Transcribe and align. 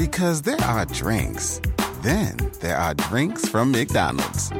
Because 0.00 0.40
there 0.40 0.62
are 0.62 0.86
drinks, 0.86 1.60
then 2.00 2.34
there 2.60 2.78
are 2.78 2.94
drinks 2.94 3.46
from 3.46 3.70
McDonald's. 3.70 4.50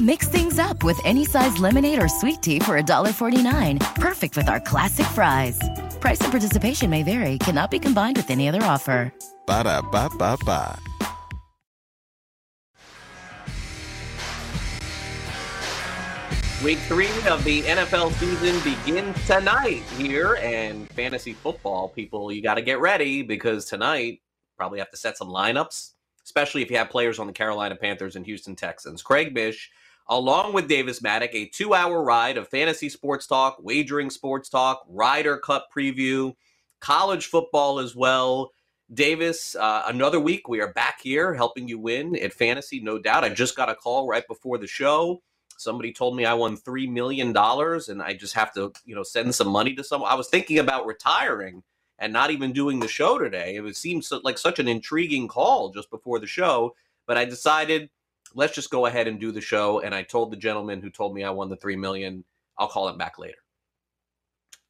Mix 0.00 0.26
things 0.26 0.58
up 0.58 0.82
with 0.82 0.98
any 1.04 1.24
size 1.24 1.56
lemonade 1.58 2.02
or 2.02 2.08
sweet 2.08 2.42
tea 2.42 2.58
for 2.58 2.82
$1.49. 2.82 3.78
Perfect 3.94 4.36
with 4.36 4.48
our 4.48 4.58
classic 4.58 5.06
fries. 5.06 5.56
Price 6.00 6.20
and 6.22 6.32
participation 6.32 6.90
may 6.90 7.04
vary, 7.04 7.38
cannot 7.38 7.70
be 7.70 7.78
combined 7.78 8.16
with 8.16 8.28
any 8.28 8.48
other 8.48 8.60
offer. 8.64 9.12
Ba 9.46 9.62
da 9.62 9.82
ba 9.82 10.10
ba 10.18 10.36
ba. 10.44 10.76
Week 16.64 16.78
three 16.88 17.06
of 17.28 17.44
the 17.44 17.62
NFL 17.62 18.12
season 18.14 18.58
begins 18.62 19.26
tonight 19.28 19.82
here, 19.96 20.38
and 20.42 20.88
fantasy 20.90 21.34
football 21.34 21.88
people, 21.88 22.32
you 22.32 22.42
got 22.42 22.54
to 22.54 22.62
get 22.62 22.80
ready 22.80 23.22
because 23.22 23.66
tonight 23.66 24.21
probably 24.62 24.78
have 24.78 24.90
to 24.90 24.96
set 24.96 25.18
some 25.18 25.26
lineups, 25.26 25.90
especially 26.22 26.62
if 26.62 26.70
you 26.70 26.76
have 26.76 26.88
players 26.88 27.18
on 27.18 27.26
the 27.26 27.32
Carolina 27.32 27.74
Panthers 27.74 28.14
and 28.14 28.24
Houston 28.24 28.54
Texans. 28.54 29.02
Craig 29.02 29.34
Mish, 29.34 29.72
along 30.08 30.52
with 30.52 30.68
Davis 30.68 31.00
Mattek, 31.00 31.30
a 31.32 31.46
two-hour 31.46 32.00
ride 32.00 32.36
of 32.36 32.46
fantasy 32.46 32.88
sports 32.88 33.26
talk, 33.26 33.56
wagering 33.60 34.08
sports 34.08 34.48
talk, 34.48 34.84
Ryder 34.88 35.38
Cup 35.38 35.66
preview, 35.76 36.32
college 36.78 37.26
football 37.26 37.80
as 37.80 37.96
well. 37.96 38.52
Davis, 38.94 39.56
uh, 39.56 39.82
another 39.86 40.20
week 40.20 40.46
we 40.46 40.60
are 40.60 40.72
back 40.72 41.00
here 41.02 41.34
helping 41.34 41.66
you 41.66 41.80
win 41.80 42.14
at 42.14 42.32
fantasy, 42.32 42.78
no 42.78 43.00
doubt. 43.00 43.24
I 43.24 43.30
just 43.30 43.56
got 43.56 43.68
a 43.68 43.74
call 43.74 44.06
right 44.06 44.26
before 44.28 44.58
the 44.58 44.68
show 44.68 45.22
somebody 45.58 45.92
told 45.92 46.16
me 46.16 46.24
I 46.24 46.34
won 46.34 46.56
three 46.56 46.86
million 46.86 47.32
dollars 47.32 47.88
and 47.88 48.02
I 48.02 48.14
just 48.14 48.34
have 48.34 48.52
to, 48.54 48.72
you 48.84 48.94
know, 48.94 49.02
send 49.02 49.34
some 49.34 49.48
money 49.48 49.74
to 49.74 49.84
someone. 49.84 50.10
I 50.10 50.14
was 50.14 50.28
thinking 50.28 50.58
about 50.58 50.86
retiring 50.86 51.62
and 52.02 52.12
not 52.12 52.30
even 52.30 52.52
doing 52.52 52.80
the 52.80 52.88
show 52.88 53.16
today. 53.16 53.56
It 53.56 53.76
seemed 53.76 54.04
so, 54.04 54.20
like 54.24 54.36
such 54.36 54.58
an 54.58 54.68
intriguing 54.68 55.28
call 55.28 55.70
just 55.70 55.88
before 55.88 56.18
the 56.18 56.26
show, 56.26 56.74
but 57.06 57.16
I 57.16 57.24
decided 57.24 57.88
let's 58.34 58.54
just 58.54 58.70
go 58.70 58.86
ahead 58.86 59.06
and 59.06 59.20
do 59.20 59.30
the 59.30 59.40
show. 59.40 59.80
And 59.80 59.94
I 59.94 60.02
told 60.02 60.32
the 60.32 60.36
gentleman 60.36 60.82
who 60.82 60.90
told 60.90 61.14
me 61.14 61.22
I 61.22 61.30
won 61.30 61.48
the 61.48 61.56
three 61.56 61.76
million, 61.76 62.24
I'll 62.58 62.68
call 62.68 62.88
him 62.88 62.98
back 62.98 63.18
later. 63.18 63.38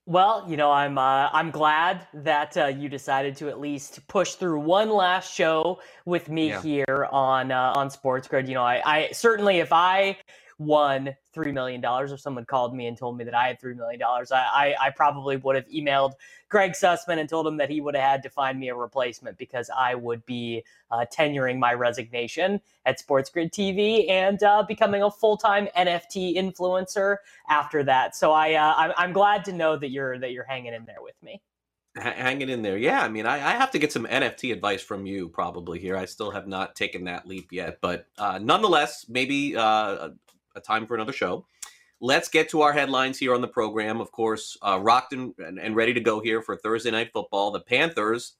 Well, 0.04 0.44
you 0.48 0.56
know, 0.56 0.70
I'm 0.70 0.98
uh, 0.98 1.30
I'm 1.32 1.50
glad 1.50 2.06
that 2.12 2.56
uh, 2.56 2.66
you 2.66 2.88
decided 2.88 3.36
to 3.36 3.48
at 3.48 3.60
least 3.60 4.06
push 4.08 4.32
through 4.32 4.60
one 4.60 4.90
last 4.90 5.32
show 5.32 5.80
with 6.04 6.28
me 6.28 6.48
yeah. 6.48 6.60
here 6.60 7.08
on 7.12 7.50
uh, 7.52 7.72
on 7.76 7.88
Sports 7.88 8.28
Grid. 8.28 8.48
You 8.48 8.54
know, 8.54 8.64
I, 8.64 8.82
I 8.84 9.12
certainly 9.12 9.60
if 9.60 9.72
I 9.72 10.18
won 10.62 11.14
$3 11.34 11.52
million 11.52 11.82
if 11.84 12.20
someone 12.20 12.44
called 12.44 12.74
me 12.74 12.86
and 12.86 12.96
told 12.96 13.16
me 13.16 13.24
that 13.24 13.34
I 13.34 13.46
had 13.48 13.60
$3 13.60 13.76
million. 13.76 14.00
I, 14.02 14.24
I, 14.32 14.74
I, 14.80 14.90
probably 14.90 15.36
would 15.36 15.56
have 15.56 15.68
emailed 15.68 16.12
Greg 16.48 16.72
Sussman 16.72 17.18
and 17.18 17.28
told 17.28 17.46
him 17.46 17.56
that 17.56 17.70
he 17.70 17.80
would 17.80 17.94
have 17.94 18.04
had 18.04 18.22
to 18.24 18.30
find 18.30 18.58
me 18.58 18.68
a 18.68 18.74
replacement 18.74 19.38
because 19.38 19.70
I 19.76 19.94
would 19.94 20.24
be 20.26 20.62
uh, 20.90 21.06
tenuring 21.12 21.58
my 21.58 21.74
resignation 21.74 22.60
at 22.86 22.98
Sports 22.98 23.30
Grid 23.30 23.52
TV 23.52 24.08
and 24.10 24.42
uh, 24.42 24.62
becoming 24.66 25.02
a 25.02 25.10
full 25.10 25.36
time 25.36 25.68
NFT 25.76 26.36
influencer 26.36 27.16
after 27.48 27.82
that. 27.84 28.14
So 28.14 28.32
I, 28.32 28.54
uh, 28.54 28.74
I'm, 28.76 28.92
I'm 28.96 29.12
glad 29.12 29.44
to 29.46 29.52
know 29.52 29.76
that 29.76 29.90
you're, 29.90 30.18
that 30.18 30.32
you're 30.32 30.44
hanging 30.44 30.74
in 30.74 30.84
there 30.84 31.02
with 31.02 31.16
me 31.22 31.40
hanging 31.96 32.48
in 32.48 32.62
there. 32.62 32.78
Yeah, 32.78 33.02
I 33.02 33.08
mean, 33.08 33.26
I, 33.26 33.34
I, 33.34 33.52
have 33.52 33.70
to 33.72 33.78
get 33.78 33.92
some 33.92 34.06
NFT 34.06 34.52
advice 34.52 34.82
from 34.82 35.06
you 35.06 35.28
probably 35.28 35.78
here. 35.78 35.96
I 35.96 36.06
still 36.06 36.30
have 36.30 36.46
not 36.46 36.74
taken 36.74 37.04
that 37.04 37.26
leap 37.26 37.52
yet, 37.52 37.78
but 37.82 38.06
uh, 38.16 38.38
nonetheless, 38.42 39.06
maybe 39.08 39.56
uh, 39.56 40.10
a 40.54 40.60
time 40.60 40.86
for 40.86 40.94
another 40.94 41.12
show. 41.12 41.46
Let's 42.00 42.28
get 42.28 42.48
to 42.50 42.62
our 42.62 42.72
headlines 42.72 43.18
here 43.18 43.34
on 43.34 43.40
the 43.40 43.48
program. 43.48 44.00
Of 44.00 44.10
course, 44.10 44.56
uh, 44.60 44.78
rocked 44.80 45.12
and, 45.12 45.34
and 45.38 45.76
ready 45.76 45.94
to 45.94 46.00
go 46.00 46.20
here 46.20 46.42
for 46.42 46.56
Thursday 46.56 46.90
night 46.90 47.10
football. 47.12 47.52
The 47.52 47.60
Panthers 47.60 48.34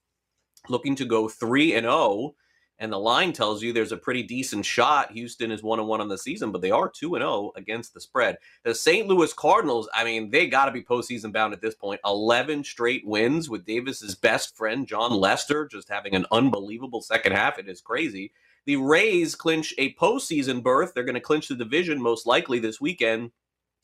looking 0.69 0.97
to 0.97 1.05
go 1.05 1.29
three 1.29 1.75
and 1.75 1.85
zero, 1.85 1.95
oh, 1.95 2.35
and 2.79 2.93
the 2.93 2.99
line 2.99 3.33
tells 3.33 3.63
you 3.63 3.73
there's 3.73 3.93
a 3.93 3.97
pretty 3.97 4.25
decent 4.25 4.67
shot. 4.67 5.13
Houston 5.13 5.53
is 5.53 5.63
one 5.63 5.79
and 5.79 5.87
one 5.87 6.01
on 6.01 6.09
the 6.09 6.19
season, 6.19 6.51
but 6.51 6.61
they 6.61 6.73
are 6.73 6.89
two 6.89 7.15
and 7.15 7.23
zero 7.23 7.33
oh 7.33 7.53
against 7.55 7.95
the 7.95 8.01
spread. 8.01 8.39
The 8.65 8.75
St. 8.75 9.07
Louis 9.07 9.33
Cardinals, 9.33 9.89
I 9.95 10.03
mean, 10.03 10.31
they 10.31 10.49
got 10.49 10.65
to 10.65 10.73
be 10.73 10.83
postseason 10.83 11.33
bound 11.33 11.53
at 11.53 11.61
this 11.61 11.77
point. 11.77 12.01
Eleven 12.05 12.65
straight 12.65 13.07
wins 13.07 13.49
with 13.49 13.65
Davis's 13.65 14.17
best 14.17 14.57
friend 14.57 14.89
Jon 14.89 15.13
Lester 15.13 15.67
just 15.67 15.89
having 15.89 16.17
an 16.17 16.27
unbelievable 16.33 17.01
second 17.01 17.33
half. 17.33 17.61
It 17.61 17.69
is 17.69 17.81
crazy. 17.81 18.33
The 18.67 18.77
Rays 18.77 19.35
clinch 19.35 19.75
a 19.79 19.95
postseason 19.95 20.63
berth. 20.63 20.93
They're 20.95 21.05
going 21.05 21.15
to 21.15 21.21
clinch 21.21 21.49
the 21.49 21.57
division 21.57 22.01
most 22.01 22.27
likely 22.27 22.59
this 22.59 22.81
weekend. 22.81 23.33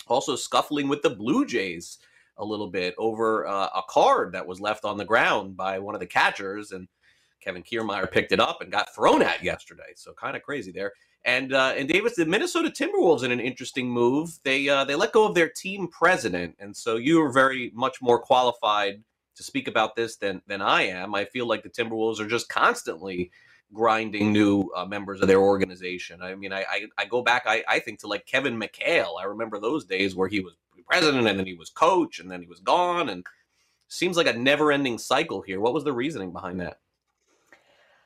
Also 0.06 0.36
scuffling 0.36 0.88
with 0.88 1.02
the 1.02 1.10
Blue 1.10 1.44
Jays 1.44 1.98
a 2.36 2.44
little 2.44 2.70
bit 2.70 2.94
over 2.98 3.46
uh, 3.46 3.68
a 3.74 3.82
card 3.88 4.32
that 4.32 4.46
was 4.46 4.60
left 4.60 4.84
on 4.84 4.96
the 4.96 5.04
ground 5.04 5.56
by 5.56 5.78
one 5.78 5.94
of 5.94 6.00
the 6.00 6.06
catchers, 6.06 6.70
and 6.70 6.86
Kevin 7.40 7.62
Kiermaier 7.62 8.10
picked 8.10 8.32
it 8.32 8.40
up 8.40 8.60
and 8.60 8.70
got 8.70 8.94
thrown 8.94 9.22
at 9.22 9.42
yesterday. 9.42 9.92
So 9.96 10.12
kind 10.12 10.36
of 10.36 10.42
crazy 10.42 10.70
there. 10.70 10.92
And 11.24 11.52
uh, 11.52 11.74
and 11.76 11.88
Davis, 11.88 12.14
the 12.14 12.24
Minnesota 12.24 12.70
Timberwolves 12.70 13.24
in 13.24 13.32
an 13.32 13.40
interesting 13.40 13.90
move. 13.90 14.38
They 14.44 14.68
uh, 14.68 14.84
they 14.84 14.94
let 14.94 15.12
go 15.12 15.26
of 15.26 15.34
their 15.34 15.48
team 15.48 15.88
president, 15.88 16.54
and 16.60 16.74
so 16.74 16.96
you 16.96 17.20
are 17.20 17.32
very 17.32 17.72
much 17.74 18.00
more 18.00 18.20
qualified 18.20 19.02
to 19.34 19.42
speak 19.42 19.66
about 19.66 19.96
this 19.96 20.16
than 20.16 20.40
than 20.46 20.62
I 20.62 20.82
am. 20.82 21.16
I 21.16 21.24
feel 21.24 21.46
like 21.46 21.64
the 21.64 21.70
Timberwolves 21.70 22.20
are 22.20 22.28
just 22.28 22.48
constantly 22.48 23.32
grinding 23.72 24.32
new 24.32 24.70
uh, 24.74 24.84
members 24.84 25.20
of 25.20 25.28
their 25.28 25.40
organization. 25.40 26.22
I 26.22 26.34
mean, 26.34 26.52
I 26.52 26.60
I, 26.62 26.86
I 26.98 27.04
go 27.04 27.22
back, 27.22 27.44
I, 27.46 27.62
I 27.68 27.78
think 27.78 28.00
to 28.00 28.06
like 28.06 28.26
Kevin 28.26 28.58
McHale. 28.58 29.20
I 29.20 29.24
remember 29.24 29.58
those 29.58 29.84
days 29.84 30.14
where 30.14 30.28
he 30.28 30.40
was 30.40 30.54
president 30.86 31.28
and 31.28 31.38
then 31.38 31.46
he 31.46 31.54
was 31.54 31.68
coach 31.68 32.18
and 32.18 32.30
then 32.30 32.40
he 32.40 32.46
was 32.46 32.60
gone, 32.60 33.10
and 33.10 33.24
seems 33.88 34.16
like 34.16 34.26
a 34.26 34.32
never-ending 34.32 34.98
cycle 34.98 35.42
here. 35.42 35.60
What 35.60 35.74
was 35.74 35.84
the 35.84 35.92
reasoning 35.92 36.32
behind 36.32 36.60
that? 36.60 36.78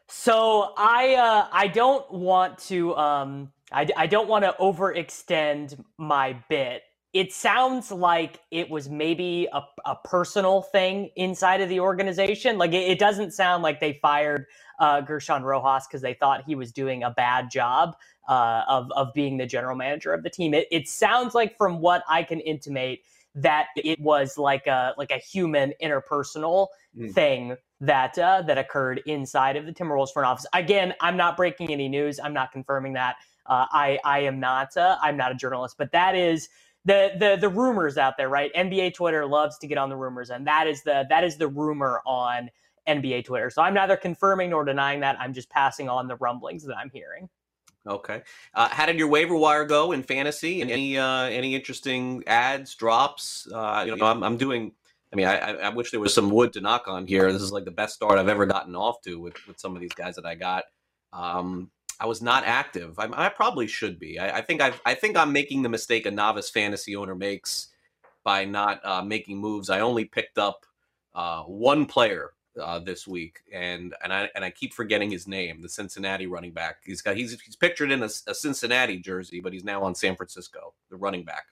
So 0.08 0.72
I 0.76 1.14
uh, 1.14 1.48
I 1.52 1.68
don't 1.68 2.10
want 2.12 2.58
to 2.58 2.96
um, 2.96 3.52
I, 3.70 3.88
I 3.96 4.06
don't 4.06 4.28
want 4.28 4.44
to 4.44 4.54
overextend 4.60 5.82
my 5.96 6.36
bit 6.48 6.82
it 7.12 7.32
sounds 7.32 7.92
like 7.92 8.40
it 8.50 8.70
was 8.70 8.88
maybe 8.88 9.46
a, 9.52 9.62
a 9.84 9.96
personal 10.04 10.62
thing 10.62 11.10
inside 11.16 11.60
of 11.60 11.68
the 11.68 11.78
organization. 11.78 12.56
Like 12.56 12.72
it, 12.72 12.90
it 12.90 12.98
doesn't 12.98 13.32
sound 13.32 13.62
like 13.62 13.80
they 13.80 13.98
fired 14.00 14.46
uh, 14.78 15.02
Gersson 15.02 15.42
Rosas 15.42 15.86
because 15.86 16.02
they 16.02 16.14
thought 16.14 16.44
he 16.46 16.54
was 16.54 16.72
doing 16.72 17.02
a 17.02 17.10
bad 17.10 17.50
job 17.50 17.96
uh, 18.28 18.62
of 18.68 18.90
of 18.92 19.12
being 19.14 19.36
the 19.36 19.46
general 19.46 19.76
manager 19.76 20.12
of 20.12 20.22
the 20.22 20.30
team. 20.30 20.54
It, 20.54 20.68
it 20.70 20.88
sounds 20.88 21.34
like, 21.34 21.56
from 21.56 21.80
what 21.80 22.04
I 22.08 22.22
can 22.22 22.40
intimate, 22.40 23.00
that 23.34 23.68
it 23.76 24.00
was 24.00 24.38
like 24.38 24.66
a 24.66 24.94
like 24.98 25.10
a 25.10 25.18
human 25.18 25.72
interpersonal 25.82 26.68
mm. 26.96 27.12
thing 27.12 27.56
that 27.80 28.18
uh, 28.18 28.42
that 28.42 28.58
occurred 28.58 29.02
inside 29.06 29.56
of 29.56 29.66
the 29.66 29.72
Timberwolves 29.72 30.12
front 30.12 30.26
office. 30.26 30.46
Again, 30.52 30.94
I'm 31.00 31.16
not 31.16 31.36
breaking 31.36 31.70
any 31.70 31.88
news. 31.88 32.20
I'm 32.22 32.34
not 32.34 32.52
confirming 32.52 32.92
that. 32.94 33.16
Uh, 33.46 33.66
I 33.70 33.98
I 34.04 34.20
am 34.20 34.38
not 34.38 34.76
uh, 34.76 34.96
I'm 35.02 35.16
not 35.16 35.32
a 35.32 35.34
journalist, 35.34 35.76
but 35.78 35.92
that 35.92 36.14
is 36.14 36.48
the 36.84 37.12
the 37.18 37.36
the 37.40 37.48
rumors 37.48 37.98
out 37.98 38.16
there, 38.16 38.28
right? 38.28 38.52
NBA 38.54 38.94
Twitter 38.94 39.26
loves 39.26 39.58
to 39.58 39.66
get 39.66 39.78
on 39.78 39.88
the 39.88 39.96
rumors, 39.96 40.30
and 40.30 40.46
that 40.46 40.66
is 40.66 40.82
the 40.82 41.06
that 41.08 41.24
is 41.24 41.36
the 41.36 41.48
rumor 41.48 42.02
on 42.06 42.50
NBA 42.88 43.24
Twitter. 43.24 43.50
So 43.50 43.62
I'm 43.62 43.74
neither 43.74 43.96
confirming 43.96 44.50
nor 44.50 44.64
denying 44.64 45.00
that. 45.00 45.18
I'm 45.20 45.32
just 45.32 45.48
passing 45.50 45.88
on 45.88 46.08
the 46.08 46.16
rumblings 46.16 46.64
that 46.64 46.76
I'm 46.76 46.90
hearing. 46.90 47.28
Okay. 47.86 48.22
Uh, 48.54 48.68
how 48.68 48.86
did 48.86 48.98
your 48.98 49.08
waiver 49.08 49.34
wire 49.34 49.64
go 49.64 49.92
in 49.92 50.02
fantasy? 50.02 50.60
And 50.62 50.70
any 50.70 50.98
uh, 50.98 51.24
any 51.24 51.54
interesting 51.54 52.22
ads, 52.26 52.74
drops? 52.74 53.48
Uh, 53.52 53.84
you 53.86 53.96
know, 53.96 54.06
I'm, 54.06 54.22
I'm 54.22 54.36
doing. 54.36 54.72
I 55.12 55.16
mean, 55.16 55.26
I, 55.26 55.36
I 55.36 55.68
wish 55.68 55.90
there 55.90 56.00
was 56.00 56.14
some 56.14 56.30
wood 56.30 56.54
to 56.54 56.62
knock 56.62 56.88
on 56.88 57.06
here. 57.06 57.30
This 57.32 57.42
is 57.42 57.52
like 57.52 57.66
the 57.66 57.70
best 57.70 57.94
start 57.94 58.18
I've 58.18 58.28
ever 58.28 58.46
gotten 58.46 58.74
off 58.74 59.02
to 59.02 59.20
with, 59.20 59.34
with 59.46 59.60
some 59.60 59.74
of 59.74 59.82
these 59.82 59.92
guys 59.92 60.14
that 60.16 60.24
I 60.24 60.34
got. 60.34 60.64
Um, 61.12 61.70
I 62.00 62.06
was 62.06 62.22
not 62.22 62.44
active. 62.46 62.98
I, 62.98 63.08
I 63.12 63.28
probably 63.28 63.66
should 63.66 63.98
be. 63.98 64.18
I, 64.18 64.38
I, 64.38 64.40
think 64.40 64.62
i 64.62 64.72
I 64.86 64.94
think 64.94 65.18
I'm 65.18 65.30
making 65.30 65.60
the 65.62 65.68
mistake 65.68 66.06
a 66.06 66.10
novice 66.10 66.48
fantasy 66.48 66.96
owner 66.96 67.14
makes 67.14 67.68
by 68.24 68.46
not 68.46 68.80
uh, 68.84 69.02
making 69.02 69.36
moves. 69.36 69.68
I 69.68 69.80
only 69.80 70.06
picked 70.06 70.38
up 70.38 70.64
uh, 71.14 71.42
one 71.42 71.84
player 71.84 72.30
uh, 72.60 72.78
this 72.78 73.06
week, 73.06 73.40
and 73.52 73.94
and 74.02 74.12
I 74.12 74.28
and 74.34 74.44
I 74.44 74.50
keep 74.50 74.74
forgetting 74.74 75.10
his 75.10 75.26
name. 75.26 75.60
The 75.62 75.68
Cincinnati 75.68 76.26
running 76.26 76.52
back. 76.52 76.76
He's 76.84 77.02
got 77.02 77.16
he's 77.16 77.40
he's 77.40 77.56
pictured 77.56 77.90
in 77.90 78.02
a, 78.02 78.08
a 78.26 78.34
Cincinnati 78.34 78.98
jersey, 78.98 79.40
but 79.40 79.52
he's 79.52 79.64
now 79.64 79.82
on 79.82 79.94
San 79.94 80.16
Francisco. 80.16 80.74
The 80.90 80.96
running 80.96 81.24
back. 81.24 81.46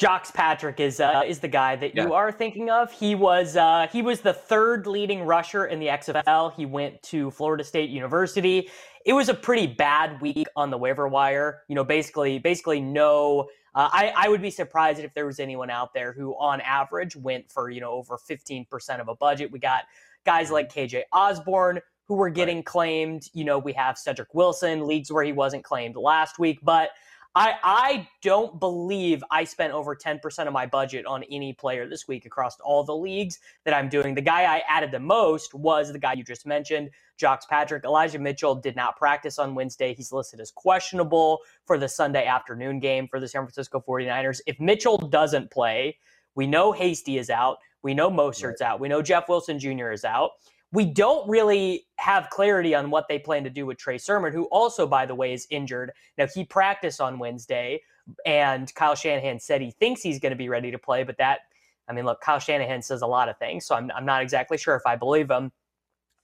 Jacques 0.00 0.34
Patrick 0.34 0.80
is 0.80 0.98
uh, 1.00 1.22
is 1.26 1.38
the 1.38 1.48
guy 1.48 1.76
that 1.76 1.94
Yeah. 1.94 2.04
you 2.06 2.14
are 2.14 2.32
thinking 2.32 2.68
of. 2.68 2.90
He 2.90 3.14
was 3.14 3.56
uh, 3.56 3.86
he 3.92 4.02
was 4.02 4.20
the 4.20 4.32
third 4.32 4.86
leading 4.86 5.22
rusher 5.22 5.66
in 5.66 5.78
the 5.78 5.86
XFL. 5.86 6.52
He 6.54 6.66
went 6.66 7.00
to 7.04 7.30
Florida 7.30 7.62
State 7.62 7.90
University. 7.90 8.68
It 9.06 9.12
was 9.12 9.28
a 9.28 9.34
pretty 9.34 9.66
bad 9.68 10.20
week 10.20 10.46
on 10.56 10.70
the 10.70 10.78
waiver 10.78 11.06
wire. 11.06 11.62
You 11.68 11.76
know, 11.76 11.84
basically 11.84 12.38
basically 12.38 12.80
no. 12.80 13.48
Uh, 13.76 13.88
I 13.92 14.12
I 14.16 14.28
would 14.28 14.42
be 14.42 14.50
surprised 14.50 14.98
if 15.00 15.14
there 15.14 15.26
was 15.26 15.38
anyone 15.38 15.70
out 15.70 15.94
there 15.94 16.12
who, 16.12 16.32
on 16.40 16.60
average, 16.60 17.14
went 17.14 17.50
for 17.50 17.70
you 17.70 17.80
know 17.80 17.92
over 17.92 18.18
fifteen 18.18 18.64
percent 18.68 19.00
of 19.00 19.08
a 19.08 19.14
budget. 19.14 19.52
We 19.52 19.60
got 19.60 19.84
guys 20.26 20.50
like 20.50 20.72
KJ 20.72 21.02
Osborn 21.12 21.80
who 22.08 22.16
were 22.16 22.30
getting 22.30 22.62
claimed. 22.64 23.28
You 23.32 23.44
know, 23.44 23.58
we 23.58 23.72
have 23.74 23.96
Cedric 23.96 24.34
Wilson 24.34 24.86
leagues 24.88 25.10
where 25.12 25.22
he 25.24 25.32
wasn't 25.32 25.62
claimed 25.62 25.94
last 25.94 26.40
week, 26.40 26.58
but. 26.64 26.90
I, 27.36 27.54
I 27.64 28.08
don't 28.22 28.60
believe 28.60 29.24
I 29.28 29.42
spent 29.42 29.72
over 29.72 29.96
10% 29.96 30.46
of 30.46 30.52
my 30.52 30.66
budget 30.66 31.04
on 31.04 31.24
any 31.24 31.52
player 31.52 31.88
this 31.88 32.06
week 32.06 32.26
across 32.26 32.60
all 32.60 32.84
the 32.84 32.94
leagues 32.94 33.40
that 33.64 33.74
I'm 33.74 33.88
doing. 33.88 34.14
The 34.14 34.20
guy 34.20 34.42
I 34.44 34.62
added 34.68 34.92
the 34.92 35.00
most 35.00 35.52
was 35.52 35.92
the 35.92 35.98
guy 35.98 36.12
you 36.12 36.22
just 36.22 36.46
mentioned, 36.46 36.90
Jacques 37.18 37.48
Patrick. 37.48 37.84
Elijah 37.84 38.20
Mitchell 38.20 38.54
did 38.54 38.76
not 38.76 38.96
practice 38.96 39.40
on 39.40 39.56
Wednesday. 39.56 39.94
He's 39.94 40.12
listed 40.12 40.38
as 40.38 40.52
questionable 40.52 41.40
for 41.66 41.76
the 41.76 41.88
Sunday 41.88 42.24
afternoon 42.24 42.78
game 42.78 43.08
for 43.08 43.18
the 43.18 43.26
San 43.26 43.42
Francisco 43.42 43.82
49ers. 43.86 44.40
If 44.46 44.60
Mitchell 44.60 44.98
doesn't 44.98 45.50
play, 45.50 45.98
we 46.36 46.46
know 46.46 46.70
Hasty 46.70 47.18
is 47.18 47.30
out. 47.30 47.58
We 47.82 47.94
know 47.94 48.10
Mostert's 48.10 48.62
out. 48.62 48.78
We 48.78 48.88
know 48.88 49.02
Jeff 49.02 49.28
Wilson 49.28 49.58
Jr. 49.58 49.90
is 49.90 50.04
out. 50.04 50.30
We 50.74 50.84
don't 50.84 51.28
really 51.28 51.86
have 51.98 52.30
clarity 52.30 52.74
on 52.74 52.90
what 52.90 53.06
they 53.08 53.16
plan 53.16 53.44
to 53.44 53.50
do 53.50 53.64
with 53.64 53.78
Trey 53.78 53.96
Sermon, 53.96 54.32
who 54.32 54.46
also, 54.46 54.88
by 54.88 55.06
the 55.06 55.14
way, 55.14 55.32
is 55.32 55.46
injured. 55.48 55.92
Now, 56.18 56.26
he 56.26 56.44
practiced 56.44 57.00
on 57.00 57.20
Wednesday, 57.20 57.80
and 58.26 58.74
Kyle 58.74 58.96
Shanahan 58.96 59.38
said 59.38 59.60
he 59.60 59.70
thinks 59.70 60.02
he's 60.02 60.18
going 60.18 60.32
to 60.32 60.36
be 60.36 60.48
ready 60.48 60.72
to 60.72 60.78
play, 60.78 61.04
but 61.04 61.16
that, 61.18 61.42
I 61.88 61.92
mean, 61.92 62.04
look, 62.04 62.20
Kyle 62.20 62.40
Shanahan 62.40 62.82
says 62.82 63.02
a 63.02 63.06
lot 63.06 63.28
of 63.28 63.38
things, 63.38 63.66
so 63.66 63.76
I'm, 63.76 63.88
I'm 63.94 64.04
not 64.04 64.20
exactly 64.20 64.58
sure 64.58 64.74
if 64.74 64.82
I 64.84 64.96
believe 64.96 65.30
him. 65.30 65.52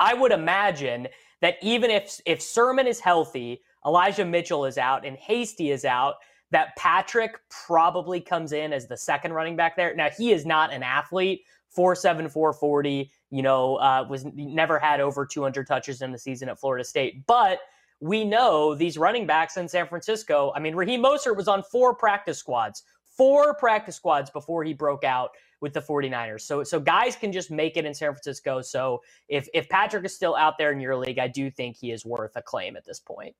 I 0.01 0.15
would 0.15 0.33
imagine 0.33 1.07
that 1.43 1.55
even 1.63 1.91
if 1.91 2.21
if 2.27 2.43
Sermon 2.43 2.89
is 2.89 2.99
healthy, 2.99 3.63
Elijah 3.87 4.25
Mitchell 4.25 4.65
is 4.65 4.79
out, 4.79 5.07
and 5.07 5.17
Hasty 5.17 5.71
is 5.71 5.85
out, 5.85 6.17
that 6.51 6.75
Patrick 6.77 7.37
probably 7.67 8.21
comes 8.21 8.51
in 8.51 8.73
as 8.73 8.89
the 8.89 8.97
second 8.97 9.33
running 9.33 9.55
back 9.55 9.77
there. 9.77 9.95
Now, 9.95 10.11
he 10.11 10.33
is 10.33 10.45
not 10.45 10.73
an 10.73 10.83
athlete, 10.83 11.45
4'7, 11.77 12.31
440, 12.33 13.13
you 13.31 13.43
know, 13.43 13.77
uh, 13.77 14.07
was 14.09 14.25
never 14.35 14.79
had 14.79 15.01
over 15.01 15.25
200 15.25 15.67
touches 15.67 16.03
in 16.03 16.13
the 16.13 16.19
season 16.19 16.49
at 16.49 16.59
Florida 16.59 16.85
State. 16.85 17.27
But 17.27 17.61
we 18.01 18.25
know 18.25 18.75
these 18.75 18.97
running 18.99 19.27
backs 19.27 19.57
in 19.57 19.69
San 19.69 19.87
Francisco. 19.87 20.53
I 20.55 20.61
mean, 20.61 20.75
Raheem 20.75 21.03
Mostert 21.03 21.37
was 21.37 21.49
on 21.49 21.63
four 21.63 21.95
practice 21.95 22.39
squads, 22.39 22.83
four 23.05 23.55
practice 23.55 23.97
squads 23.97 24.31
before 24.31 24.65
he 24.65 24.73
broke 24.73 25.05
out 25.05 25.31
with 25.61 25.75
the 25.75 25.81
49ers. 25.81 26.41
So 26.41 26.65
so 26.65 26.81
guys 26.81 27.17
can 27.17 27.33
just 27.33 27.51
make 27.51 27.77
it 27.77 27.85
in 27.85 27.95
San 27.95 28.13
Francisco. 28.13 28.63
So 28.63 29.03
if 29.29 29.49
if 29.53 29.69
Patrick 29.69 30.05
is 30.05 30.15
still 30.15 30.35
out 30.35 30.59
there 30.59 30.73
in 30.73 30.81
your 30.81 30.97
league, 30.97 31.19
I 31.19 31.29
do 31.29 31.51
think 31.51 31.77
he 31.77 31.93
is 31.93 32.05
worth 32.05 32.33
a 32.37 32.43
claim 32.43 32.77
at 32.77 32.85
this 32.85 32.99
point. 32.99 33.35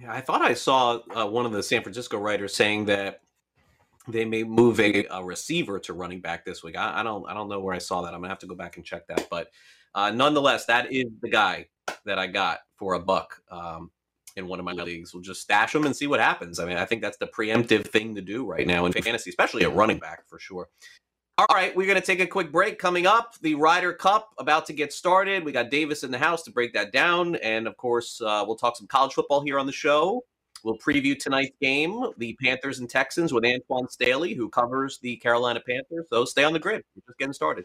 Yeah, 0.00 0.12
I 0.12 0.20
thought 0.20 0.42
I 0.42 0.54
saw 0.54 1.00
uh, 1.14 1.26
one 1.26 1.46
of 1.46 1.52
the 1.52 1.62
San 1.62 1.82
Francisco 1.82 2.18
writers 2.18 2.54
saying 2.54 2.84
that 2.86 3.22
they 4.08 4.24
may 4.24 4.44
move 4.44 4.80
a, 4.80 5.06
a 5.10 5.24
receiver 5.24 5.78
to 5.80 5.92
running 5.92 6.20
back 6.20 6.44
this 6.44 6.62
week. 6.62 6.76
I, 6.76 7.00
I 7.00 7.02
don't 7.02 7.28
I 7.28 7.34
don't 7.34 7.48
know 7.48 7.60
where 7.60 7.74
I 7.74 7.78
saw 7.78 8.02
that. 8.02 8.14
I'm 8.14 8.20
gonna 8.20 8.28
have 8.28 8.38
to 8.40 8.46
go 8.46 8.54
back 8.54 8.76
and 8.76 8.84
check 8.84 9.06
that. 9.08 9.28
But 9.30 9.48
uh, 9.94 10.10
nonetheless, 10.10 10.66
that 10.66 10.92
is 10.92 11.06
the 11.22 11.30
guy 11.30 11.66
that 12.04 12.18
I 12.18 12.26
got 12.26 12.58
for 12.78 12.94
a 12.94 13.00
buck 13.00 13.40
um, 13.50 13.90
in 14.36 14.46
one 14.46 14.58
of 14.58 14.64
my 14.64 14.72
leagues. 14.72 15.14
We'll 15.14 15.22
just 15.22 15.40
stash 15.40 15.74
him 15.74 15.86
and 15.86 15.96
see 15.96 16.06
what 16.06 16.20
happens. 16.20 16.60
I 16.60 16.66
mean, 16.66 16.76
I 16.76 16.84
think 16.84 17.02
that's 17.02 17.16
the 17.16 17.26
preemptive 17.26 17.86
thing 17.86 18.14
to 18.14 18.20
do 18.20 18.44
right 18.44 18.66
now 18.66 18.86
in 18.86 18.92
fantasy, 18.92 19.30
especially 19.30 19.64
at 19.64 19.74
running 19.74 19.98
back 19.98 20.28
for 20.28 20.38
sure. 20.38 20.68
All 21.38 21.46
right, 21.50 21.76
we're 21.76 21.86
going 21.86 22.00
to 22.00 22.06
take 22.06 22.20
a 22.20 22.26
quick 22.26 22.50
break. 22.50 22.78
Coming 22.78 23.06
up, 23.06 23.34
the 23.42 23.54
Ryder 23.54 23.92
Cup 23.92 24.30
about 24.38 24.64
to 24.66 24.72
get 24.72 24.90
started. 24.90 25.44
We 25.44 25.52
got 25.52 25.70
Davis 25.70 26.02
in 26.02 26.10
the 26.10 26.16
house 26.16 26.42
to 26.44 26.50
break 26.50 26.72
that 26.72 26.92
down. 26.92 27.36
And 27.36 27.66
of 27.66 27.76
course, 27.76 28.22
uh, 28.22 28.42
we'll 28.46 28.56
talk 28.56 28.74
some 28.74 28.86
college 28.86 29.12
football 29.12 29.42
here 29.42 29.58
on 29.58 29.66
the 29.66 29.72
show. 29.72 30.22
We'll 30.62 30.78
preview 30.78 31.18
tonight's 31.18 31.56
game, 31.60 32.12
the 32.18 32.36
Panthers 32.42 32.80
and 32.80 32.90
Texans, 32.90 33.32
with 33.32 33.44
Antoine 33.44 33.88
Staley, 33.88 34.34
who 34.34 34.48
covers 34.48 34.98
the 34.98 35.16
Carolina 35.16 35.60
Panthers. 35.66 36.06
So 36.10 36.24
stay 36.24 36.44
on 36.44 36.52
the 36.52 36.58
grid. 36.58 36.82
We're 36.94 37.02
just 37.06 37.18
getting 37.18 37.32
started. 37.32 37.64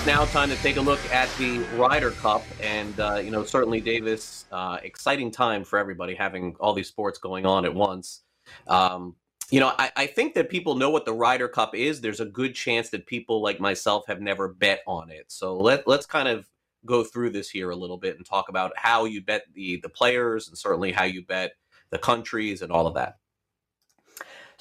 It's 0.00 0.06
now 0.06 0.24
time 0.24 0.48
to 0.48 0.56
take 0.56 0.78
a 0.78 0.80
look 0.80 0.98
at 1.12 1.28
the 1.36 1.58
Ryder 1.76 2.12
Cup, 2.12 2.42
and 2.62 2.98
uh, 2.98 3.16
you 3.16 3.30
know, 3.30 3.44
certainly, 3.44 3.82
Davis, 3.82 4.46
uh, 4.50 4.78
exciting 4.82 5.30
time 5.30 5.62
for 5.62 5.78
everybody 5.78 6.14
having 6.14 6.56
all 6.58 6.72
these 6.72 6.88
sports 6.88 7.18
going 7.18 7.44
on 7.44 7.66
at 7.66 7.74
once. 7.74 8.22
Um, 8.66 9.14
you 9.50 9.60
know, 9.60 9.74
I, 9.78 9.92
I 9.94 10.06
think 10.06 10.32
that 10.36 10.48
people 10.48 10.74
know 10.74 10.88
what 10.88 11.04
the 11.04 11.12
Ryder 11.12 11.48
Cup 11.48 11.74
is. 11.74 12.00
There's 12.00 12.20
a 12.20 12.24
good 12.24 12.54
chance 12.54 12.88
that 12.88 13.04
people 13.04 13.42
like 13.42 13.60
myself 13.60 14.06
have 14.06 14.22
never 14.22 14.48
bet 14.48 14.80
on 14.86 15.10
it. 15.10 15.26
So 15.28 15.58
let 15.58 15.86
let's 15.86 16.06
kind 16.06 16.28
of 16.28 16.48
go 16.86 17.04
through 17.04 17.28
this 17.28 17.50
here 17.50 17.68
a 17.68 17.76
little 17.76 17.98
bit 17.98 18.16
and 18.16 18.24
talk 18.24 18.48
about 18.48 18.72
how 18.76 19.04
you 19.04 19.20
bet 19.20 19.44
the 19.52 19.80
the 19.82 19.90
players, 19.90 20.48
and 20.48 20.56
certainly 20.56 20.92
how 20.92 21.04
you 21.04 21.26
bet 21.26 21.52
the 21.90 21.98
countries 21.98 22.62
and 22.62 22.72
all 22.72 22.86
of 22.86 22.94
that. 22.94 23.18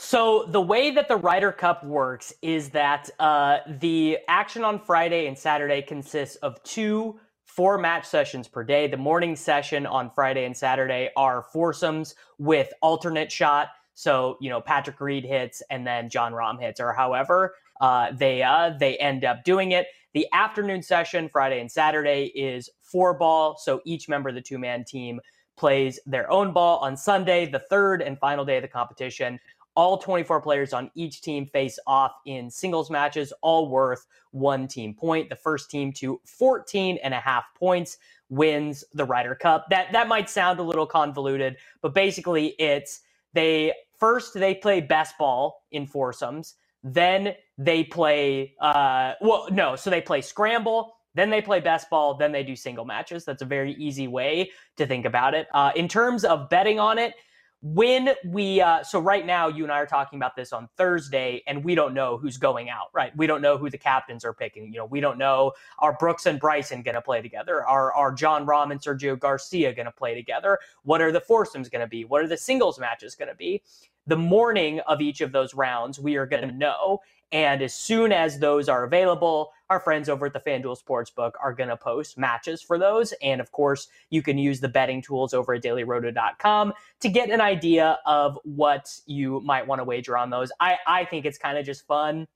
So 0.01 0.45
the 0.47 0.61
way 0.61 0.91
that 0.91 1.09
the 1.09 1.17
Ryder 1.17 1.51
Cup 1.51 1.83
works 1.83 2.31
is 2.41 2.69
that 2.69 3.09
uh, 3.19 3.57
the 3.67 4.19
action 4.29 4.63
on 4.63 4.79
Friday 4.79 5.27
and 5.27 5.37
Saturday 5.37 5.81
consists 5.81 6.37
of 6.37 6.63
two 6.63 7.19
four 7.43 7.77
match 7.77 8.05
sessions 8.05 8.47
per 8.47 8.63
day. 8.63 8.87
The 8.87 8.95
morning 8.95 9.35
session 9.35 9.85
on 9.85 10.09
Friday 10.09 10.45
and 10.45 10.55
Saturday 10.55 11.09
are 11.17 11.43
foursomes 11.51 12.15
with 12.37 12.71
alternate 12.81 13.29
shot. 13.29 13.71
So, 13.93 14.37
you 14.39 14.49
know, 14.49 14.61
Patrick 14.61 15.01
Reed 15.01 15.25
hits 15.25 15.61
and 15.69 15.85
then 15.85 16.07
Jon 16.07 16.31
Rahm 16.31 16.61
hits, 16.61 16.79
or 16.79 16.93
however 16.93 17.55
uh, 17.81 18.13
they 18.13 18.41
uh, 18.41 18.71
they 18.79 18.95
end 18.99 19.25
up 19.25 19.43
doing 19.43 19.73
it. 19.73 19.87
The 20.13 20.27
afternoon 20.31 20.81
session, 20.81 21.27
Friday 21.27 21.59
and 21.59 21.69
Saturday, 21.69 22.27
is 22.27 22.69
four 22.81 23.15
ball. 23.15 23.57
So 23.61 23.81
each 23.83 24.07
member 24.07 24.29
of 24.29 24.35
the 24.35 24.41
two 24.41 24.59
man 24.59 24.85
team 24.85 25.19
plays 25.57 25.99
their 26.05 26.31
own 26.31 26.53
ball 26.53 26.77
on 26.77 26.95
Sunday, 26.95 27.45
the 27.45 27.63
third 27.69 28.01
and 28.01 28.17
final 28.17 28.45
day 28.45 28.55
of 28.55 28.61
the 28.61 28.67
competition. 28.69 29.37
All 29.75 29.97
24 29.97 30.41
players 30.41 30.73
on 30.73 30.91
each 30.95 31.21
team 31.21 31.45
face 31.45 31.79
off 31.87 32.11
in 32.25 32.49
singles 32.49 32.89
matches, 32.89 33.31
all 33.41 33.69
worth 33.69 34.05
one 34.31 34.67
team 34.67 34.93
point. 34.93 35.29
The 35.29 35.35
first 35.35 35.69
team 35.71 35.93
to 35.93 36.19
14 36.25 36.97
and 37.03 37.13
a 37.13 37.19
half 37.19 37.45
points 37.55 37.97
wins 38.29 38.83
the 38.93 39.05
Ryder 39.05 39.35
Cup. 39.35 39.69
That 39.69 39.91
that 39.91 40.07
might 40.07 40.29
sound 40.29 40.59
a 40.59 40.63
little 40.63 40.85
convoluted, 40.85 41.57
but 41.81 41.93
basically 41.93 42.55
it's 42.59 43.01
they 43.33 43.73
first 43.97 44.33
they 44.33 44.55
play 44.55 44.81
best 44.81 45.17
ball 45.17 45.63
in 45.71 45.85
foursomes, 45.85 46.55
then 46.83 47.35
they 47.57 47.83
play 47.83 48.55
uh 48.59 49.13
well 49.21 49.47
no, 49.51 49.75
so 49.75 49.89
they 49.89 50.01
play 50.01 50.21
scramble, 50.21 50.93
then 51.15 51.29
they 51.29 51.41
play 51.41 51.59
best 51.59 51.89
ball, 51.89 52.13
then 52.13 52.31
they 52.31 52.43
do 52.43 52.55
single 52.55 52.85
matches. 52.85 53.25
That's 53.25 53.41
a 53.41 53.45
very 53.45 53.73
easy 53.73 54.07
way 54.07 54.51
to 54.77 54.85
think 54.85 55.05
about 55.05 55.33
it. 55.33 55.47
Uh, 55.53 55.71
in 55.75 55.87
terms 55.87 56.23
of 56.23 56.49
betting 56.49 56.79
on 56.79 56.99
it, 56.99 57.13
when 57.61 58.11
we 58.25 58.61
uh, 58.61 58.81
so 58.83 58.99
right 58.99 59.25
now 59.25 59.49
you 59.49 59.63
and 59.63 59.71
I 59.71 59.79
are 59.79 59.85
talking 59.85 60.17
about 60.17 60.35
this 60.35 60.53
on 60.53 60.69
Thursday 60.77 61.43
and 61.45 61.63
we 61.63 61.75
don't 61.75 61.93
know 61.93 62.17
who's 62.17 62.37
going 62.37 62.69
out 62.69 62.87
right? 62.93 63.15
We 63.17 63.27
don't 63.27 63.41
know 63.41 63.57
who 63.57 63.69
the 63.69 63.77
captains 63.77 64.23
are 64.23 64.33
picking 64.33 64.71
you 64.71 64.79
know 64.79 64.85
we 64.85 65.01
don't 65.01 65.17
know 65.17 65.51
are 65.79 65.93
Brooks 65.99 66.25
and 66.25 66.39
Bryson 66.39 66.81
going 66.81 66.95
to 66.95 67.01
play 67.01 67.21
together? 67.21 67.65
Are 67.65 67.93
are 67.93 68.13
jon 68.13 68.45
Rahm 68.45 68.71
and 68.71 68.79
Sergio 68.79 69.19
Garcia 69.19 69.73
going 69.73 69.87
to 69.87 69.91
play 69.91 70.15
together? 70.15 70.57
What 70.83 71.01
are 71.01 71.11
the 71.11 71.19
foursomes 71.19 71.67
going 71.67 71.81
to 71.81 71.87
be? 71.87 72.05
What 72.05 72.21
are 72.21 72.27
the 72.27 72.37
singles 72.37 72.79
matches 72.79 73.15
going 73.15 73.29
to 73.29 73.35
be? 73.35 73.61
The 74.07 74.17
morning 74.17 74.79
of 74.81 75.01
each 75.01 75.19
of 75.19 75.33
those 75.33 75.53
rounds 75.53 75.99
we 75.99 76.15
are 76.15 76.25
going 76.25 76.47
to 76.47 76.55
know 76.55 76.99
and 77.31 77.61
as 77.61 77.73
soon 77.73 78.11
as 78.11 78.39
those 78.39 78.67
are 78.67 78.83
available, 78.83 79.51
our 79.69 79.79
friends 79.79 80.09
over 80.09 80.25
at 80.25 80.33
the 80.33 80.39
FanDuel 80.39 80.77
Sportsbook 80.83 81.31
are 81.41 81.53
going 81.53 81.69
to 81.69 81.77
post 81.77 82.17
matches 82.17 82.61
for 82.61 82.79
those. 82.79 83.13
And 83.21 83.39
of 83.39 83.51
course, 83.51 83.87
you 84.09 84.23
can 84.23 84.37
use 84.37 84.59
the 84.59 84.67
betting 84.67 85.01
tools 85.01 85.33
over 85.33 85.53
at 85.53 85.63
dailyroto.com 85.63 86.73
to 87.01 87.09
get 87.09 87.29
an 87.29 87.41
idea 87.41 87.99
of 88.05 88.39
what 88.43 88.89
you 89.05 89.41
might 89.41 89.67
want 89.67 89.79
to 89.79 89.83
wager 89.83 90.17
on 90.17 90.31
those. 90.31 90.51
I, 90.59 90.77
I 90.87 91.05
think 91.05 91.25
it's 91.25 91.37
kind 91.37 91.57
of 91.57 91.65
just 91.65 91.85
fun 91.85 92.27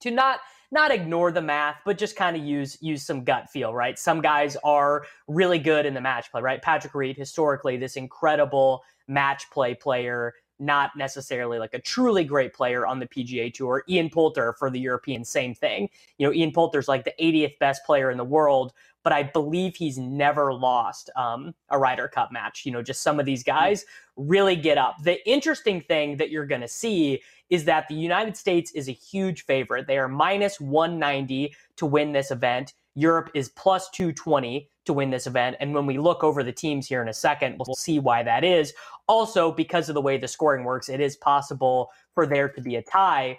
to 0.00 0.10
not 0.10 0.40
not 0.70 0.90
ignore 0.90 1.30
the 1.30 1.40
math, 1.40 1.76
but 1.84 1.96
just 1.96 2.16
kind 2.16 2.36
of 2.36 2.42
use 2.42 2.78
use 2.80 3.02
some 3.02 3.24
gut 3.24 3.48
feel, 3.50 3.72
right? 3.72 3.98
Some 3.98 4.20
guys 4.20 4.56
are 4.64 5.04
really 5.28 5.58
good 5.58 5.86
in 5.86 5.94
the 5.94 6.00
match 6.00 6.30
play, 6.32 6.42
right? 6.42 6.60
Patrick 6.60 6.94
Reed, 6.94 7.16
historically, 7.16 7.76
this 7.76 7.96
incredible 7.96 8.82
match 9.06 9.50
play 9.50 9.74
player 9.74 10.34
not 10.58 10.92
necessarily 10.96 11.58
like 11.58 11.74
a 11.74 11.80
truly 11.80 12.24
great 12.24 12.52
player 12.52 12.86
on 12.86 12.98
the 12.98 13.06
PGA 13.06 13.52
Tour. 13.52 13.84
Ian 13.88 14.10
Poulter 14.10 14.54
for 14.58 14.70
the 14.70 14.78
European, 14.80 15.24
same 15.24 15.54
thing. 15.54 15.88
You 16.18 16.26
know, 16.26 16.32
Ian 16.32 16.52
Poulter's 16.52 16.88
like 16.88 17.04
the 17.04 17.14
80th 17.20 17.58
best 17.58 17.84
player 17.84 18.10
in 18.10 18.16
the 18.16 18.24
world, 18.24 18.72
but 19.02 19.12
I 19.12 19.24
believe 19.24 19.76
he's 19.76 19.98
never 19.98 20.52
lost 20.52 21.10
um, 21.16 21.54
a 21.70 21.78
Ryder 21.78 22.08
Cup 22.08 22.32
match. 22.32 22.64
You 22.64 22.72
know, 22.72 22.82
just 22.82 23.02
some 23.02 23.20
of 23.20 23.26
these 23.26 23.42
guys 23.42 23.84
really 24.16 24.56
get 24.56 24.78
up. 24.78 24.96
The 25.02 25.26
interesting 25.28 25.80
thing 25.80 26.16
that 26.18 26.30
you're 26.30 26.46
going 26.46 26.60
to 26.60 26.68
see 26.68 27.20
is 27.50 27.64
that 27.64 27.86
the 27.88 27.94
United 27.94 28.36
States 28.36 28.70
is 28.72 28.88
a 28.88 28.92
huge 28.92 29.44
favorite. 29.44 29.86
They 29.86 29.98
are 29.98 30.08
minus 30.08 30.60
190 30.60 31.54
to 31.76 31.86
win 31.86 32.12
this 32.12 32.30
event. 32.30 32.74
Europe 32.94 33.30
is 33.34 33.48
plus 33.50 33.90
220 33.90 34.68
to 34.84 34.92
win 34.92 35.10
this 35.10 35.26
event. 35.26 35.56
And 35.60 35.74
when 35.74 35.86
we 35.86 35.98
look 35.98 36.22
over 36.22 36.42
the 36.42 36.52
teams 36.52 36.86
here 36.86 37.02
in 37.02 37.08
a 37.08 37.14
second, 37.14 37.56
we'll 37.58 37.74
see 37.74 37.98
why 37.98 38.22
that 38.22 38.44
is. 38.44 38.72
Also, 39.06 39.52
because 39.52 39.88
of 39.88 39.94
the 39.94 40.00
way 40.00 40.18
the 40.18 40.28
scoring 40.28 40.64
works, 40.64 40.88
it 40.88 41.00
is 41.00 41.16
possible 41.16 41.90
for 42.14 42.26
there 42.26 42.48
to 42.48 42.60
be 42.60 42.76
a 42.76 42.82
tie. 42.82 43.38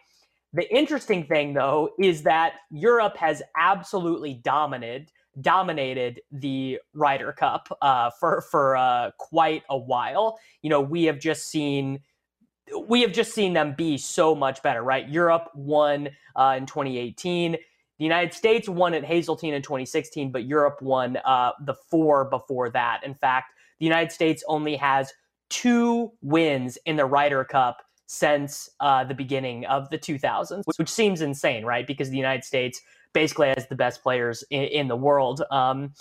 The 0.53 0.73
interesting 0.73 1.25
thing, 1.25 1.53
though, 1.53 1.89
is 1.99 2.23
that 2.23 2.53
Europe 2.71 3.17
has 3.17 3.41
absolutely 3.57 4.35
dominated 4.35 5.11
dominated 5.41 6.21
the 6.31 6.79
Ryder 6.93 7.33
Cup 7.33 7.67
uh, 7.81 8.09
for 8.19 8.41
for 8.41 8.77
uh, 8.77 9.11
quite 9.17 9.63
a 9.69 9.77
while. 9.77 10.39
You 10.61 10.69
know, 10.69 10.81
we 10.81 11.03
have 11.05 11.19
just 11.19 11.47
seen 11.49 11.99
we 12.87 13.01
have 13.01 13.11
just 13.11 13.33
seen 13.33 13.53
them 13.53 13.75
be 13.77 13.97
so 13.97 14.33
much 14.33 14.63
better, 14.63 14.81
right? 14.81 15.07
Europe 15.07 15.51
won 15.53 16.09
uh, 16.35 16.55
in 16.57 16.65
2018. 16.65 17.57
The 17.97 18.03
United 18.03 18.33
States 18.33 18.67
won 18.67 18.93
at 18.93 19.05
Hazeltine 19.05 19.53
in 19.53 19.61
2016, 19.61 20.31
but 20.31 20.45
Europe 20.45 20.81
won 20.81 21.17
uh, 21.25 21.51
the 21.61 21.73
four 21.73 22.25
before 22.25 22.69
that. 22.71 23.01
In 23.03 23.13
fact, 23.13 23.53
the 23.79 23.85
United 23.85 24.11
States 24.11 24.43
only 24.47 24.75
has 24.75 25.13
two 25.49 26.11
wins 26.21 26.77
in 26.85 26.97
the 26.97 27.05
Ryder 27.05 27.43
Cup 27.45 27.81
since 28.07 28.69
uh, 28.79 29.03
the 29.03 29.13
beginning 29.13 29.65
of 29.65 29.89
the 29.89 29.97
2000s, 29.97 30.63
which 30.77 30.89
seems 30.89 31.21
insane, 31.21 31.65
right? 31.65 31.87
Because 31.87 32.09
the 32.09 32.17
United 32.17 32.43
States 32.43 32.81
basically 33.13 33.47
has 33.47 33.67
the 33.67 33.75
best 33.75 34.03
players 34.03 34.43
in, 34.49 34.63
in 34.63 34.87
the 34.87 34.95
world. 34.95 35.41
Um, 35.49 35.93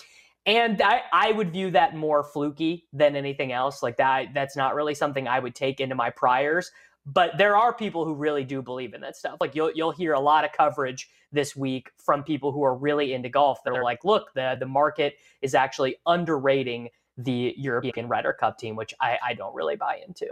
and 0.45 0.81
I, 0.81 1.01
I 1.11 1.31
would 1.31 1.51
view 1.51 1.71
that 1.71 1.95
more 1.95 2.23
fluky 2.23 2.85
than 2.93 3.15
anything 3.15 3.51
else. 3.51 3.81
Like 3.81 3.97
that, 3.97 4.27
that's 4.33 4.55
not 4.55 4.75
really 4.75 4.93
something 4.93 5.27
I 5.27 5.39
would 5.39 5.55
take 5.55 5.79
into 5.79 5.95
my 5.95 6.11
priors. 6.11 6.71
But 7.05 7.37
there 7.37 7.55
are 7.55 7.73
people 7.73 8.03
who 8.03 8.15
really 8.15 8.43
do 8.43 8.61
believe 8.61 8.93
in 8.93 9.01
that 9.01 9.15
stuff. 9.15 9.37
Like 9.39 9.53
you'll 9.53 9.71
you'll 9.75 9.91
hear 9.91 10.13
a 10.13 10.19
lot 10.19 10.43
of 10.43 10.51
coverage 10.51 11.09
this 11.31 11.55
week 11.55 11.91
from 11.97 12.23
people 12.23 12.51
who 12.51 12.63
are 12.63 12.75
really 12.75 13.13
into 13.13 13.29
golf. 13.29 13.59
They're 13.63 13.83
like, 13.83 14.03
look, 14.03 14.33
the 14.33 14.57
the 14.59 14.65
market 14.65 15.15
is 15.41 15.53
actually 15.53 15.97
underrating 16.05 16.89
the 17.17 17.53
European 17.57 18.07
Ryder 18.07 18.33
Cup 18.33 18.57
team, 18.57 18.75
which 18.75 18.93
I, 18.99 19.17
I 19.25 19.33
don't 19.33 19.55
really 19.55 19.75
buy 19.75 20.01
into. 20.05 20.27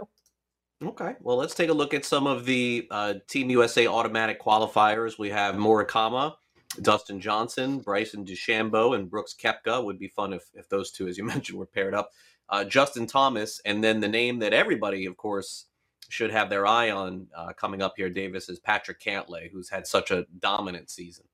Okay, 0.82 1.14
well, 1.20 1.36
let's 1.36 1.54
take 1.54 1.70
a 1.70 1.74
look 1.74 1.94
at 1.94 2.04
some 2.04 2.26
of 2.26 2.44
the 2.44 2.86
uh, 2.90 3.14
Team 3.28 3.48
USA 3.50 3.86
automatic 3.86 4.42
qualifiers. 4.42 5.18
We 5.18 5.30
have 5.30 5.54
Morikawa, 5.54 6.34
Dustin 6.82 7.20
Johnson, 7.20 7.78
Bryson 7.78 8.24
DeChambeau, 8.24 8.94
and 8.94 9.08
Brooks 9.08 9.34
Koepka. 9.34 9.82
Would 9.82 9.98
be 9.98 10.08
fun 10.08 10.32
if, 10.32 10.42
if 10.52 10.68
those 10.68 10.90
two, 10.90 11.06
as 11.06 11.16
you 11.16 11.24
mentioned, 11.34 11.58
were 11.58 11.66
paired 11.66 11.94
up. 11.94 12.10
Uh, 12.50 12.64
Justin 12.64 13.06
Thomas, 13.06 13.60
and 13.64 13.82
then 13.82 14.00
the 14.00 14.08
name 14.08 14.40
that 14.40 14.52
everybody, 14.52 15.06
of 15.06 15.16
course, 15.16 15.66
should 16.08 16.30
have 16.30 16.50
their 16.50 16.66
eye 16.66 16.90
on 16.90 17.26
uh, 17.36 17.52
coming 17.52 17.82
up 17.82 17.94
here, 17.96 18.10
Davis, 18.10 18.48
is 18.48 18.58
Patrick 18.58 19.00
Cantlay, 19.00 19.50
who's 19.50 19.68
had 19.68 19.86
such 19.86 20.10
a 20.10 20.26
dominant 20.40 20.90
season. 20.90 21.24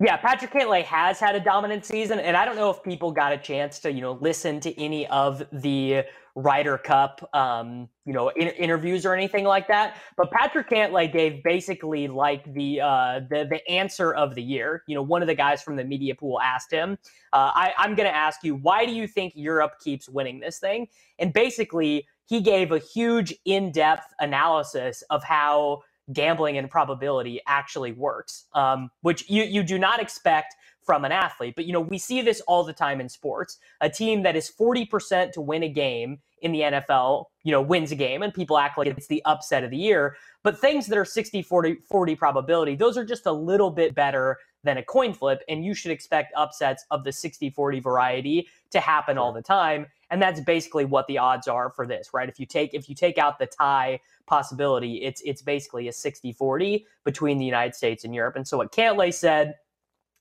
Yeah, 0.00 0.16
Patrick 0.16 0.52
Cantlay 0.52 0.84
has 0.84 1.18
had 1.18 1.34
a 1.34 1.40
dominant 1.40 1.84
season, 1.84 2.20
and 2.20 2.36
I 2.36 2.44
don't 2.44 2.54
know 2.54 2.70
if 2.70 2.82
people 2.84 3.10
got 3.10 3.32
a 3.32 3.38
chance 3.38 3.80
to, 3.80 3.90
you 3.90 4.00
know, 4.00 4.12
listen 4.20 4.60
to 4.60 4.80
any 4.80 5.08
of 5.08 5.42
the 5.50 6.04
Ryder 6.36 6.78
Cup, 6.78 7.28
um, 7.34 7.88
you 8.04 8.12
know, 8.12 8.28
in- 8.28 8.48
interviews 8.48 9.04
or 9.04 9.12
anything 9.12 9.44
like 9.44 9.66
that. 9.66 9.96
But 10.16 10.30
Patrick 10.30 10.70
Cantlay 10.70 11.12
gave 11.12 11.42
basically 11.42 12.06
like 12.06 12.52
the 12.54 12.80
uh, 12.80 13.20
the 13.28 13.44
the 13.50 13.68
answer 13.68 14.14
of 14.14 14.36
the 14.36 14.42
year. 14.42 14.84
You 14.86 14.94
know, 14.94 15.02
one 15.02 15.20
of 15.20 15.26
the 15.26 15.34
guys 15.34 15.62
from 15.62 15.74
the 15.74 15.82
media 15.82 16.14
pool 16.14 16.40
asked 16.40 16.70
him, 16.70 16.96
uh, 17.32 17.50
I, 17.54 17.72
"I'm 17.76 17.96
going 17.96 18.08
to 18.08 18.14
ask 18.14 18.44
you, 18.44 18.54
why 18.54 18.86
do 18.86 18.92
you 18.92 19.08
think 19.08 19.32
Europe 19.34 19.80
keeps 19.80 20.08
winning 20.08 20.38
this 20.38 20.60
thing?" 20.60 20.86
And 21.18 21.32
basically, 21.32 22.06
he 22.28 22.40
gave 22.40 22.72
a 22.72 22.78
huge 22.78 23.34
in 23.46 23.72
depth 23.72 24.12
analysis 24.20 25.02
of 25.08 25.24
how 25.24 25.82
gambling 26.12 26.58
and 26.58 26.70
probability 26.70 27.40
actually 27.46 27.92
works, 27.92 28.44
um, 28.54 28.90
which 29.00 29.28
you, 29.28 29.44
you 29.44 29.62
do 29.62 29.78
not 29.78 30.00
expect 30.00 30.54
from 30.84 31.04
an 31.04 31.12
athlete. 31.12 31.54
But, 31.56 31.64
you 31.64 31.72
know, 31.72 31.80
we 31.80 31.98
see 31.98 32.22
this 32.22 32.40
all 32.42 32.64
the 32.64 32.72
time 32.72 33.00
in 33.00 33.08
sports. 33.08 33.58
A 33.80 33.88
team 33.88 34.22
that 34.22 34.36
is 34.36 34.50
40% 34.50 35.32
to 35.32 35.40
win 35.40 35.62
a 35.62 35.68
game 35.68 36.18
in 36.40 36.52
the 36.52 36.60
NFL, 36.60 37.26
you 37.44 37.52
know, 37.52 37.62
wins 37.62 37.92
a 37.92 37.96
game 37.96 38.22
and 38.22 38.32
people 38.32 38.58
act 38.58 38.78
like 38.78 38.88
it's 38.88 39.06
the 39.06 39.22
upset 39.24 39.64
of 39.64 39.70
the 39.70 39.76
year. 39.76 40.16
But 40.42 40.58
things 40.58 40.86
that 40.86 40.96
are 40.96 41.04
60, 41.04 41.42
40, 41.42 41.76
40 41.88 42.16
probability, 42.16 42.74
those 42.74 42.96
are 42.96 43.04
just 43.04 43.26
a 43.26 43.32
little 43.32 43.70
bit 43.70 43.94
better 43.94 44.38
than 44.64 44.78
a 44.78 44.82
coin 44.82 45.12
flip. 45.14 45.42
And 45.48 45.64
you 45.64 45.74
should 45.74 45.90
expect 45.90 46.32
upsets 46.36 46.84
of 46.90 47.04
the 47.04 47.12
60, 47.12 47.50
40 47.50 47.80
variety 47.80 48.48
to 48.70 48.80
happen 48.80 49.18
all 49.18 49.32
the 49.32 49.42
time. 49.42 49.86
And 50.10 50.22
that's 50.22 50.40
basically 50.40 50.84
what 50.84 51.06
the 51.06 51.18
odds 51.18 51.48
are 51.48 51.70
for 51.70 51.86
this, 51.86 52.10
right? 52.12 52.28
If 52.28 52.40
you 52.40 52.46
take 52.46 52.74
if 52.74 52.88
you 52.88 52.94
take 52.94 53.18
out 53.18 53.38
the 53.38 53.46
tie 53.46 54.00
possibility, 54.26 55.02
it's 55.02 55.20
it's 55.22 55.42
basically 55.42 55.88
a 55.88 55.92
60-40 55.92 56.84
between 57.04 57.38
the 57.38 57.44
United 57.44 57.74
States 57.74 58.04
and 58.04 58.14
Europe. 58.14 58.36
And 58.36 58.46
so 58.46 58.58
what 58.58 58.72
Cantlay 58.72 59.12
said 59.12 59.54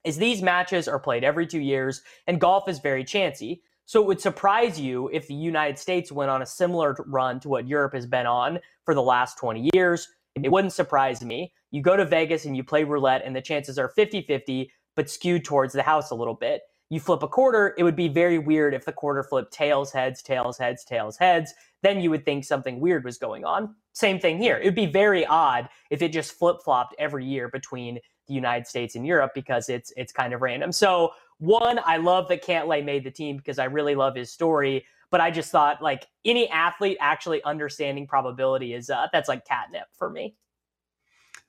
is 0.03 0.17
these 0.17 0.41
matches 0.41 0.88
are 0.88 1.00
played 1.00 1.24
every 1.24 1.48
two 1.48 1.60
years, 1.60 2.01
and 2.27 2.39
golf 2.39 2.67
is 2.67 2.79
very 2.79 3.03
chancy. 3.03 3.62
So 3.86 4.01
it 4.01 4.08
would 4.08 4.20
surprise 4.22 4.79
you 4.79 5.10
if 5.13 5.27
the 5.27 5.34
United 5.34 5.79
States 5.79 6.12
went 6.12 6.29
on 6.29 6.41
a 6.41 6.46
similar 6.46 6.98
run 7.08 7.39
to 7.39 7.50
what 7.50 7.67
Europe 7.67 7.94
has 7.94 8.06
been 8.06 8.25
on 8.25 8.60
for 8.84 8.94
the 8.94 9.01
last 9.01 9.38
20 9.38 9.70
years. 9.74 10.10
It 10.36 10.51
wouldn't 10.51 10.74
surprise 10.74 11.24
me. 11.24 11.53
You 11.72 11.82
go 11.82 11.96
to 11.96 12.06
Vegas 12.06 12.46
and 12.46 12.56
you 12.56 12.63
play 12.63 12.84
roulette, 12.84 13.22
and 13.24 13.36
the 13.36 13.41
chances 13.41 13.79
are 13.79 13.88
50 13.88 14.24
50, 14.24 14.72
but 14.96 15.10
skewed 15.10 15.46
towards 15.46 15.74
the 15.74 15.84
house 15.84 16.12
a 16.12 16.15
little 16.15 16.34
bit 16.34 16.63
you 16.89 17.00
flip 17.00 17.24
a 17.24 17.27
quarter, 17.27 17.75
it 17.77 17.84
would 17.84 17.96
be 17.96 18.08
very 18.08 18.39
weird 18.39 18.74
if 18.74 18.86
the 18.86 18.94
quarter 18.94 19.24
flipped 19.24 19.51
tails, 19.51 19.91
heads, 19.91 20.22
tails, 20.22 20.58
heads, 20.58 20.84
tails, 20.84 21.17
heads. 21.17 21.53
Then 21.84 22.00
you 22.00 22.10
would 22.10 22.25
think 22.25 22.46
something 22.46 22.79
weird 22.79 23.03
was 23.03 23.17
going 23.17 23.44
on. 23.44 23.75
Same 23.94 24.20
thing 24.20 24.38
here. 24.38 24.58
It 24.58 24.65
would 24.65 24.75
be 24.75 24.86
very 24.86 25.25
odd 25.25 25.70
if 25.89 26.01
it 26.01 26.10
just 26.10 26.34
flip 26.34 26.58
flopped 26.63 26.96
every 26.98 27.25
year 27.25 27.50
between 27.50 28.00
the 28.27 28.34
United 28.34 28.67
States 28.67 28.96
and 28.96 29.06
Europe 29.06 29.32
because 29.34 29.70
it's 29.70 29.91
it's 29.98 30.12
kind 30.12 30.34
of 30.34 30.41
random. 30.41 30.72
So 30.72 31.12
one, 31.39 31.79
I 31.86 31.98
love 31.98 32.27
that 32.29 32.44
Cantlay 32.44 32.84
made 32.84 33.03
the 33.03 33.12
team 33.12 33.38
because 33.38 33.60
I 33.60 33.65
really 33.65 33.96
love 33.96 34.15
his 34.15 34.32
story. 34.32 34.86
But 35.10 35.22
I 35.22 35.32
just 35.32 35.51
thought 35.51 35.82
like 35.82 36.06
any 36.25 36.50
athlete 36.50 36.98
actually 37.00 37.41
understanding 37.44 38.08
probability 38.08 38.74
is 38.74 38.89
uh, 38.89 39.08
that's 39.13 39.29
like 39.29 39.46
catnip 39.46 39.88
for 39.94 40.10
me. 40.10 40.36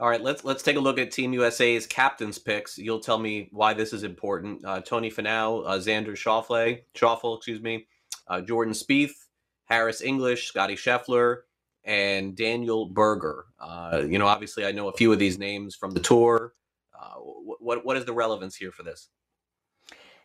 All 0.01 0.09
right, 0.09 0.23
let's 0.23 0.45
let's 0.45 0.63
take 0.63 0.77
a 0.77 0.81
look 0.81 0.97
at 0.99 1.11
Team 1.11 1.33
USA's 1.33 1.85
captains 1.85 2.39
picks. 2.39 2.79
You'll 2.79 3.01
tell 3.01 3.19
me 3.19 3.49
why 3.51 3.75
this 3.75 3.93
is 3.93 4.05
important. 4.05 4.65
Uh, 4.65 4.81
Tony 4.81 5.11
Finau, 5.11 5.65
uh, 5.67 5.79
Xander 5.79 6.13
Schauffele, 6.13 6.83
Schauffele, 6.95 7.37
excuse 7.37 7.61
me, 7.61 7.89
uh, 8.29 8.41
Jordan 8.41 8.75
Spieth, 8.75 9.27
Harris 9.65 10.01
English, 10.01 10.47
Scotty 10.47 10.77
Scheffler, 10.77 11.39
and 11.83 12.37
Daniel 12.37 12.87
Berger. 12.87 13.47
Uh, 13.59 14.05
you 14.09 14.21
know, 14.21 14.29
obviously, 14.29 14.65
I 14.65 14.71
know 14.71 14.89
a 14.89 14.93
few 14.93 15.13
of 15.13 15.19
these 15.19 15.37
names 15.37 15.75
from 15.75 15.91
the 15.91 16.01
tour. 16.01 16.55
Uh, 16.97 17.15
what 17.17 17.85
what 17.85 17.97
is 17.97 18.05
the 18.05 18.13
relevance 18.13 18.55
here 18.55 18.71
for 18.71 18.85
this? 18.85 19.09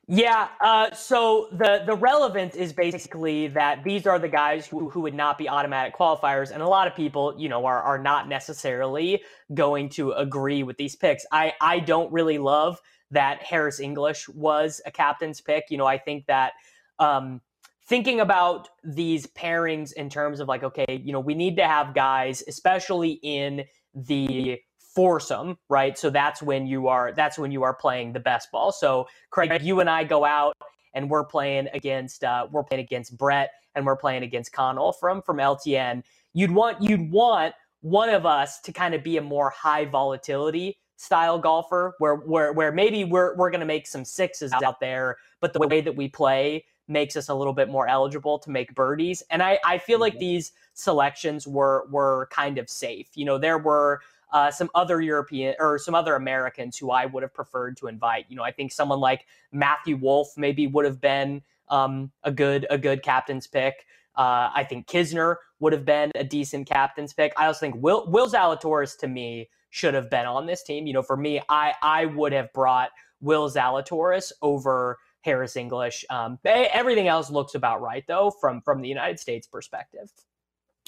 Yeah. 0.08 0.50
Uh, 0.60 0.92
so 0.92 1.48
the 1.54 1.84
the 1.86 1.96
relevance 1.96 2.56
is 2.56 2.74
basically 2.74 3.48
that 3.48 3.84
these 3.86 4.06
are 4.06 4.20
the 4.20 4.28
guys 4.28 4.68
who, 4.68 4.90
who 4.90 5.00
would 5.02 5.14
not 5.14 5.38
be 5.38 5.48
automatic 5.48 5.96
qualifiers, 5.96 6.52
and 6.52 6.62
a 6.62 6.68
lot 6.68 6.88
of 6.88 6.96
people, 6.96 7.34
you 7.38 7.48
know, 7.48 7.66
are 7.66 7.82
are 7.82 7.98
not 7.98 8.28
necessarily 8.28 9.24
going 9.54 9.88
to 9.90 10.12
agree 10.12 10.62
with 10.64 10.76
these 10.78 10.96
picks. 10.96 11.26
I 11.32 11.54
I 11.62 11.80
don't 11.80 12.12
really 12.12 12.38
love 12.38 12.82
that 13.12 13.42
Harris 13.44 13.80
English 13.80 14.28
was 14.30 14.82
a 14.86 14.92
captain's 14.92 15.40
pick. 15.40 15.66
You 15.70 15.78
know, 15.78 15.86
I 15.86 15.98
think 15.98 16.26
that 16.26 16.54
um, 17.00 17.40
thinking 17.86 18.20
about 18.20 18.68
these 18.84 19.26
pairings 19.28 19.94
in 19.94 20.10
terms 20.10 20.42
of 20.42 20.50
like, 20.50 20.64
okay, 20.64 21.02
you 21.02 21.14
know, 21.14 21.20
we 21.22 21.34
need 21.34 21.56
to 21.58 21.66
have 21.66 21.94
guys, 21.94 22.44
especially 22.48 23.20
in 23.24 23.64
the 23.94 24.60
foursome, 24.96 25.58
right? 25.70 25.98
So 25.98 26.10
that's 26.10 26.42
when 26.42 26.68
you 26.68 26.88
are 26.88 27.14
that's 27.14 27.38
when 27.38 27.52
you 27.52 27.64
are 27.64 27.74
playing 27.74 28.14
the 28.14 28.20
best 28.20 28.52
ball. 28.52 28.72
So 28.72 29.08
Craig, 29.32 29.62
you 29.62 29.80
and 29.80 29.90
I 29.90 30.04
go 30.04 30.24
out 30.24 30.56
and 30.94 31.10
we're 31.10 31.24
playing 31.24 31.68
against 31.74 32.24
uh, 32.24 32.48
we're 32.52 32.64
playing 32.64 32.84
against 32.84 33.18
Brett 33.18 33.52
and 33.76 33.86
we're 33.86 33.96
playing 33.96 34.24
against 34.24 34.54
Connell 34.54 34.94
from 34.94 35.22
from 35.22 35.38
LTN. 35.38 36.04
You'd 36.34 36.52
want 36.52 36.82
you'd 36.82 37.12
want 37.12 37.54
one 37.82 38.10
of 38.10 38.26
us 38.26 38.60
to 38.62 38.72
kind 38.72 38.94
of 38.94 39.04
be 39.04 39.18
a 39.18 39.22
more 39.22 39.50
high 39.50 39.86
volatility 39.86 40.78
style 40.98 41.38
golfer 41.40 41.96
where 42.00 42.16
where 42.16 42.54
where 42.54 42.72
maybe 42.72 43.04
we're 43.04 43.36
we're 43.36 43.50
going 43.50 43.60
to 43.60 43.66
make 43.66 43.88
some 43.88 44.06
sixes 44.06 44.54
out 44.54 44.80
there, 44.80 45.18
but 45.42 45.54
the 45.54 45.68
way 45.68 45.82
that 45.82 45.96
we 45.96 46.08
play 46.08 46.64
makes 46.88 47.16
us 47.16 47.30
a 47.30 47.34
little 47.34 47.54
bit 47.54 47.70
more 47.70 47.88
eligible 47.88 48.38
to 48.40 48.50
make 48.50 48.74
birdies. 48.76 49.24
And 49.30 49.42
I 49.42 49.60
I 49.66 49.78
feel 49.78 50.00
like 50.00 50.14
mm-hmm. 50.14 50.20
these 50.20 50.52
selections 50.74 51.48
were 51.48 51.88
were 51.90 52.30
kind 52.32 52.58
of 52.58 52.70
safe. 52.70 53.08
You 53.16 53.26
know, 53.26 53.38
there 53.38 53.58
were 53.58 54.02
uh, 54.34 54.50
some 54.50 54.70
other 54.74 55.00
European 55.00 55.56
or 55.60 55.78
some 55.78 55.94
other 55.94 56.16
Americans 56.16 56.78
who 56.78 56.92
I 56.92 57.06
would 57.06 57.22
have 57.24 57.34
preferred 57.34 57.78
to 57.78 57.88
invite. 57.88 58.26
You 58.30 58.36
know, 58.36 58.44
I 58.44 58.52
think 58.52 58.72
someone 58.72 59.00
like 59.00 59.28
Matthew 59.52 59.96
Wolff 59.96 60.30
maybe 60.36 60.66
would 60.68 60.86
have 60.86 61.00
been 61.00 61.44
um, 61.70 62.12
a 62.24 62.32
good 62.32 62.66
a 62.70 62.78
good 62.78 63.04
captain's 63.04 63.48
pick. 63.48 63.86
Uh, 64.16 64.50
I 64.54 64.66
think 64.68 64.88
Kisner 64.88 65.36
would 65.60 65.72
have 65.72 65.86
been 65.86 66.12
a 66.16 66.24
decent 66.24 66.68
captain's 66.68 67.14
pick. 67.14 67.32
I 67.38 67.46
also 67.46 67.60
think 67.60 67.76
Will 67.78 68.06
Will 68.10 68.28
Zalatoris 68.28 68.98
to 69.00 69.08
me 69.08 69.50
should 69.70 69.94
have 69.94 70.10
been 70.10 70.26
on 70.26 70.48
this 70.48 70.64
team. 70.64 70.88
You 70.88 70.94
know, 70.94 71.04
for 71.04 71.16
me, 71.16 71.40
I 71.48 71.74
I 71.84 72.06
would 72.06 72.34
have 72.34 72.52
brought 72.54 72.90
Will 73.22 73.50
Zalatoris 73.50 74.32
over 74.42 74.98
Harris 75.22 75.56
English. 75.56 76.06
Um, 76.10 76.40
everything 76.44 77.08
else 77.08 77.30
looks 77.30 77.54
about 77.54 77.82
right 77.82 78.04
though 78.08 78.32
from 78.32 78.62
from 78.62 78.82
the 78.82 78.90
United 78.90 79.20
States 79.20 79.46
perspective. 79.46 80.12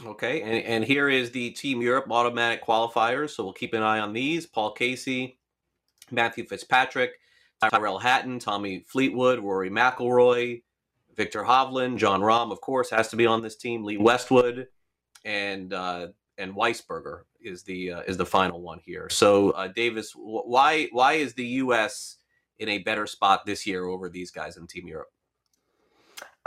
Okay, 0.04 0.42
and, 0.42 0.66
and 0.66 0.84
here 0.84 1.08
is 1.08 1.32
the 1.32 1.52
Team 1.52 1.82
Europe 1.82 2.08
automatic 2.12 2.64
qualifiers. 2.66 3.30
So 3.30 3.44
we'll 3.44 3.54
keep 3.54 3.74
an 3.74 3.82
eye 3.82 4.00
on 4.00 4.12
these. 4.12 4.46
Paul 4.46 4.72
Casey, 4.74 5.38
Matthew 6.12 6.46
Fitzpatrick, 6.46 7.12
Tyrrell 7.70 8.00
Hatton, 8.00 8.40
Tommy 8.40 8.84
Fleetwood, 8.88 9.40
Rory 9.40 9.70
McIlroy, 9.70 10.62
Viktor 11.16 11.44
Hovland, 11.44 11.98
Jon 11.98 12.22
Rahm, 12.22 12.52
of 12.52 12.60
course, 12.60 12.90
has 12.90 13.08
to 13.10 13.16
be 13.16 13.26
on 13.26 13.42
this 13.42 13.56
team. 13.56 13.86
Lee 13.86 13.98
Westwood, 13.98 14.68
and 15.24 15.74
uh, 15.74 16.08
and 16.38 16.54
Wiesberger 16.54 17.22
is 17.40 17.64
the 17.64 17.94
uh, 17.94 18.02
is 18.02 18.18
the 18.18 18.26
final 18.26 18.62
one 18.62 18.82
here. 18.84 19.10
So 19.10 19.52
uh, 19.52 19.70
Davis, 19.70 20.12
why 20.16 20.90
why 20.92 21.14
is 21.14 21.34
the 21.34 21.46
U.S. 21.46 22.18
in 22.60 22.68
a 22.68 22.80
better 22.80 23.08
spot 23.08 23.46
this 23.46 23.66
year 23.66 23.86
over 23.86 24.10
these 24.10 24.32
guys 24.32 24.58
in 24.58 24.68
Team 24.68 24.88
Europe? 24.88 25.10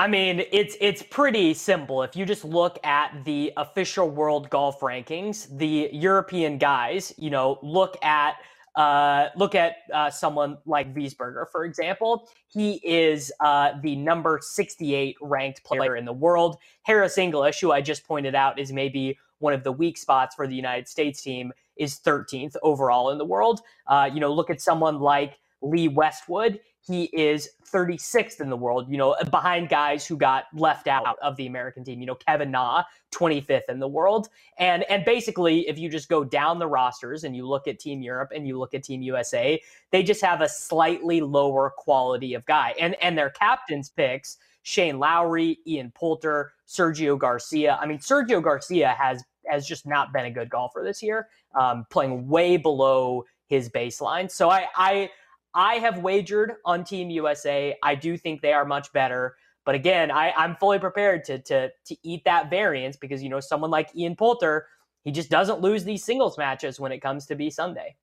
I 0.01 0.07
mean, 0.07 0.45
it's 0.53 0.77
it's 0.81 1.03
pretty 1.03 1.55
simple. 1.55 2.05
If 2.05 2.15
you 2.15 2.25
just 2.25 2.45
look 2.45 2.79
at 2.85 3.25
the 3.25 3.53
official 3.57 4.09
world 4.09 4.49
golf 4.49 4.79
rankings, 4.79 5.49
the 5.59 5.91
European 5.93 6.57
guys, 6.57 7.13
you 7.19 7.31
know, 7.31 7.59
look 7.63 7.97
at 8.05 8.37
uh, 8.77 9.31
look 9.35 9.57
at 9.57 9.79
uh, 9.93 10.09
someone 10.09 10.57
like 10.67 10.95
Wiesberger, 10.95 11.51
for 11.51 11.65
example. 11.65 12.29
He 12.47 12.75
is 12.85 13.33
uh, 13.41 13.73
the 13.83 13.97
number 13.97 14.39
68 14.41 15.17
ranked 15.21 15.65
player 15.65 15.97
in 15.97 16.05
the 16.05 16.13
world. 16.13 16.59
Harris 16.83 17.19
English, 17.19 17.61
who 17.61 17.73
I 17.73 17.81
just 17.81 18.07
pointed 18.07 18.37
out 18.37 18.57
is 18.57 18.73
maybe 18.73 19.19
one 19.41 19.53
of 19.53 19.65
the 19.65 19.73
weak 19.73 19.99
spots 19.99 20.37
for 20.37 20.47
the 20.47 20.55
United 20.55 20.87
States 20.87 21.21
team, 21.23 21.53
is 21.77 21.99
13th 21.99 22.55
overall 22.63 23.11
in 23.11 23.19
the 23.19 23.25
world. 23.25 23.63
Uh, 23.89 24.09
you 24.13 24.21
know, 24.21 24.33
look 24.33 24.49
at 24.49 24.61
someone 24.61 25.01
like 25.01 25.39
Lee 25.61 25.89
Westwood 25.89 26.61
he 26.89 27.05
is 27.13 27.51
36th 27.71 28.41
in 28.41 28.49
the 28.49 28.57
world, 28.57 28.91
you 28.91 28.97
know, 28.97 29.15
behind 29.31 29.69
guys 29.69 30.07
who 30.07 30.17
got 30.17 30.45
left 30.55 30.89
out 30.89 31.19
of 31.21 31.37
the 31.37 31.47
American 31.47 31.85
team. 31.85 32.01
You 32.01 32.07
know, 32.07 32.15
Kevin 32.15 32.51
Na, 32.51 32.83
25th 33.13 33.69
in 33.69 33.79
the 33.79 33.87
world. 33.87 34.29
And 34.59 34.85
and 34.85 35.05
basically, 35.05 35.69
if 35.69 35.79
you 35.79 35.91
just 35.91 36.09
go 36.09 36.25
down 36.25 36.59
the 36.59 36.67
rosters 36.67 37.25
and 37.25 37.37
you 37.37 37.47
look 37.47 37.69
at 37.69 37.79
Team 37.79 38.01
Europe 38.01 38.31
and 38.35 38.49
you 38.49 38.59
look 38.59 38.73
at 38.73 38.83
Team 38.85 39.03
USA, 39.03 39.61
they 39.91 40.03
just 40.03 40.23
have 40.23 40.41
a 40.41 40.49
slightly 40.49 41.21
lower 41.21 41.71
quality 41.77 42.33
of 42.33 42.45
guy. 42.47 42.75
And 42.81 42.97
and 43.03 43.17
their 43.19 43.31
captains 43.31 43.91
picks, 43.91 44.39
Shane 44.63 44.99
Lowry, 44.99 45.59
Ian 45.67 45.93
Poulter, 45.95 46.55
Sergio 46.67 47.19
Garcia. 47.19 47.79
I 47.81 47.87
mean, 47.87 47.99
Sergio 47.99 48.43
Garcia 48.43 48.97
has 48.99 49.23
has 49.47 49.67
just 49.67 49.87
not 49.87 50.13
been 50.13 50.25
a 50.25 50.31
good 50.31 50.49
golfer 50.49 50.83
this 50.83 51.03
year, 51.03 51.29
um, 51.55 51.87
playing 51.91 52.29
way 52.29 52.57
below 52.57 53.25
his 53.47 53.69
baseline. 53.69 54.31
So 54.31 54.49
I 54.49 54.69
I 54.75 55.11
I 55.55 55.75
have 55.77 55.99
wagered 55.99 56.55
on 56.65 56.85
Team 56.85 57.11
USA. 57.11 57.77
I 57.83 57.95
do 57.95 58.17
think 58.17 58.43
they 58.43 58.53
are 58.53 58.65
much 58.65 58.93
better. 58.93 59.37
But 59.65 59.75
again, 59.75 60.11
I, 60.11 60.33
I'm 60.37 60.57
fully 60.57 60.79
prepared 60.79 61.25
to, 61.25 61.39
to, 61.41 61.71
to 61.85 61.97
eat 62.03 62.25
that 62.25 62.49
variance 62.49 62.97
because, 62.97 63.23
you 63.23 63.29
know, 63.29 63.41
someone 63.41 63.71
like 63.71 63.95
Ian 63.95 64.17
Poulter, 64.17 64.67
he 65.05 65.13
just 65.13 65.31
doesn't 65.31 65.61
lose 65.61 65.85
these 65.85 66.05
singles 66.05 66.39
matches 66.39 66.81
when 66.81 66.93
it 66.93 67.01
comes 67.01 67.27
to 67.27 67.35
be 67.35 67.51
Sunday. 67.51 67.97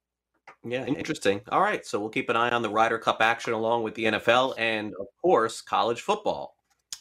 Yeah, 0.63 0.85
interesting. 0.85 1.41
All 1.51 1.61
right. 1.61 1.85
So 1.85 1.99
we'll 1.99 2.09
keep 2.09 2.29
an 2.29 2.35
eye 2.35 2.49
on 2.49 2.61
the 2.61 2.69
Ryder 2.69 2.97
Cup 2.97 3.17
action 3.21 3.53
along 3.53 3.83
with 3.83 3.95
the 3.95 4.05
NFL 4.05 4.55
and, 4.57 4.93
of 4.99 5.07
course, 5.21 5.61
college 5.61 6.01
football. 6.01 6.55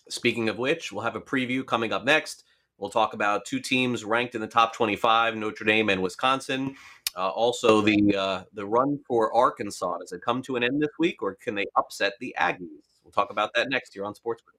Speaking 0.09 0.49
of 0.49 0.59
which, 0.59 0.93
we'll 0.93 1.03
have 1.03 1.17
a 1.17 1.21
preview 1.21 1.65
coming 1.65 1.93
up 1.93 2.05
next. 2.05 2.45
We'll 2.79 2.91
talk 2.91 3.15
about 3.15 3.45
two 3.45 3.61
teams 3.61 4.05
ranked 4.05 4.35
in 4.35 4.41
the 4.41 4.47
top 4.47 4.75
25, 4.75 5.37
Notre 5.37 5.65
Dame 5.65 5.89
and 5.89 6.03
Wisconsin. 6.03 6.75
Uh, 7.17 7.31
also, 7.31 7.81
the 7.81 8.17
uh, 8.17 8.43
the 8.55 8.67
run 8.67 8.99
for 9.07 9.33
Arkansas 9.33 9.99
does 9.99 10.13
it 10.13 10.23
come 10.23 10.43
to 10.43 10.57
an 10.57 10.65
end 10.65 10.83
this 10.83 10.91
week, 10.99 11.23
or 11.23 11.37
can 11.37 11.55
they 11.55 11.67
upset 11.77 12.15
the 12.21 12.35
Aggies? 12.39 12.99
We'll 13.05 13.13
talk 13.13 13.31
about 13.31 13.51
that 13.55 13.69
next 13.69 13.95
year 13.95 14.05
on 14.05 14.15
Sports 14.15 14.43
Grid. 14.45 14.59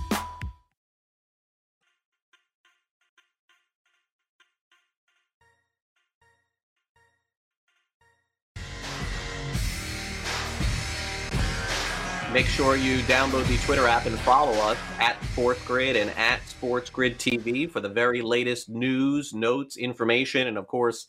Make 12.33 12.45
sure 12.45 12.77
you 12.77 12.99
download 12.99 13.45
the 13.47 13.57
Twitter 13.57 13.87
app 13.87 14.05
and 14.05 14.17
follow 14.19 14.53
us 14.53 14.77
at 14.99 15.21
Fourth 15.35 15.65
Grid 15.67 15.97
and 15.97 16.09
at 16.11 16.39
Sports 16.47 16.89
Grid 16.89 17.19
TV 17.19 17.69
for 17.69 17.81
the 17.81 17.89
very 17.89 18.21
latest 18.21 18.69
news, 18.69 19.33
notes, 19.33 19.75
information, 19.75 20.47
and 20.47 20.57
of 20.57 20.65
course, 20.65 21.07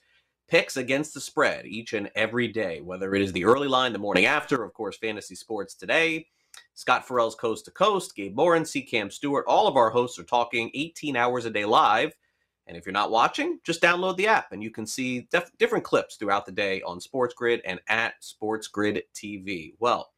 picks 0.49 0.77
against 0.77 1.15
the 1.15 1.21
spread 1.21 1.65
each 1.65 1.93
and 1.93 2.11
every 2.17 2.49
day, 2.49 2.81
whether 2.81 3.15
it 3.15 3.23
is 3.23 3.31
the 3.31 3.45
early 3.45 3.69
line, 3.69 3.93
the 3.93 4.01
morning 4.01 4.27
after, 4.27 4.65
of 4.65 4.73
course, 4.75 4.97
fantasy 4.97 5.37
sports 5.37 5.77
today. 5.77 6.27
Scott 6.75 7.07
Ferrall's 7.07 7.37
Coast 7.37 7.67
to 7.67 7.71
Coast, 7.71 8.17
Gabe 8.17 8.35
Morin, 8.35 8.65
C. 8.65 8.83
Cam 8.83 9.09
Stewart, 9.09 9.45
all 9.47 9.69
of 9.69 9.77
our 9.77 9.91
hosts 9.91 10.19
are 10.19 10.25
talking 10.25 10.73
18 10.75 11.15
hours 11.15 11.45
a 11.45 11.51
day 11.51 11.65
live. 11.65 12.13
And 12.67 12.77
if 12.77 12.85
you're 12.85 12.93
not 12.93 13.13
watching, 13.13 13.61
just 13.63 13.81
download 13.81 14.17
the 14.17 14.27
app 14.27 14.51
and 14.51 14.61
you 14.61 14.73
can 14.73 14.87
see 14.87 15.29
def- 15.31 15.57
different 15.57 15.85
clips 15.85 16.17
throughout 16.17 16.47
the 16.47 16.53
day 16.53 16.83
on 16.83 17.01
Sports 17.01 17.35
Grid 17.35 17.61
and 17.65 17.79
at 17.89 18.15
Sports 18.19 18.67
Grid 18.67 19.05
TV. 19.15 19.75
Well, 19.79 20.12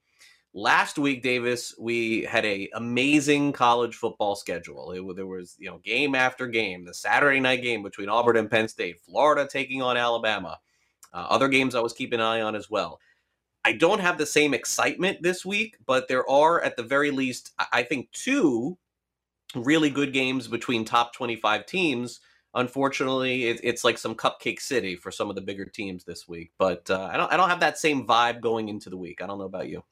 last 0.56 0.98
week 0.98 1.20
davis 1.20 1.74
we 1.80 2.22
had 2.22 2.44
a 2.44 2.68
amazing 2.74 3.52
college 3.52 3.96
football 3.96 4.36
schedule. 4.36 4.92
It, 4.92 5.16
there 5.16 5.26
was 5.26 5.56
you 5.58 5.68
know 5.68 5.78
game 5.78 6.14
after 6.14 6.46
game 6.46 6.84
the 6.84 6.94
saturday 6.94 7.40
night 7.40 7.60
game 7.60 7.82
between 7.82 8.08
auburn 8.08 8.36
and 8.36 8.48
penn 8.48 8.68
state 8.68 9.00
florida 9.00 9.48
taking 9.50 9.82
on 9.82 9.96
alabama 9.96 10.58
uh, 11.12 11.26
other 11.28 11.48
games 11.48 11.74
i 11.74 11.80
was 11.80 11.92
keeping 11.92 12.20
an 12.20 12.26
eye 12.26 12.40
on 12.40 12.54
as 12.54 12.70
well. 12.70 13.00
I 13.66 13.72
don't 13.72 14.00
have 14.00 14.18
the 14.18 14.26
same 14.26 14.54
excitement 14.54 15.22
this 15.22 15.44
week 15.44 15.76
but 15.86 16.06
there 16.06 16.28
are 16.30 16.62
at 16.62 16.76
the 16.76 16.84
very 16.84 17.10
least 17.10 17.52
i 17.72 17.82
think 17.82 18.12
two 18.12 18.78
really 19.56 19.90
good 19.90 20.12
games 20.12 20.46
between 20.48 20.84
top 20.84 21.14
25 21.14 21.66
teams. 21.66 22.20
Unfortunately 22.54 23.46
it, 23.46 23.60
it's 23.64 23.82
like 23.82 23.98
some 23.98 24.14
cupcake 24.14 24.60
city 24.60 24.94
for 24.94 25.10
some 25.10 25.30
of 25.30 25.34
the 25.34 25.42
bigger 25.42 25.64
teams 25.64 26.04
this 26.04 26.28
week 26.28 26.52
but 26.58 26.88
uh, 26.90 27.08
I, 27.12 27.16
don't, 27.16 27.32
I 27.32 27.36
don't 27.36 27.50
have 27.50 27.60
that 27.60 27.76
same 27.76 28.06
vibe 28.06 28.40
going 28.40 28.68
into 28.68 28.88
the 28.88 28.96
week. 28.96 29.20
I 29.20 29.26
don't 29.26 29.38
know 29.38 29.46
about 29.46 29.68
you 29.68 29.82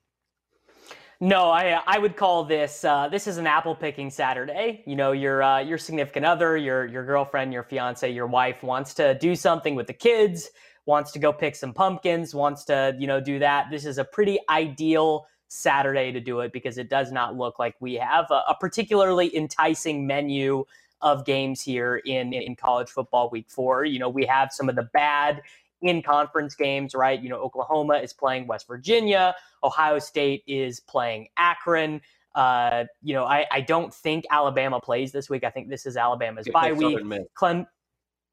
no, 1.22 1.50
I 1.50 1.80
I 1.86 2.00
would 2.00 2.16
call 2.16 2.42
this 2.42 2.84
uh, 2.84 3.06
this 3.06 3.28
is 3.28 3.36
an 3.36 3.46
apple 3.46 3.76
picking 3.76 4.10
Saturday. 4.10 4.82
You 4.86 4.96
know, 4.96 5.12
your 5.12 5.40
uh, 5.40 5.60
your 5.60 5.78
significant 5.78 6.26
other, 6.26 6.56
your 6.56 6.84
your 6.84 7.06
girlfriend, 7.06 7.52
your 7.52 7.62
fiance, 7.62 8.10
your 8.10 8.26
wife 8.26 8.64
wants 8.64 8.92
to 8.94 9.16
do 9.20 9.36
something 9.36 9.76
with 9.76 9.86
the 9.86 9.92
kids, 9.92 10.50
wants 10.84 11.12
to 11.12 11.20
go 11.20 11.32
pick 11.32 11.54
some 11.54 11.72
pumpkins, 11.72 12.34
wants 12.34 12.64
to 12.64 12.96
you 12.98 13.06
know 13.06 13.20
do 13.20 13.38
that. 13.38 13.70
This 13.70 13.86
is 13.86 13.98
a 13.98 14.04
pretty 14.04 14.40
ideal 14.50 15.28
Saturday 15.46 16.10
to 16.10 16.18
do 16.18 16.40
it 16.40 16.52
because 16.52 16.76
it 16.76 16.90
does 16.90 17.12
not 17.12 17.36
look 17.36 17.56
like 17.56 17.76
we 17.78 17.94
have 17.94 18.26
a, 18.32 18.42
a 18.48 18.56
particularly 18.58 19.36
enticing 19.36 20.04
menu 20.04 20.64
of 21.02 21.24
games 21.24 21.62
here 21.62 21.98
in 22.04 22.32
in 22.32 22.56
college 22.56 22.88
football 22.88 23.30
week 23.30 23.46
four. 23.48 23.84
You 23.84 24.00
know, 24.00 24.08
we 24.08 24.26
have 24.26 24.52
some 24.52 24.68
of 24.68 24.74
the 24.74 24.88
bad 24.92 25.40
in 25.82 26.02
conference 26.02 26.54
games, 26.54 26.94
right? 26.94 27.20
You 27.20 27.28
know, 27.28 27.40
Oklahoma 27.40 27.94
is 27.94 28.12
playing 28.12 28.46
West 28.46 28.66
Virginia, 28.66 29.34
Ohio 29.62 29.98
State 29.98 30.42
is 30.46 30.80
playing 30.80 31.28
Akron. 31.36 32.00
Uh, 32.34 32.84
you 33.02 33.14
know, 33.14 33.24
I, 33.24 33.46
I 33.50 33.60
don't 33.60 33.92
think 33.92 34.24
Alabama 34.30 34.80
plays 34.80 35.12
this 35.12 35.28
week. 35.28 35.44
I 35.44 35.50
think 35.50 35.68
this 35.68 35.84
is 35.84 35.96
Alabama's 35.96 36.46
yeah, 36.46 36.52
bye 36.52 36.72
week. 36.72 36.98
Clem, 37.34 37.66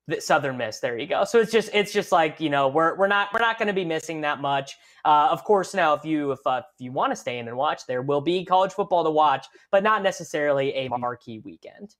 the 0.07 0.19
Southern 0.19 0.57
Miss. 0.57 0.79
There 0.79 0.97
you 0.97 1.07
go. 1.07 1.23
So 1.23 1.39
it's 1.39 1.51
just 1.51 1.69
it's 1.73 1.91
just 1.93 2.11
like 2.11 2.39
you 2.39 2.49
know 2.49 2.67
we're 2.67 2.95
we're 2.97 3.07
not 3.07 3.33
we're 3.33 3.39
not 3.39 3.57
going 3.57 3.67
to 3.67 3.73
be 3.73 3.85
missing 3.85 4.21
that 4.21 4.41
much. 4.41 4.77
Uh, 5.05 5.27
of 5.31 5.43
course, 5.43 5.73
now 5.73 5.93
if 5.93 6.03
you 6.03 6.31
if 6.31 6.39
uh, 6.45 6.61
if 6.73 6.81
you 6.81 6.91
want 6.91 7.11
to 7.11 7.15
stay 7.15 7.39
in 7.39 7.47
and 7.47 7.55
watch, 7.55 7.85
there 7.87 8.01
will 8.01 8.21
be 8.21 8.43
college 8.43 8.73
football 8.73 9.03
to 9.03 9.11
watch, 9.11 9.45
but 9.71 9.83
not 9.83 10.01
necessarily 10.01 10.73
a 10.73 10.89
marquee 10.89 11.39
weekend. 11.39 11.95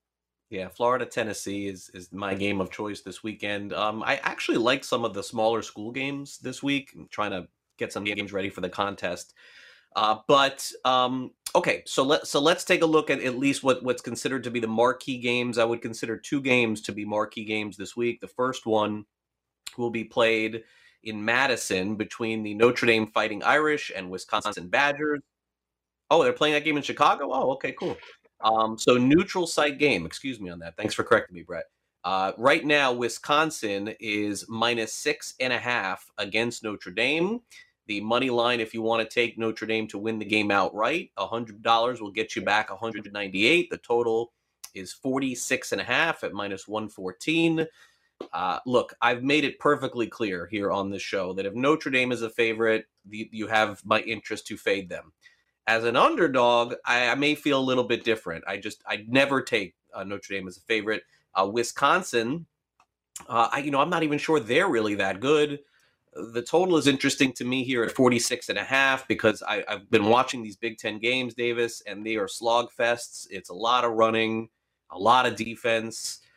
Yeah, 0.50 0.68
Florida 0.70 1.06
Tennessee 1.06 1.68
is 1.68 1.92
is 1.94 2.12
my 2.12 2.34
game 2.34 2.60
of 2.60 2.72
choice 2.72 3.02
this 3.02 3.24
weekend. 3.24 3.72
Um, 3.72 4.02
I 4.04 4.16
actually 4.18 4.58
like 4.58 4.84
some 4.84 5.06
of 5.06 5.14
the 5.14 5.24
smaller 5.24 5.62
school 5.62 5.92
games 5.92 6.40
this 6.40 6.64
week. 6.64 6.92
I'm 6.96 7.08
trying 7.10 7.32
to 7.32 7.48
get 7.78 7.94
some 7.94 8.04
games 8.04 8.34
ready 8.34 8.50
for 8.50 8.62
the 8.62 8.70
contest. 8.70 9.34
Uh, 9.96 10.18
but 10.28 10.72
um, 10.86 11.32
okay, 11.56 11.84
so 11.86 12.04
let 12.04 12.26
so 12.26 12.40
let's 12.40 12.64
take 12.64 12.82
a 12.82 12.86
look 12.86 13.12
at 13.12 13.22
at 13.22 13.38
least 13.38 13.64
what 13.64 13.84
what's 13.84 14.02
considered 14.02 14.44
to 14.44 14.52
be 14.52 14.60
the 14.60 14.68
marquee 14.68 15.20
games. 15.20 15.60
I 15.60 15.66
would 15.66 15.84
consider 15.84 16.18
two 16.18 16.42
games 16.42 16.82
to 16.82 16.92
be 16.92 17.06
marquee 17.06 17.46
games 17.46 17.78
this 17.78 17.96
week. 17.96 18.20
The 18.20 18.28
first 18.28 18.66
one 18.66 19.06
will 19.78 19.92
be 19.92 20.04
played 20.04 20.64
in 21.04 21.24
Madison 21.24 21.96
between 21.96 22.42
the 22.42 22.56
Notre 22.56 22.88
Dame 22.88 23.08
Fighting 23.08 23.44
Irish 23.44 23.92
and 23.96 24.10
Wisconsin 24.10 24.68
Badgers. 24.68 25.22
Oh, 26.12 26.24
they're 26.24 26.34
playing 26.34 26.56
that 26.56 26.66
game 26.66 26.78
in 26.78 26.84
Chicago. 26.84 27.30
Oh, 27.32 27.52
okay, 27.52 27.72
cool. 27.72 27.96
Um, 28.41 28.78
so 28.78 28.97
neutral 28.97 29.47
site 29.47 29.78
game. 29.78 30.06
Excuse 30.06 30.39
me 30.39 30.49
on 30.49 30.60
that. 30.60 30.78
Thanks 30.78 30.93
for 30.93 31.04
correcting 31.04 31.36
me, 31.36 31.43
Brett. 31.43 31.65
Uh, 32.04 32.32
right 32.38 32.65
now, 32.65 32.93
Wisconsin 32.93 33.93
is 33.99 34.45
minus 34.47 34.93
six 34.93 35.34
and 35.39 35.52
a 35.52 35.58
half 35.58 36.10
against 36.17 36.63
Notre 36.63 36.91
Dame. 36.91 37.41
The 37.88 37.99
money 38.02 38.30
line, 38.30 38.60
if 38.60 38.73
you 38.73 38.82
want 38.82 39.08
to 39.08 39.13
take 39.13 39.38
Notre 39.38 39.65
Dame 39.65 39.88
to 39.88 39.97
win 39.97 40.19
the 40.19 40.25
game 40.25 40.52
outright, 40.52 41.12
$100 41.17 41.99
will 41.99 42.12
get 42.12 42.36
you 42.36 42.41
back 42.41 42.69
198. 42.69 43.69
The 43.69 43.78
total 43.78 44.32
is 44.73 44.93
46 44.93 45.71
and 45.73 45.82
a 45.82 45.84
half 45.84 46.23
at 46.23 46.32
minus 46.32 46.67
114. 46.67 47.65
Uh, 48.32 48.60
look, 48.65 48.93
I've 49.02 49.23
made 49.23 49.43
it 49.43 49.60
perfectly 49.60 50.08
clear 50.08 50.45
here 50.45 50.71
on 50.71 50.89
this 50.89 51.02
show 51.02 51.34
that 51.34 51.45
if 51.45 51.56
Notre 51.56 51.89
Dame 51.89 52.12
is 52.12 52.21
a 52.21 52.30
favorite, 52.30 52.86
you 53.10 53.47
have 53.47 53.84
my 53.86 54.02
interest 54.02 54.47
to 54.47 54.58
fade 54.58 54.88
them 54.88 55.12
as 55.70 55.84
an 55.84 55.96
underdog, 55.96 56.74
I, 56.84 57.10
I, 57.10 57.16
may 57.16 57.36
feel 57.36 57.60
a 57.60 57.62
little 57.62 57.84
bit 57.84 58.04
different. 58.04 58.44
I 58.48 58.58
just 58.58 58.82
I 58.88 59.06
never 59.08 59.40
take 59.40 59.76
uh, 59.94 60.04
Notre 60.04 60.34
Dame 60.34 60.48
as 60.48 60.58
a 60.58 60.62
favorite. 60.62 61.04
Uh, 61.36 61.46
Wisconsin, 61.46 62.48
uh, 63.28 63.50
I 63.52 63.60
you 63.60 63.70
know 63.70 63.80
I'm 63.80 63.92
not 63.92 64.02
even 64.02 64.18
sure 64.18 64.40
they're 64.40 64.68
really 64.68 64.96
that 64.96 65.20
good. 65.20 65.60
The 66.34 66.42
total 66.42 66.78
is 66.78 66.88
interesting 66.88 67.34
to 67.34 67.46
me 67.46 67.64
here 67.64 67.84
at 67.84 67.92
46 67.92 68.50
and 68.50 68.58
a 68.58 68.64
half 68.64 69.08
because 69.08 69.44
I, 69.48 69.64
I've 69.68 69.92
been 69.92 70.06
watching 70.06 70.42
these 70.42 70.58
Big 70.58 70.80
Ten 70.80 70.98
games, 70.98 71.36
Davis, 71.36 71.84
and 71.86 72.04
they 72.04 72.16
are 72.16 72.28
slog 72.28 72.72
fests. 72.78 73.28
It's 73.30 73.50
a 73.50 73.54
lot 73.54 73.86
of 73.86 73.92
running, 73.92 74.50
a 74.90 74.98
lot 74.98 75.28
of 75.28 75.36
defense. 75.36 76.20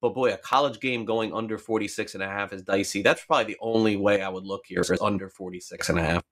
But 0.00 0.14
boy, 0.14 0.32
a 0.32 0.36
college 0.36 0.78
game 0.78 1.04
going 1.04 1.34
under 1.34 1.58
46 1.58 2.14
and 2.14 2.22
a 2.22 2.28
half 2.28 2.52
is 2.52 2.62
dicey. 2.62 3.02
That's 3.02 3.24
probably 3.24 3.54
the 3.54 3.58
only 3.60 3.96
way 3.96 4.22
I 4.22 4.28
would 4.28 4.44
look 4.44 4.66
here 4.66 4.80
is 4.80 4.92
under 5.00 5.28
46 5.28 5.88
and 5.88 5.98
a 5.98 6.02
half. 6.04 6.22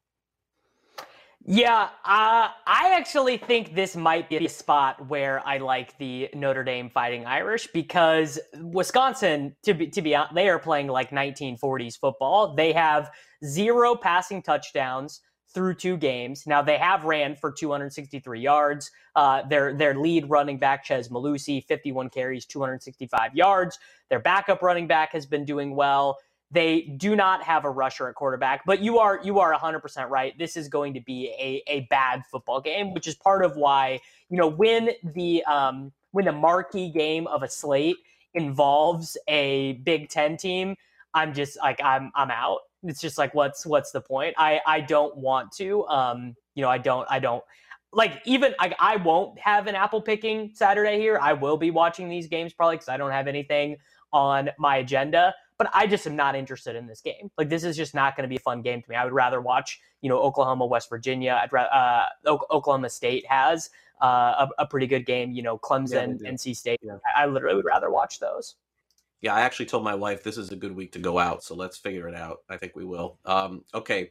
Yeah, 1.44 1.88
uh, 2.04 2.50
I 2.66 2.94
actually 2.94 3.36
think 3.36 3.74
this 3.74 3.96
might 3.96 4.28
be 4.28 4.36
a 4.44 4.48
spot 4.48 5.08
where 5.08 5.46
I 5.46 5.58
like 5.58 5.98
the 5.98 6.28
Notre 6.34 6.62
Dame 6.62 6.88
Fighting 6.88 7.26
Irish 7.26 7.66
because 7.74 8.38
Wisconsin, 8.60 9.56
to 9.64 9.74
be 9.74 9.88
to 9.88 10.02
be 10.02 10.14
out, 10.14 10.34
they 10.34 10.48
are 10.48 10.60
playing 10.60 10.86
like 10.86 11.10
1940s 11.10 11.98
football. 11.98 12.54
They 12.54 12.72
have 12.72 13.10
zero 13.44 13.96
passing 13.96 14.40
touchdowns 14.42 15.20
through 15.52 15.74
two 15.74 15.96
games. 15.96 16.44
Now 16.46 16.62
they 16.62 16.78
have 16.78 17.04
ran 17.04 17.34
for 17.34 17.50
263 17.50 18.40
yards. 18.40 18.90
Uh, 19.16 19.42
their 19.48 19.74
their 19.74 19.94
lead 19.98 20.30
running 20.30 20.58
back 20.58 20.84
Chez 20.84 21.08
Mellusi, 21.10 21.64
51 21.64 22.10
carries, 22.10 22.46
265 22.46 23.34
yards. 23.34 23.78
Their 24.10 24.20
backup 24.20 24.62
running 24.62 24.86
back 24.86 25.12
has 25.12 25.26
been 25.26 25.44
doing 25.44 25.74
well. 25.74 26.18
They 26.52 26.82
do 26.82 27.16
not 27.16 27.42
have 27.42 27.64
a 27.64 27.70
rusher 27.70 28.08
at 28.08 28.14
quarterback, 28.14 28.64
but 28.66 28.80
you 28.80 28.98
are 28.98 29.20
you 29.24 29.38
are 29.38 29.54
100% 29.54 30.10
right. 30.10 30.36
This 30.38 30.56
is 30.56 30.68
going 30.68 30.92
to 30.94 31.00
be 31.00 31.28
a, 31.38 31.62
a 31.66 31.80
bad 31.88 32.24
football 32.30 32.60
game, 32.60 32.92
which 32.92 33.06
is 33.06 33.14
part 33.14 33.42
of 33.42 33.56
why, 33.56 34.00
you 34.28 34.36
know, 34.36 34.48
when 34.48 34.90
the 35.14 35.42
um, 35.44 35.92
when 36.10 36.26
the 36.26 36.32
marquee 36.32 36.90
game 36.90 37.26
of 37.26 37.42
a 37.42 37.48
slate 37.48 37.96
involves 38.34 39.16
a 39.28 39.74
Big 39.84 40.10
10 40.10 40.36
team, 40.36 40.76
I'm 41.14 41.32
just 41.32 41.56
like 41.58 41.80
I'm 41.82 42.12
I'm 42.14 42.30
out. 42.30 42.60
It's 42.82 43.00
just 43.00 43.16
like 43.16 43.34
what's 43.34 43.64
what's 43.64 43.90
the 43.90 44.02
point? 44.02 44.34
I 44.36 44.60
I 44.66 44.80
don't 44.80 45.16
want 45.16 45.52
to 45.52 45.86
um, 45.86 46.36
you 46.54 46.62
know, 46.62 46.68
I 46.68 46.78
don't 46.78 47.06
I 47.10 47.18
don't 47.18 47.42
like 47.94 48.20
even 48.26 48.54
I, 48.58 48.74
I 48.78 48.96
won't 48.96 49.38
have 49.38 49.66
an 49.66 49.74
apple 49.74 50.02
picking 50.02 50.50
Saturday 50.54 50.98
here. 50.98 51.18
I 51.20 51.32
will 51.32 51.56
be 51.56 51.70
watching 51.70 52.10
these 52.10 52.26
games 52.26 52.52
probably 52.52 52.76
because 52.76 52.88
I 52.88 52.98
don't 52.98 53.10
have 53.10 53.26
anything 53.26 53.76
on 54.12 54.50
my 54.58 54.76
agenda. 54.78 55.34
But 55.58 55.70
I 55.74 55.86
just 55.86 56.06
am 56.06 56.16
not 56.16 56.34
interested 56.34 56.76
in 56.76 56.86
this 56.86 57.00
game. 57.00 57.30
Like 57.38 57.48
this 57.48 57.64
is 57.64 57.76
just 57.76 57.94
not 57.94 58.16
going 58.16 58.24
to 58.24 58.28
be 58.28 58.36
a 58.36 58.40
fun 58.40 58.62
game 58.62 58.82
to 58.82 58.90
me. 58.90 58.96
I 58.96 59.04
would 59.04 59.12
rather 59.12 59.40
watch 59.40 59.80
you 60.00 60.08
know 60.08 60.18
Oklahoma, 60.18 60.66
West 60.66 60.88
Virginia. 60.88 61.38
I'd 61.42 61.52
rather 61.52 61.72
uh, 61.72 62.36
Oklahoma 62.50 62.90
State 62.90 63.26
has 63.26 63.70
uh, 64.02 64.46
a, 64.58 64.62
a, 64.62 64.66
pretty 64.66 64.86
good 64.86 65.06
game. 65.06 65.32
You 65.32 65.42
know 65.42 65.58
Clemson, 65.58 66.18
yeah, 66.20 66.30
NC 66.30 66.56
State. 66.56 66.80
Yeah. 66.82 66.96
I, 67.16 67.22
I 67.22 67.26
literally 67.26 67.56
would 67.56 67.64
rather 67.64 67.90
watch 67.90 68.18
those. 68.18 68.56
Yeah, 69.20 69.34
I 69.34 69.42
actually 69.42 69.66
told 69.66 69.84
my 69.84 69.94
wife 69.94 70.24
this 70.24 70.36
is 70.36 70.50
a 70.50 70.56
good 70.56 70.74
week 70.74 70.92
to 70.92 70.98
go 70.98 71.18
out, 71.18 71.44
so 71.44 71.54
let's 71.54 71.78
figure 71.78 72.08
it 72.08 72.14
out. 72.14 72.38
I 72.48 72.56
think 72.56 72.74
we 72.74 72.84
will. 72.84 73.18
Um, 73.24 73.64
okay, 73.72 74.10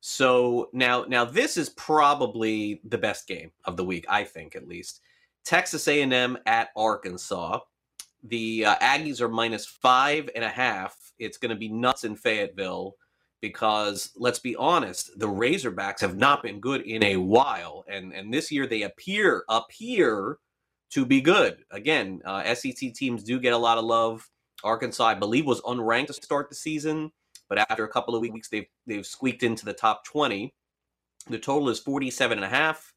so 0.00 0.68
now 0.72 1.04
now 1.08 1.24
this 1.24 1.56
is 1.56 1.70
probably 1.70 2.80
the 2.84 2.98
best 2.98 3.26
game 3.26 3.52
of 3.64 3.76
the 3.76 3.84
week, 3.84 4.04
I 4.08 4.24
think 4.24 4.54
at 4.54 4.68
least. 4.68 5.00
Texas 5.44 5.88
A&M 5.88 6.36
at 6.44 6.68
Arkansas. 6.76 7.60
The 8.22 8.66
uh, 8.66 8.76
Aggies 8.76 9.20
are 9.20 9.28
minus 9.28 9.66
five 9.66 10.28
and 10.34 10.44
a 10.44 10.48
half. 10.48 10.96
It's 11.18 11.38
going 11.38 11.50
to 11.50 11.56
be 11.56 11.68
nuts 11.68 12.04
in 12.04 12.16
Fayetteville 12.16 12.96
because 13.40 14.10
let's 14.16 14.38
be 14.38 14.54
honest, 14.56 15.18
the 15.18 15.26
Razorbacks 15.28 16.00
have 16.00 16.16
not 16.16 16.42
been 16.42 16.60
good 16.60 16.82
in 16.82 17.02
a 17.02 17.16
while, 17.16 17.84
and 17.88 18.12
and 18.12 18.32
this 18.32 18.50
year 18.50 18.66
they 18.66 18.82
appear 18.82 19.44
appear 19.48 20.38
to 20.90 21.06
be 21.06 21.20
good. 21.20 21.64
Again, 21.70 22.20
uh, 22.24 22.54
SEC 22.54 22.92
teams 22.94 23.22
do 23.22 23.38
get 23.38 23.52
a 23.52 23.58
lot 23.58 23.78
of 23.78 23.84
love. 23.84 24.28
Arkansas, 24.62 25.04
I 25.04 25.14
believe, 25.14 25.46
was 25.46 25.62
unranked 25.62 26.08
to 26.08 26.12
start 26.12 26.50
the 26.50 26.54
season, 26.54 27.10
but 27.48 27.58
after 27.58 27.84
a 27.84 27.88
couple 27.88 28.14
of 28.14 28.20
weeks, 28.20 28.48
they've 28.48 28.68
they've 28.86 29.06
squeaked 29.06 29.42
into 29.42 29.64
the 29.64 29.72
top 29.72 30.04
20. 30.04 30.52
The 31.28 31.38
total 31.38 31.68
is 31.68 31.78
47 31.78 32.38
and 32.38 32.44
a 32.44 32.48
half. 32.48 32.92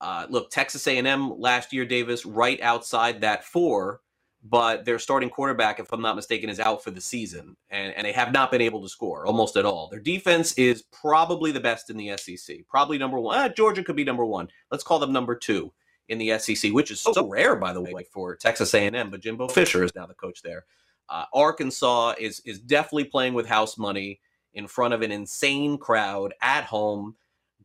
Uh, 0.00 0.26
look, 0.28 0.50
Texas 0.50 0.86
A&M 0.86 1.38
last 1.38 1.72
year, 1.72 1.86
Davis, 1.86 2.26
right 2.26 2.60
outside 2.60 3.20
that 3.22 3.44
four, 3.44 4.00
but 4.44 4.84
their 4.84 4.98
starting 4.98 5.30
quarterback, 5.30 5.80
if 5.80 5.90
I'm 5.90 6.02
not 6.02 6.16
mistaken, 6.16 6.50
is 6.50 6.60
out 6.60 6.84
for 6.84 6.90
the 6.90 7.00
season, 7.00 7.56
and, 7.70 7.94
and 7.94 8.06
they 8.06 8.12
have 8.12 8.30
not 8.30 8.50
been 8.50 8.60
able 8.60 8.82
to 8.82 8.88
score 8.88 9.26
almost 9.26 9.56
at 9.56 9.64
all. 9.64 9.88
Their 9.88 10.00
defense 10.00 10.52
is 10.54 10.82
probably 10.92 11.50
the 11.50 11.60
best 11.60 11.88
in 11.88 11.96
the 11.96 12.14
SEC, 12.18 12.58
probably 12.68 12.98
number 12.98 13.18
one. 13.18 13.38
Eh, 13.38 13.48
Georgia 13.48 13.82
could 13.82 13.96
be 13.96 14.04
number 14.04 14.24
one. 14.24 14.48
Let's 14.70 14.84
call 14.84 14.98
them 14.98 15.12
number 15.12 15.34
two 15.34 15.72
in 16.08 16.18
the 16.18 16.38
SEC, 16.38 16.72
which 16.72 16.90
is 16.90 17.00
so 17.00 17.26
rare, 17.26 17.56
by 17.56 17.72
the 17.72 17.80
way, 17.80 18.04
for 18.12 18.36
Texas 18.36 18.74
A&M. 18.74 19.10
But 19.10 19.22
Jimbo 19.22 19.48
Fisher 19.48 19.82
is 19.82 19.94
now 19.94 20.04
the 20.04 20.14
coach 20.14 20.42
there. 20.42 20.66
Uh, 21.08 21.24
Arkansas 21.32 22.14
is 22.18 22.40
is 22.40 22.60
definitely 22.60 23.04
playing 23.04 23.32
with 23.32 23.46
house 23.46 23.78
money 23.78 24.20
in 24.52 24.66
front 24.66 24.92
of 24.92 25.00
an 25.00 25.10
insane 25.10 25.78
crowd 25.78 26.34
at 26.42 26.64
home. 26.64 27.16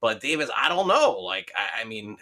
But 0.01 0.21
Davis, 0.21 0.49
I 0.55 0.69
don't 0.69 0.87
know. 0.87 1.19
Like, 1.19 1.51
I, 1.55 1.81
I 1.81 1.83
mean, 1.83 2.17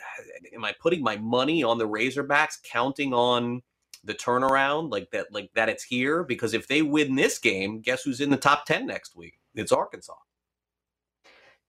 am 0.53 0.65
I 0.65 0.73
putting 0.79 1.03
my 1.03 1.17
money 1.17 1.63
on 1.63 1.77
the 1.77 1.87
Razorbacks, 1.87 2.61
counting 2.63 3.13
on 3.13 3.61
the 4.03 4.13
turnaround, 4.13 4.91
like 4.91 5.11
that, 5.11 5.27
like 5.31 5.51
that 5.55 5.69
it's 5.69 5.83
here? 5.83 6.23
Because 6.23 6.53
if 6.53 6.67
they 6.67 6.81
win 6.81 7.15
this 7.15 7.37
game, 7.39 7.81
guess 7.81 8.03
who's 8.03 8.21
in 8.21 8.29
the 8.29 8.37
top 8.37 8.65
ten 8.65 8.85
next 8.85 9.15
week? 9.15 9.39
It's 9.55 9.71
Arkansas. 9.71 10.15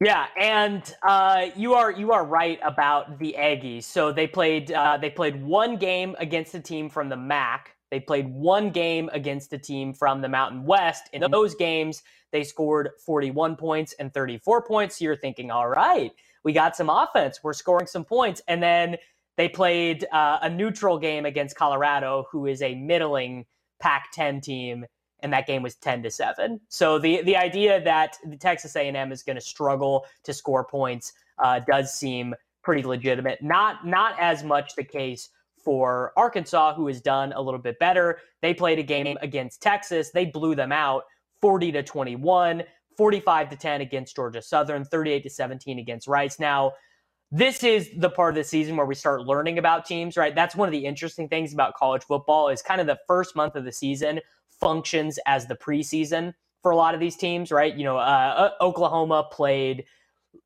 Yeah, 0.01 0.27
and 0.39 0.95
uh, 1.03 1.47
you 1.57 1.75
are 1.75 1.91
you 1.91 2.13
are 2.13 2.25
right 2.25 2.61
about 2.63 3.19
the 3.19 3.35
Aggies. 3.39 3.85
So 3.85 4.13
they 4.13 4.27
played 4.27 4.73
uh, 4.73 4.99
they 4.99 5.11
played 5.11 5.43
one 5.43 5.77
game 5.77 6.15
against 6.19 6.55
a 6.55 6.61
team 6.61 6.89
from 6.89 7.09
the 7.09 7.17
MAC 7.17 7.75
they 7.91 8.01
played 8.01 8.29
one 8.29 8.71
game 8.71 9.09
against 9.13 9.53
a 9.53 9.59
team 9.59 9.95
from 9.95 10.21
the 10.21 10.29
Mountain 10.29 10.65
West. 10.65 11.09
In 11.13 11.23
mm-hmm. 11.23 11.33
those 11.33 11.55
games, 11.55 12.03
they 12.33 12.45
scored 12.45 12.91
41 13.05 13.57
points 13.57 13.95
and 13.95 14.13
34 14.13 14.63
points. 14.63 14.99
So 14.99 15.05
you're 15.05 15.17
thinking, 15.17 15.51
all 15.51 15.69
right, 15.69 16.13
we 16.45 16.53
got 16.53 16.77
some 16.77 16.91
offense. 16.91 17.41
We're 17.43 17.55
scoring 17.55 17.87
some 17.87 18.05
points. 18.05 18.43
And 18.49 18.63
then 18.63 18.97
they 19.39 19.49
played 19.49 20.05
uh, 20.13 20.41
a 20.43 20.51
neutral 20.51 20.99
game 20.99 21.25
against 21.25 21.57
Colorado, 21.57 22.27
who 22.31 22.47
is 22.47 22.61
a 22.61 22.75
middling 22.75 23.47
Pac 23.81 24.11
10 24.13 24.41
team. 24.41 24.85
And 25.21 25.33
that 25.33 25.47
game 25.47 25.63
was 25.63 25.77
10 25.77 26.03
to 26.03 26.11
7. 26.11 26.61
So 26.69 26.99
the, 26.99 27.23
the 27.23 27.37
idea 27.37 27.83
that 27.83 28.19
the 28.25 28.37
Texas 28.37 28.77
A&M 28.77 29.13
is 29.13 29.23
going 29.23 29.37
to 29.37 29.41
struggle 29.41 30.07
to 30.25 30.35
score 30.35 30.65
points 30.65 31.13
uh, 31.39 31.61
does 31.61 31.95
seem 31.95 32.35
pretty 32.63 32.83
legitimate. 32.83 33.41
Not 33.41 33.87
not 33.87 34.19
as 34.19 34.43
much 34.43 34.75
the 34.75 34.85
case 34.85 35.31
for 35.65 36.13
Arkansas, 36.17 36.75
who 36.75 36.87
has 36.89 37.01
done 37.01 37.33
a 37.33 37.41
little 37.41 37.61
bit 37.61 37.79
better. 37.79 38.19
They 38.43 38.55
played 38.55 38.79
a 38.79 38.83
game 38.83 39.17
against 39.23 39.63
Texas. 39.63 40.11
They 40.11 40.27
blew 40.27 40.55
them 40.55 40.73
out 40.73 41.05
40 41.41 41.73
to 41.73 41.83
21, 41.83 42.63
45 42.97 43.51
to 43.51 43.57
10 43.57 43.81
against 43.83 44.17
Georgia 44.17 44.43
Southern, 44.43 44.85
38 44.85 45.23
to 45.23 45.31
17 45.31 45.79
against 45.79 46.09
Rice. 46.09 46.41
Now, 46.41 46.73
this 47.31 47.63
is 47.63 47.91
the 47.97 48.11
part 48.11 48.31
of 48.31 48.37
the 48.37 48.45
season 48.45 48.77
where 48.77 48.87
we 48.87 48.95
start 48.95 49.23
learning 49.23 49.59
about 49.59 49.85
teams, 49.85 50.17
right? 50.17 50.35
That's 50.35 50.57
one 50.57 50.67
of 50.69 50.73
the 50.73 50.87
interesting 50.87 51.29
things 51.29 51.53
about 51.53 51.75
college 51.75 52.05
football 52.05 52.49
is 52.49 52.63
kind 52.63 52.81
of 52.81 52.87
the 52.87 52.99
first 53.07 53.37
month 53.37 53.55
of 53.55 53.65
the 53.65 53.73
season 53.73 54.21
functions 54.49 55.19
as 55.27 55.47
the 55.47 55.55
preseason 55.55 56.33
for 56.63 56.71
a 56.71 56.77
lot 56.77 56.95
of 56.95 57.01
these 57.01 57.17
teams, 57.17 57.53
right? 57.53 57.75
You 57.75 57.85
know, 57.85 57.99
uh, 57.99 58.53
Oklahoma 58.61 59.29
played 59.31 59.85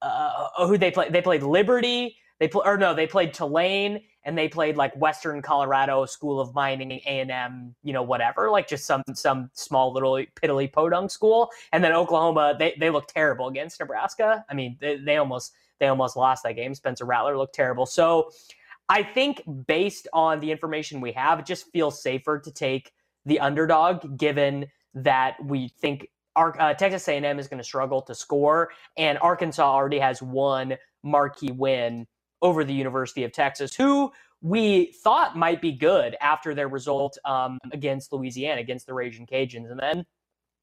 uh, 0.03 0.49
who 0.67 0.77
they 0.77 0.91
played. 0.91 1.13
They 1.13 1.23
played 1.23 1.43
Liberty. 1.43 2.17
They 2.39 2.49
play, 2.49 2.63
or 2.65 2.77
no, 2.77 2.93
they 2.95 3.07
played 3.07 3.33
Tulane 3.33 4.01
and 4.25 4.37
they 4.37 4.49
played 4.49 4.77
like 4.77 4.95
Western 4.97 5.43
Colorado 5.43 6.05
School 6.07 6.41
of 6.41 6.55
Mining, 6.55 6.93
A 6.93 7.21
and 7.21 7.31
M, 7.31 7.75
you 7.83 7.93
know, 7.93 8.03
whatever, 8.03 8.51
like 8.51 8.69
just 8.69 8.85
some 8.85 9.03
some 9.15 9.51
small 9.55 9.93
little 9.93 10.15
piddly 10.15 10.73
podunk 10.73 11.11
school. 11.11 11.51
And 11.73 11.83
then 11.83 11.93
Oklahoma, 11.93 12.57
they 12.59 12.75
they 12.79 12.91
looked 12.91 13.15
terrible 13.15 13.49
against 13.49 13.79
Nebraska. 13.81 14.45
I 14.51 14.55
mean, 14.55 14.77
they, 14.81 14.97
they 14.97 15.17
almost 15.17 15.53
they 15.83 15.89
almost 15.89 16.17
lost 16.17 16.45
that 16.45 16.53
game. 16.53 16.75
Spencer 16.77 17.05
Rattler 17.05 17.37
looked 17.37 17.57
terrible. 17.57 17.87
So 17.87 18.31
I 18.89 19.03
think 19.03 19.43
based 19.67 20.07
on 20.13 20.39
the 20.39 20.53
information 20.53 21.01
we 21.01 21.11
have, 21.13 21.41
it 21.41 21.47
just 21.47 21.73
feels 21.73 22.01
safer 22.01 22.39
to 22.39 22.53
take 22.53 22.93
the 23.27 23.41
underdog, 23.41 24.17
given 24.17 24.67
that 24.95 25.45
we 25.45 25.69
think 25.81 26.07
our, 26.37 26.59
uh, 26.61 26.73
Texas 26.75 27.09
A&M 27.09 27.39
is 27.39 27.49
going 27.49 27.59
to 27.59 27.65
struggle 27.65 28.01
to 28.03 28.15
score, 28.15 28.71
and 28.97 29.19
Arkansas 29.19 29.69
already 29.69 29.99
has 29.99 30.23
one 30.23 30.77
marquee 31.03 31.51
win 31.51 32.07
over 32.43 32.63
the 32.63 32.73
University 32.73 33.25
of 33.25 33.33
Texas, 33.33 33.75
who 33.75 34.13
we 34.41 34.93
thought 35.03 35.37
might 35.37 35.61
be 35.61 35.73
good 35.73 36.17
after 36.21 36.55
their 36.55 36.69
result 36.69 37.19
um, 37.25 37.59
against 37.73 38.13
Louisiana, 38.13 38.61
against 38.61 38.87
the 38.87 38.95
Raging 38.95 39.27
Cajuns. 39.27 39.71
And 39.71 39.81
then 39.81 40.05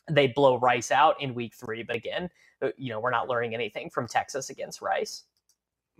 they 0.10 0.28
blow 0.28 0.58
Rice 0.58 0.92
out 0.92 1.22
in 1.22 1.34
week 1.34 1.54
three. 1.54 1.84
But 1.84 1.96
again, 1.96 2.30
uh, 2.62 2.70
you 2.78 2.90
know, 2.90 3.00
we're 3.00 3.12
not 3.12 3.28
learning 3.28 3.54
anything 3.54 3.90
from 3.90 4.08
Texas 4.08 4.50
against 4.50 4.82
Rice. 4.82 5.24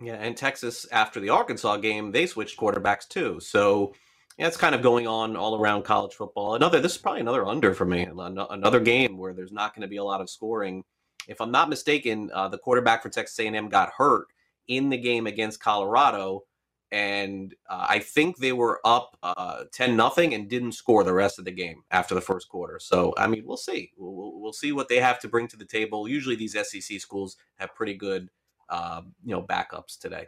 Yeah, 0.00 0.14
and 0.14 0.36
Texas 0.36 0.86
after 0.92 1.20
the 1.20 1.28
Arkansas 1.28 1.76
game, 1.78 2.12
they 2.12 2.26
switched 2.26 2.58
quarterbacks 2.58 3.06
too. 3.06 3.38
So 3.40 3.94
yeah, 4.38 4.50
kind 4.52 4.74
of 4.74 4.80
going 4.80 5.06
on 5.06 5.36
all 5.36 5.60
around 5.60 5.82
college 5.84 6.14
football. 6.14 6.54
Another, 6.54 6.80
this 6.80 6.92
is 6.92 6.98
probably 6.98 7.20
another 7.20 7.44
under 7.44 7.74
for 7.74 7.84
me. 7.84 8.04
Another 8.04 8.80
game 8.80 9.18
where 9.18 9.34
there's 9.34 9.52
not 9.52 9.74
going 9.74 9.82
to 9.82 9.88
be 9.88 9.98
a 9.98 10.04
lot 10.04 10.22
of 10.22 10.30
scoring. 10.30 10.82
If 11.28 11.42
I'm 11.42 11.50
not 11.50 11.68
mistaken, 11.68 12.30
uh, 12.32 12.48
the 12.48 12.56
quarterback 12.56 13.02
for 13.02 13.10
Texas 13.10 13.38
A&M 13.38 13.68
got 13.68 13.90
hurt 13.96 14.28
in 14.66 14.88
the 14.88 14.96
game 14.96 15.26
against 15.26 15.60
Colorado, 15.60 16.44
and 16.92 17.54
uh, 17.68 17.86
I 17.88 17.98
think 18.00 18.38
they 18.38 18.52
were 18.52 18.80
up 18.84 19.16
uh, 19.22 19.64
ten 19.72 19.96
nothing 19.96 20.34
and 20.34 20.48
didn't 20.48 20.72
score 20.72 21.04
the 21.04 21.12
rest 21.12 21.38
of 21.38 21.44
the 21.44 21.50
game 21.52 21.82
after 21.90 22.14
the 22.14 22.20
first 22.20 22.48
quarter. 22.48 22.78
So 22.80 23.14
I 23.16 23.26
mean, 23.26 23.44
we'll 23.46 23.56
see. 23.56 23.92
We'll, 23.96 24.40
we'll 24.40 24.52
see 24.52 24.72
what 24.72 24.88
they 24.88 24.98
have 24.98 25.20
to 25.20 25.28
bring 25.28 25.48
to 25.48 25.56
the 25.56 25.64
table. 25.64 26.08
Usually, 26.08 26.36
these 26.36 26.54
SEC 26.54 27.00
schools 27.00 27.36
have 27.56 27.74
pretty 27.74 27.94
good, 27.94 28.28
uh, 28.68 29.02
you 29.24 29.32
know, 29.32 29.42
backups 29.42 29.98
today. 29.98 30.26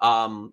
Um, 0.00 0.52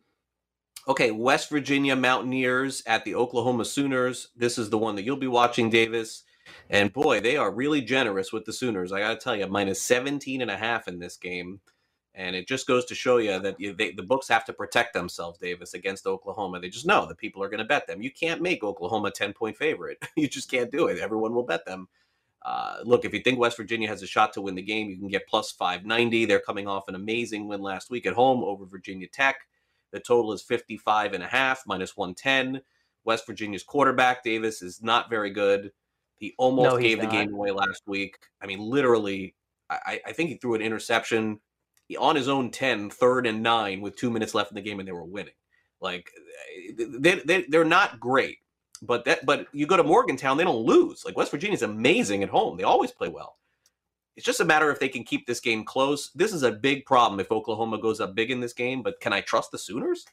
okay, 0.88 1.12
West 1.12 1.50
Virginia 1.50 1.96
Mountaineers 1.96 2.84
at 2.86 3.04
the 3.04 3.16
Oklahoma 3.16 3.66
Sooners. 3.66 4.30
This 4.36 4.58
is 4.58 4.70
the 4.70 4.78
one 4.78 4.96
that 4.96 5.04
you'll 5.04 5.18
be 5.18 5.28
watching, 5.28 5.70
Davis. 5.70 6.24
And 6.70 6.92
boy, 6.92 7.22
they 7.22 7.38
are 7.38 7.52
really 7.52 7.82
generous 7.82 8.34
with 8.34 8.46
the 8.46 8.54
Sooners. 8.54 8.92
I 8.92 9.00
got 9.00 9.10
to 9.10 9.24
tell 9.24 9.36
you, 9.36 9.48
minus 9.48 9.82
17 9.82 10.42
and 10.42 10.52
a 10.52 10.58
half 10.58 10.88
in 10.88 11.00
this 11.00 11.18
game. 11.18 11.60
And 12.16 12.36
it 12.36 12.48
just 12.48 12.68
goes 12.68 12.86
to 12.86 12.96
show 12.96 13.18
you 13.18 13.40
that 13.40 13.60
you, 13.60 13.74
they, 13.74 13.92
the 13.92 14.04
books 14.04 14.28
have 14.28 14.46
to 14.46 14.54
protect 14.54 14.94
themselves, 14.94 15.40
Davis, 15.40 15.74
against 15.74 16.06
Oklahoma. 16.06 16.60
They 16.60 16.70
just 16.70 16.86
know 16.86 17.08
that 17.08 17.18
people 17.18 17.42
are 17.42 17.50
going 17.50 17.60
to 17.60 17.66
bet 17.66 17.88
them. 17.88 18.04
You 18.04 18.12
can't 18.12 18.42
make 18.42 18.64
Oklahoma 18.64 19.08
a 19.08 19.12
10 19.12 19.34
point 19.34 19.58
favorite. 19.58 19.98
you 20.16 20.28
just 20.28 20.50
can't 20.50 20.72
do 20.72 20.88
it. 20.88 21.00
Everyone 21.00 21.34
will 21.34 21.44
bet 21.44 21.66
them. 21.66 21.88
Uh, 22.44 22.78
look, 22.84 23.06
if 23.06 23.14
you 23.14 23.22
think 23.22 23.40
West 23.40 23.58
Virginia 23.58 23.88
has 23.88 24.04
a 24.04 24.08
shot 24.08 24.34
to 24.34 24.42
win 24.42 24.54
the 24.54 24.62
game, 24.62 24.90
you 24.90 24.98
can 24.98 25.08
get 25.08 25.28
plus 25.28 25.52
590. 25.52 26.26
They're 26.26 26.40
coming 26.40 26.68
off 26.68 26.88
an 26.88 26.96
amazing 26.96 27.48
win 27.48 27.62
last 27.62 27.90
week 27.90 28.06
at 28.06 28.14
home 28.14 28.44
over 28.44 28.66
Virginia 28.66 29.08
Tech. 29.08 29.38
The 29.92 30.00
total 30.00 30.34
is 30.34 30.42
55 30.42 31.14
and 31.14 31.24
a 31.24 31.28
half, 31.28 31.64
minus 31.66 31.96
110. 31.96 32.62
West 33.06 33.26
Virginia's 33.26 33.64
quarterback, 33.64 34.24
Davis, 34.24 34.62
is 34.62 34.82
not 34.82 35.10
very 35.10 35.30
good. 35.30 35.72
He 36.16 36.34
almost 36.38 36.76
no, 36.76 36.82
gave 36.82 37.00
not. 37.00 37.10
the 37.10 37.16
game 37.16 37.34
away 37.34 37.52
last 37.52 37.84
week. 37.86 38.18
I 38.42 38.46
mean, 38.48 38.60
literally, 38.60 39.36
I, 39.70 40.02
I 40.06 40.12
think 40.14 40.30
he 40.30 40.36
threw 40.36 40.56
an 40.56 40.62
interception 40.62 41.40
on 42.00 42.16
his 42.16 42.28
own 42.28 42.50
10, 42.52 42.90
third 42.90 43.28
and 43.28 43.44
nine 43.44 43.82
with 43.82 43.96
two 43.96 44.10
minutes 44.10 44.34
left 44.34 44.52
in 44.52 44.56
the 44.56 44.62
game, 44.62 44.80
and 44.80 44.88
they 44.88 44.94
were 44.94 45.04
winning. 45.04 45.34
Like 45.82 46.10
they, 46.78 47.22
they 47.26 47.46
they're 47.50 47.66
not 47.66 48.00
great, 48.00 48.38
but 48.82 49.04
that 49.06 49.26
but 49.26 49.48
you 49.52 49.68
go 49.68 49.76
to 49.76 49.84
Morgantown, 49.84 50.38
they 50.38 50.46
don't 50.46 50.66
lose. 50.66 51.04
Like 51.04 51.18
West 51.18 51.32
Virginia's 51.32 51.62
amazing 51.62 52.24
at 52.24 52.30
home; 52.30 52.56
they 52.56 52.64
always 52.64 52.92
play 52.92 53.10
well. 53.10 53.38
It's 54.16 54.26
just 54.26 54.40
a 54.40 54.46
matter 54.46 54.72
if 54.72 54.80
they 54.80 54.90
can 54.90 55.04
keep 55.04 55.28
this 55.28 55.40
game 55.40 55.66
close. 55.66 56.12
This 56.12 56.34
is 56.34 56.44
a 56.44 56.52
big 56.52 56.86
problem 56.86 57.20
if 57.20 57.32
Oklahoma 57.32 57.80
goes 57.80 58.00
up 58.00 58.16
big 58.16 58.32
in 58.32 58.40
this 58.40 58.54
game, 58.54 58.82
but 58.82 59.00
can 59.02 59.12
I 59.12 59.22
trust 59.22 59.52
the 59.52 59.58
Sooners? 59.58 60.06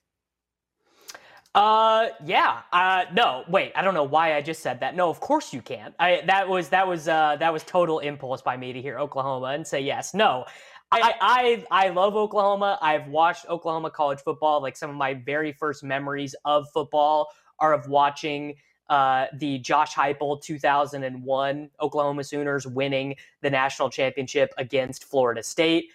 Uh, 1.54 2.08
yeah. 2.24 2.60
Uh, 2.72 3.04
no, 3.12 3.44
wait. 3.48 3.72
I 3.74 3.82
don't 3.82 3.94
know 3.94 4.04
why 4.04 4.36
I 4.36 4.40
just 4.40 4.62
said 4.62 4.80
that. 4.80 4.94
No, 4.94 5.10
of 5.10 5.20
course 5.20 5.52
you 5.52 5.60
can't. 5.60 5.94
I 5.98 6.22
that 6.26 6.48
was 6.48 6.68
that 6.68 6.86
was 6.86 7.08
uh 7.08 7.36
that 7.40 7.52
was 7.52 7.64
total 7.64 7.98
impulse 7.98 8.40
by 8.40 8.56
me 8.56 8.72
to 8.72 8.80
hear 8.80 8.98
Oklahoma 8.98 9.48
and 9.48 9.66
say 9.66 9.80
yes. 9.80 10.14
No, 10.14 10.46
I 10.92 11.14
I 11.20 11.86
I 11.86 11.88
love 11.90 12.16
Oklahoma. 12.16 12.78
I've 12.82 13.06
watched 13.08 13.46
Oklahoma 13.48 13.90
college 13.90 14.20
football. 14.20 14.60
Like 14.60 14.76
some 14.76 14.90
of 14.90 14.96
my 14.96 15.14
very 15.14 15.52
first 15.52 15.82
memories 15.84 16.34
of 16.44 16.68
football 16.70 17.28
are 17.58 17.72
of 17.72 17.88
watching. 17.88 18.56
Uh, 18.88 19.26
the 19.38 19.56
Josh 19.60 19.94
Heupel 19.94 20.42
2001 20.42 21.70
Oklahoma 21.80 22.24
Sooners 22.24 22.66
winning 22.66 23.14
the 23.40 23.48
national 23.48 23.88
championship 23.88 24.52
against 24.58 25.04
Florida 25.04 25.44
State. 25.44 25.92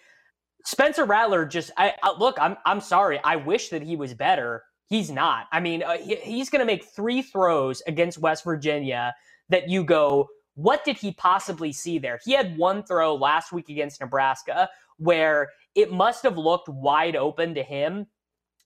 Spencer 0.63 1.03
Rattler 1.03 1.45
just 1.45 1.71
I, 1.75 1.93
I 2.01 2.17
look. 2.17 2.37
I'm 2.39 2.55
I'm 2.65 2.79
sorry. 2.79 3.19
I 3.21 3.35
wish 3.35 3.67
that 3.69 3.81
he 3.81 3.97
was 3.97 4.13
better 4.13 4.63
He's 4.87 5.09
not. 5.09 5.47
I 5.51 5.59
mean, 5.59 5.83
uh, 5.83 5.97
he, 5.97 6.15
he's 6.17 6.49
going 6.49 6.59
to 6.59 6.65
make 6.65 6.85
three 6.85 7.21
throws 7.21 7.81
against 7.87 8.19
West 8.19 8.43
Virginia 8.43 9.15
that 9.49 9.67
you 9.67 9.83
go, 9.83 10.29
what 10.53 10.85
did 10.85 10.97
he 10.97 11.11
possibly 11.13 11.73
see 11.73 11.97
there? 11.97 12.19
He 12.23 12.33
had 12.33 12.57
one 12.57 12.83
throw 12.83 13.15
last 13.15 13.51
week 13.51 13.69
against 13.69 13.99
Nebraska 13.99 14.69
where 14.97 15.51
it 15.75 15.91
must 15.91 16.23
have 16.23 16.37
looked 16.37 16.69
wide 16.69 17.15
open 17.15 17.53
to 17.55 17.63
him. 17.63 18.07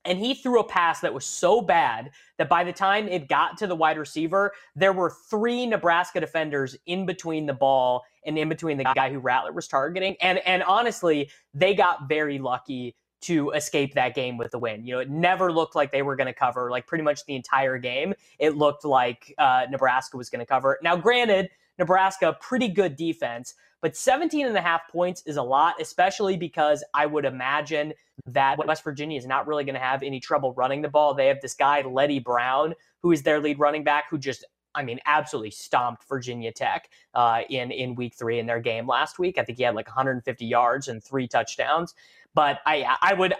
And 0.05 0.17
he 0.17 0.33
threw 0.33 0.61
a 0.61 0.63
pass 0.63 1.01
that 1.01 1.13
was 1.13 1.25
so 1.25 1.61
bad 1.61 2.11
that 2.37 2.47
by 2.47 2.63
the 2.63 2.71
time 2.71 3.09
it 3.09 3.27
got 3.27 3.57
to 3.57 3.67
the 3.67 3.75
wide 3.75 3.97
receiver, 3.97 4.53
there 4.73 4.93
were 4.93 5.13
three 5.29 5.65
Nebraska 5.65 6.21
defenders 6.21 6.75
in 6.85 7.05
between 7.05 7.45
the 7.45 7.53
ball 7.53 8.03
and 8.25 8.37
in 8.37 8.47
between 8.47 8.77
the 8.77 8.85
guy 8.95 9.11
who 9.11 9.19
Rattler 9.19 9.51
was 9.51 9.67
targeting. 9.67 10.15
And 10.21 10.39
and 10.39 10.63
honestly, 10.63 11.29
they 11.53 11.75
got 11.75 12.07
very 12.07 12.39
lucky 12.39 12.95
to 13.21 13.51
escape 13.51 13.93
that 13.95 14.15
game 14.15 14.37
with 14.37 14.51
the 14.51 14.59
win. 14.59 14.85
You 14.85 14.95
know, 14.95 14.99
it 14.99 15.09
never 15.09 15.51
looked 15.51 15.75
like 15.75 15.91
they 15.91 16.01
were 16.01 16.15
going 16.15 16.27
to 16.27 16.33
cover 16.33 16.71
like 16.71 16.87
pretty 16.87 17.03
much 17.03 17.25
the 17.25 17.35
entire 17.35 17.77
game. 17.77 18.13
It 18.39 18.55
looked 18.55 18.85
like 18.85 19.33
uh, 19.37 19.65
Nebraska 19.69 20.15
was 20.15 20.29
going 20.29 20.39
to 20.39 20.45
cover. 20.45 20.79
Now, 20.81 20.95
granted, 20.95 21.49
Nebraska, 21.77 22.37
pretty 22.39 22.67
good 22.69 22.95
defense, 22.95 23.55
but 23.81 23.95
17 23.95 24.45
and 24.45 24.57
a 24.57 24.61
half 24.61 24.81
points 24.89 25.23
is 25.25 25.37
a 25.37 25.43
lot, 25.43 25.75
especially 25.79 26.37
because 26.37 26.83
I 26.93 27.05
would 27.05 27.25
imagine 27.25 27.93
that 28.27 28.57
West 28.65 28.83
Virginia 28.83 29.17
is 29.17 29.25
not 29.25 29.47
really 29.47 29.63
going 29.63 29.75
to 29.75 29.81
have 29.81 30.03
any 30.03 30.19
trouble 30.19 30.53
running 30.53 30.81
the 30.81 30.89
ball. 30.89 31.13
They 31.13 31.27
have 31.27 31.41
this 31.41 31.53
guy, 31.53 31.81
Leddie 31.81 32.19
Brown, 32.19 32.75
who 33.01 33.11
is 33.11 33.23
their 33.23 33.39
lead 33.39 33.59
running 33.59 33.83
back, 33.83 34.05
who 34.09 34.17
just 34.17 34.45
I 34.75 34.83
mean, 34.83 34.99
absolutely 35.07 35.49
stomped 35.49 36.07
Virginia 36.07 36.51
Tech 36.51 36.89
uh, 37.15 37.41
in 37.49 37.71
in 37.71 37.95
week 37.95 38.13
three 38.15 38.39
in 38.39 38.45
their 38.45 38.59
game 38.59 38.87
last 38.87 39.17
week. 39.17 39.37
I 39.37 39.43
think 39.43 39.57
he 39.57 39.63
had 39.63 39.73
like 39.73 39.87
150 39.87 40.45
yards 40.45 40.87
and 40.87 41.03
three 41.03 41.27
touchdowns. 41.27 41.95
But 42.35 42.59
I 42.65 42.97
I 43.01 43.13
would 43.13 43.33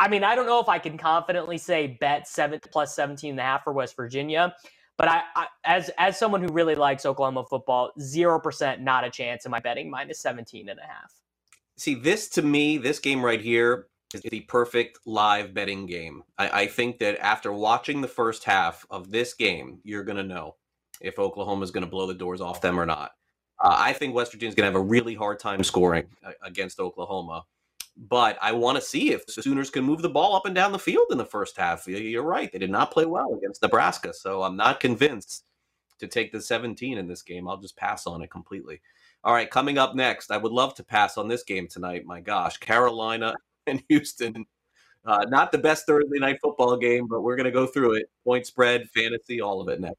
I 0.00 0.08
mean, 0.08 0.24
I 0.24 0.34
don't 0.34 0.46
know 0.46 0.60
if 0.60 0.68
I 0.68 0.78
can 0.78 0.96
confidently 0.96 1.58
say 1.58 1.98
bet 2.00 2.26
seven 2.26 2.58
plus 2.72 2.96
17 2.96 3.32
and 3.32 3.40
a 3.40 3.42
half 3.42 3.64
for 3.64 3.72
West 3.74 3.94
Virginia. 3.94 4.54
But 5.00 5.08
I, 5.08 5.22
I, 5.34 5.46
as 5.64 5.90
as 5.96 6.18
someone 6.18 6.42
who 6.42 6.52
really 6.52 6.74
likes 6.74 7.06
Oklahoma 7.06 7.44
football, 7.48 7.90
zero 7.98 8.38
percent 8.38 8.82
not 8.82 9.02
a 9.02 9.08
chance 9.08 9.46
in 9.46 9.50
my 9.50 9.58
betting 9.58 9.88
minus 9.88 10.20
17 10.20 10.68
and 10.68 10.78
a 10.78 10.82
half. 10.82 11.14
See, 11.78 11.94
this 11.94 12.28
to 12.28 12.42
me, 12.42 12.76
this 12.76 12.98
game 12.98 13.24
right 13.24 13.40
here 13.40 13.86
is 14.12 14.20
the 14.20 14.40
perfect 14.40 14.98
live 15.06 15.54
betting 15.54 15.86
game. 15.86 16.22
I, 16.36 16.64
I 16.64 16.66
think 16.66 16.98
that 16.98 17.18
after 17.24 17.50
watching 17.50 18.02
the 18.02 18.08
first 18.08 18.44
half 18.44 18.84
of 18.90 19.10
this 19.10 19.32
game, 19.32 19.78
you're 19.84 20.04
gonna 20.04 20.22
know 20.22 20.56
if 21.00 21.18
Oklahoma 21.18 21.62
is 21.62 21.70
gonna 21.70 21.86
blow 21.86 22.06
the 22.06 22.12
doors 22.12 22.42
off 22.42 22.60
them 22.60 22.78
or 22.78 22.84
not. 22.84 23.12
Uh, 23.58 23.74
I 23.78 23.94
think 23.94 24.14
West 24.14 24.32
Virginia 24.32 24.50
is 24.50 24.54
gonna 24.54 24.68
have 24.68 24.74
a 24.74 24.80
really 24.82 25.14
hard 25.14 25.40
time 25.40 25.64
scoring 25.64 26.08
uh, 26.22 26.32
against 26.42 26.78
Oklahoma. 26.78 27.46
But 28.08 28.38
I 28.40 28.52
want 28.52 28.76
to 28.76 28.82
see 28.82 29.12
if 29.12 29.26
the 29.26 29.42
Sooners 29.42 29.68
can 29.68 29.84
move 29.84 30.00
the 30.00 30.08
ball 30.08 30.34
up 30.34 30.46
and 30.46 30.54
down 30.54 30.72
the 30.72 30.78
field 30.78 31.08
in 31.10 31.18
the 31.18 31.24
first 31.24 31.56
half. 31.56 31.86
You're 31.86 32.22
right; 32.22 32.50
they 32.50 32.58
did 32.58 32.70
not 32.70 32.90
play 32.90 33.04
well 33.04 33.34
against 33.34 33.60
Nebraska, 33.60 34.14
so 34.14 34.42
I'm 34.42 34.56
not 34.56 34.80
convinced 34.80 35.44
to 35.98 36.06
take 36.06 36.32
the 36.32 36.40
17 36.40 36.96
in 36.96 37.06
this 37.06 37.20
game. 37.22 37.46
I'll 37.46 37.58
just 37.58 37.76
pass 37.76 38.06
on 38.06 38.22
it 38.22 38.30
completely. 38.30 38.80
All 39.22 39.34
right, 39.34 39.50
coming 39.50 39.76
up 39.76 39.94
next, 39.94 40.30
I 40.30 40.38
would 40.38 40.50
love 40.50 40.74
to 40.76 40.82
pass 40.82 41.18
on 41.18 41.28
this 41.28 41.44
game 41.44 41.68
tonight. 41.68 42.06
My 42.06 42.20
gosh, 42.20 42.56
Carolina 42.56 43.34
and 43.66 43.82
Houston. 43.88 44.46
Uh, 45.04 45.24
not 45.28 45.52
the 45.52 45.58
best 45.58 45.86
Thursday 45.86 46.18
night 46.18 46.38
football 46.42 46.76
game, 46.76 47.06
but 47.06 47.20
we're 47.20 47.36
going 47.36 47.44
to 47.44 47.50
go 47.50 47.66
through 47.66 47.94
it. 47.94 48.10
Point 48.24 48.46
spread, 48.46 48.88
fantasy, 48.90 49.40
all 49.40 49.60
of 49.60 49.68
it 49.68 49.80
next. 49.80 49.98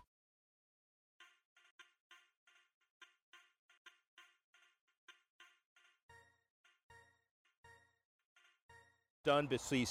Done 9.23 9.45
between 9.45 9.85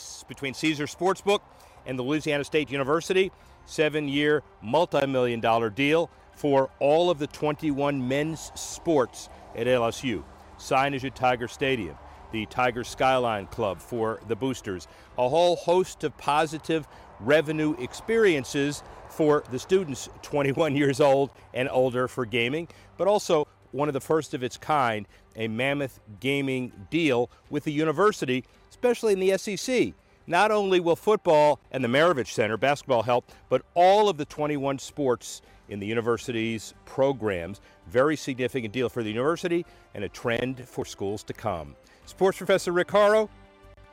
Caesar 0.55 0.87
Sportsbook 0.87 1.39
and 1.87 1.97
the 1.97 2.03
Louisiana 2.03 2.43
State 2.43 2.69
University. 2.69 3.31
Seven 3.65 4.09
year, 4.09 4.43
multi 4.61 5.07
million 5.07 5.39
dollar 5.39 5.71
deal 5.71 6.11
for 6.35 6.69
all 6.81 7.11
of 7.11 7.21
the 7.21 7.29
21 7.29 8.09
men's 8.09 8.51
sports 8.57 9.29
at 9.55 9.69
LSU. 9.69 10.25
Signage 10.59 11.05
at 11.05 11.15
Tiger 11.15 11.47
Stadium, 11.47 11.97
the 12.33 12.45
Tiger 12.47 12.83
Skyline 12.83 13.47
Club 13.47 13.81
for 13.81 14.19
the 14.27 14.35
boosters, 14.35 14.89
a 15.17 15.29
whole 15.29 15.55
host 15.55 16.03
of 16.03 16.19
positive 16.19 16.89
revenue 17.21 17.77
experiences 17.79 18.83
for 19.09 19.45
the 19.53 19.61
students 19.61 20.09
21 20.23 20.75
years 20.75 21.01
old 21.01 21.31
and 21.55 21.69
older 21.71 22.09
for 22.09 22.27
gaming, 22.27 22.67
but 22.99 23.07
also 23.07 23.47
one 23.71 23.89
of 23.89 23.95
the 23.95 24.01
first 24.01 24.35
of 24.35 24.43
its 24.43 24.57
kind, 24.57 25.07
a 25.37 25.47
mammoth 25.47 26.01
gaming 26.19 26.73
deal 26.91 27.31
with 27.49 27.63
the 27.63 27.71
university 27.71 28.45
especially 28.81 29.13
in 29.13 29.21
the 29.21 29.37
SEC. 29.37 29.93
not 30.27 30.51
only 30.51 30.81
will 30.81 30.97
football 30.97 31.61
and 31.71 31.85
the 31.85 31.89
Maravich 31.89 32.29
Center 32.29 32.57
basketball 32.57 33.03
help, 33.03 33.31
but 33.51 33.63
all 33.75 34.09
of 34.09 34.17
the 34.17 34.25
21 34.25 34.79
sports 34.79 35.43
in 35.69 35.81
the 35.81 35.87
university's 35.87 36.73
programs. 36.87 37.61
Very 37.89 38.17
significant 38.17 38.73
deal 38.73 38.89
for 38.89 39.03
the 39.03 39.11
university 39.11 39.67
and 39.95 40.03
a 40.03 40.09
trend 40.09 40.67
for 40.67 40.87
schools 40.87 41.23
to 41.25 41.35
come. 41.35 41.77
Sports 42.07 42.39
professor 42.39 42.73
Rick 42.73 42.91
Horrow, 42.91 43.29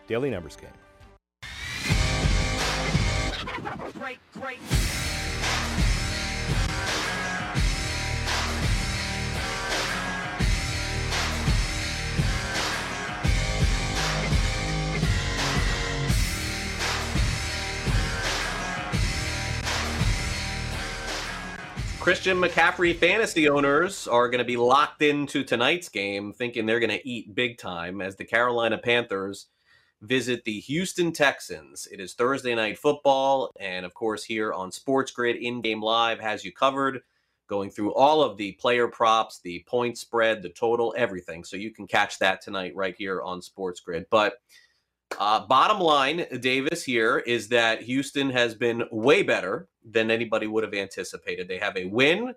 Daily 0.07 0.29
Numbers 0.29 0.55
Game. 0.55 0.69
Great, 3.93 4.19
great. 4.31 4.59
Christian 22.07 22.37
McCaffrey 22.37 22.95
fantasy 22.95 23.49
owners 23.49 24.07
are 24.07 24.29
going 24.29 24.39
to 24.39 24.45
be 24.45 24.55
locked 24.55 25.01
into 25.01 25.43
tonight's 25.43 25.89
game, 25.89 26.31
thinking 26.31 26.65
they're 26.65 26.79
going 26.79 26.89
to 26.89 27.05
eat 27.05 27.35
big 27.35 27.57
time 27.57 27.99
as 27.99 28.15
the 28.15 28.23
Carolina 28.23 28.77
Panthers 28.77 29.47
visit 29.99 30.45
the 30.45 30.61
Houston 30.61 31.11
Texans. 31.11 31.85
It 31.91 31.99
is 31.99 32.13
Thursday 32.13 32.55
night 32.55 32.79
football, 32.79 33.51
and 33.59 33.85
of 33.85 33.93
course, 33.93 34.23
here 34.23 34.53
on 34.53 34.71
Sports 34.71 35.11
Grid 35.11 35.35
in 35.35 35.59
game 35.59 35.81
live 35.81 36.21
has 36.21 36.45
you 36.45 36.53
covered, 36.53 37.01
going 37.47 37.69
through 37.69 37.93
all 37.93 38.23
of 38.23 38.37
the 38.37 38.53
player 38.53 38.87
props, 38.87 39.41
the 39.41 39.65
point 39.67 39.97
spread, 39.97 40.41
the 40.41 40.47
total, 40.47 40.95
everything. 40.95 41.43
So 41.43 41.57
you 41.57 41.71
can 41.71 41.87
catch 41.87 42.19
that 42.19 42.39
tonight 42.41 42.73
right 42.73 42.95
here 42.97 43.21
on 43.21 43.41
Sports 43.41 43.81
Grid. 43.81 44.05
But 44.09 44.35
uh, 45.19 45.45
bottom 45.47 45.79
line, 45.79 46.25
Davis, 46.41 46.83
here 46.83 47.19
is 47.19 47.47
that 47.49 47.81
Houston 47.81 48.29
has 48.29 48.53
been 48.53 48.83
way 48.91 49.23
better 49.23 49.67
than 49.83 50.11
anybody 50.11 50.47
would 50.47 50.63
have 50.63 50.73
anticipated. 50.73 51.47
They 51.47 51.57
have 51.57 51.77
a 51.77 51.85
win, 51.85 52.33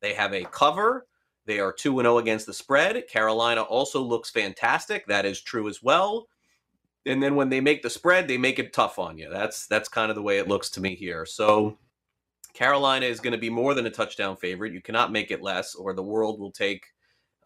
they 0.00 0.14
have 0.14 0.32
a 0.32 0.44
cover, 0.44 1.06
they 1.46 1.58
are 1.60 1.72
2 1.72 1.96
0 1.96 2.18
against 2.18 2.46
the 2.46 2.52
spread. 2.52 3.08
Carolina 3.08 3.62
also 3.62 4.00
looks 4.00 4.30
fantastic. 4.30 5.06
That 5.06 5.24
is 5.24 5.40
true 5.40 5.68
as 5.68 5.82
well. 5.82 6.28
And 7.06 7.22
then 7.22 7.34
when 7.34 7.48
they 7.48 7.60
make 7.60 7.82
the 7.82 7.90
spread, 7.90 8.28
they 8.28 8.36
make 8.36 8.58
it 8.58 8.72
tough 8.72 8.98
on 8.98 9.18
you. 9.18 9.30
That's 9.30 9.66
that's 9.66 9.88
kind 9.88 10.10
of 10.10 10.14
the 10.14 10.22
way 10.22 10.38
it 10.38 10.48
looks 10.48 10.70
to 10.70 10.80
me 10.80 10.94
here. 10.94 11.24
So 11.24 11.78
Carolina 12.52 13.06
is 13.06 13.20
going 13.20 13.32
to 13.32 13.38
be 13.38 13.50
more 13.50 13.74
than 13.74 13.86
a 13.86 13.90
touchdown 13.90 14.36
favorite. 14.36 14.72
You 14.72 14.82
cannot 14.82 15.10
make 15.10 15.30
it 15.30 15.42
less, 15.42 15.74
or 15.74 15.94
the 15.94 16.02
world 16.02 16.38
will 16.38 16.52
take 16.52 16.84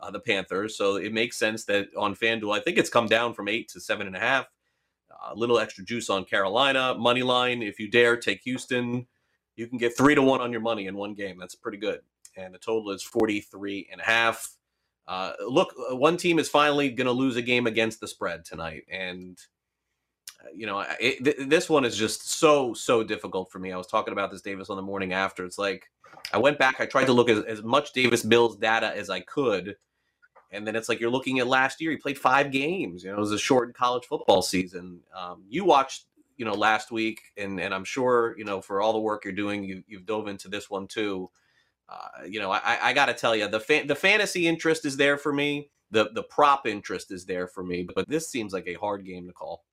uh, 0.01 0.11
the 0.11 0.21
Panthers. 0.21 0.77
So 0.77 0.97
it 0.97 1.13
makes 1.13 1.37
sense 1.37 1.65
that 1.67 1.87
on 1.97 2.17
FanDuel, 2.17 2.57
I 2.57 2.61
think 2.61 2.79
it's 2.79 2.91
come 2.91 3.07
down 3.07 3.33
from 3.33 3.49
eight 3.49 3.69
to 3.71 3.81
seven 3.81 4.07
and 4.07 4.17
a 4.17 4.21
half 4.21 4.47
a 5.31 5.35
little 5.35 5.59
extra 5.59 5.85
juice 5.85 6.11
on 6.11 6.25
Carolina. 6.25 6.95
Money 6.95 7.23
line, 7.23 7.63
if 7.63 7.79
you 7.79 7.91
dare, 7.91 8.17
take 8.17 8.43
Houston. 8.43 9.07
You 9.57 9.67
can 9.67 9.79
get 9.79 9.97
three 9.97 10.15
to 10.15 10.23
one 10.23 10.41
on 10.41 10.51
your 10.51 10.61
money 10.61 10.87
in 10.87 10.97
one 10.97 11.15
game. 11.15 11.39
That's 11.39 11.55
pretty 11.55 11.79
good. 11.79 12.01
And 12.37 12.53
the 12.53 12.59
total 12.59 12.91
is 12.91 13.03
43 13.03 13.89
and 13.93 14.01
a 14.01 14.05
half. 14.05 14.51
Uh, 15.07 15.33
look, 15.47 15.75
uh, 15.91 15.97
one 15.97 16.17
team 16.17 16.39
is 16.39 16.49
finally 16.49 16.91
going 16.91 17.07
to 17.07 17.13
lose 17.13 17.37
a 17.37 17.43
game 17.43 17.67
against 17.67 18.01
the 18.01 18.09
spread 18.09 18.45
tonight. 18.45 18.85
And, 18.91 19.39
uh, 20.43 20.49
you 20.55 20.67
know, 20.67 20.85
it, 20.99 21.23
th- 21.23 21.49
this 21.49 21.69
one 21.69 21.85
is 21.85 21.97
just 21.97 22.29
so, 22.29 22.75
so 22.75 23.05
difficult 23.05 23.53
for 23.53 23.59
me. 23.59 23.71
I 23.71 23.77
was 23.77 23.87
talking 23.87 24.13
about 24.13 24.31
this, 24.31 24.41
Davis, 24.41 24.71
on 24.71 24.77
the 24.77 24.83
morning 24.83 25.13
after. 25.13 25.45
It's 25.45 25.59
like 25.59 25.91
I 26.33 26.39
went 26.39 26.59
back, 26.59 26.81
I 26.81 26.87
tried 26.87 27.05
to 27.07 27.13
look 27.13 27.29
at 27.29 27.47
as 27.47 27.63
much 27.63 27.93
Davis 27.93 28.25
Mills 28.25 28.57
data 28.57 28.97
as 28.97 29.11
I 29.11 29.21
could 29.21 29.77
and 30.55 30.67
then 30.67 30.77
it's 30.77 30.89
like 30.89 31.01
you're 31.01 31.11
looking 31.11 31.39
at 31.39 31.47
last 31.47 31.81
year. 31.81 31.91
He 31.91 31.97
played 31.97 32.19
five 32.19 32.51
games. 32.51 33.05
You 33.05 33.11
know, 33.11 33.17
it 33.17 33.21
was 33.21 33.33
a 33.33 33.39
short 33.39 33.75
college 33.75 34.05
football 34.05 34.43
season. 34.43 35.01
Um, 35.17 35.45
you 35.49 35.65
watched, 35.65 36.05
you 36.37 36.45
know, 36.45 36.55
last 36.55 36.91
week, 36.91 37.21
and 37.37 37.61
and 37.61 37.75
I'm 37.75 37.85
sure, 37.85 38.35
you 38.39 38.45
know, 38.45 38.61
for 38.61 38.81
all 38.81 38.93
the 38.93 39.01
work 39.01 39.25
you're 39.25 39.35
doing, 39.35 39.65
you, 39.65 39.83
you've 39.87 40.07
dove 40.07 40.29
into 40.29 40.49
this 40.49 40.71
one 40.71 40.87
too. 40.87 41.29
Uh, 41.89 42.25
you 42.27 42.41
know, 42.41 42.51
I, 42.51 42.79
I 42.83 42.93
got 42.95 43.07
to 43.07 43.15
tell 43.15 43.37
you, 43.37 43.47
the 43.49 43.61
fa- 43.61 43.85
the 43.87 43.95
fantasy 43.95 44.47
interest 44.47 44.87
is 44.87 44.97
there 44.97 45.19
for 45.19 45.33
me. 45.33 45.71
The 45.91 46.11
the 46.15 46.23
prop 46.23 46.67
interest 46.67 47.13
is 47.13 47.27
there 47.27 47.47
for 47.47 47.63
me, 47.63 47.87
but 47.95 48.09
this 48.09 48.29
seems 48.29 48.53
like 48.53 48.67
a 48.67 48.75
hard 48.75 49.05
game 49.05 49.27
to 49.27 49.33
call. 49.33 49.65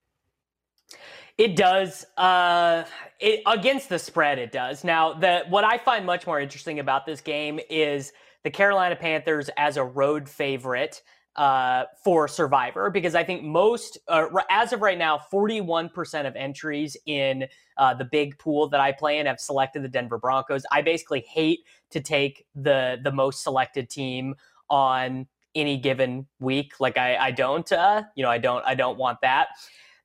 It 1.38 1.56
does. 1.56 2.04
Uh, 2.16 2.84
it, 3.18 3.40
against 3.46 3.88
the 3.88 3.98
spread, 3.98 4.38
it 4.38 4.52
does. 4.52 4.84
Now, 4.84 5.14
the 5.14 5.44
what 5.48 5.64
I 5.64 5.78
find 5.78 6.04
much 6.04 6.26
more 6.26 6.40
interesting 6.40 6.78
about 6.78 7.06
this 7.06 7.20
game 7.20 7.58
is 7.70 8.12
the 8.44 8.50
Carolina 8.50 8.96
Panthers 8.96 9.50
as 9.56 9.76
a 9.76 9.84
road 9.84 10.28
favorite 10.28 11.02
uh, 11.36 11.84
for 12.04 12.28
Survivor 12.28 12.90
because 12.90 13.14
I 13.14 13.24
think 13.24 13.42
most, 13.42 13.98
uh, 14.08 14.26
as 14.50 14.72
of 14.72 14.82
right 14.82 14.98
now, 14.98 15.20
41% 15.32 16.26
of 16.26 16.36
entries 16.36 16.96
in 17.06 17.46
uh, 17.78 17.94
the 17.94 18.04
big 18.04 18.38
pool 18.38 18.68
that 18.68 18.80
I 18.80 18.92
play 18.92 19.18
in 19.18 19.26
have 19.26 19.40
selected 19.40 19.82
the 19.82 19.88
Denver 19.88 20.18
Broncos. 20.18 20.64
I 20.70 20.82
basically 20.82 21.20
hate 21.20 21.60
to 21.90 22.00
take 22.00 22.46
the 22.54 22.98
the 23.02 23.12
most 23.12 23.42
selected 23.42 23.88
team 23.88 24.34
on 24.68 25.26
any 25.54 25.76
given 25.76 26.26
week. 26.40 26.74
Like 26.80 26.98
I, 26.98 27.16
I 27.16 27.30
don't, 27.30 27.70
uh, 27.72 28.02
you 28.14 28.22
know, 28.22 28.30
I 28.30 28.38
don't, 28.38 28.64
I 28.66 28.74
don't 28.74 28.98
want 28.98 29.20
that. 29.22 29.48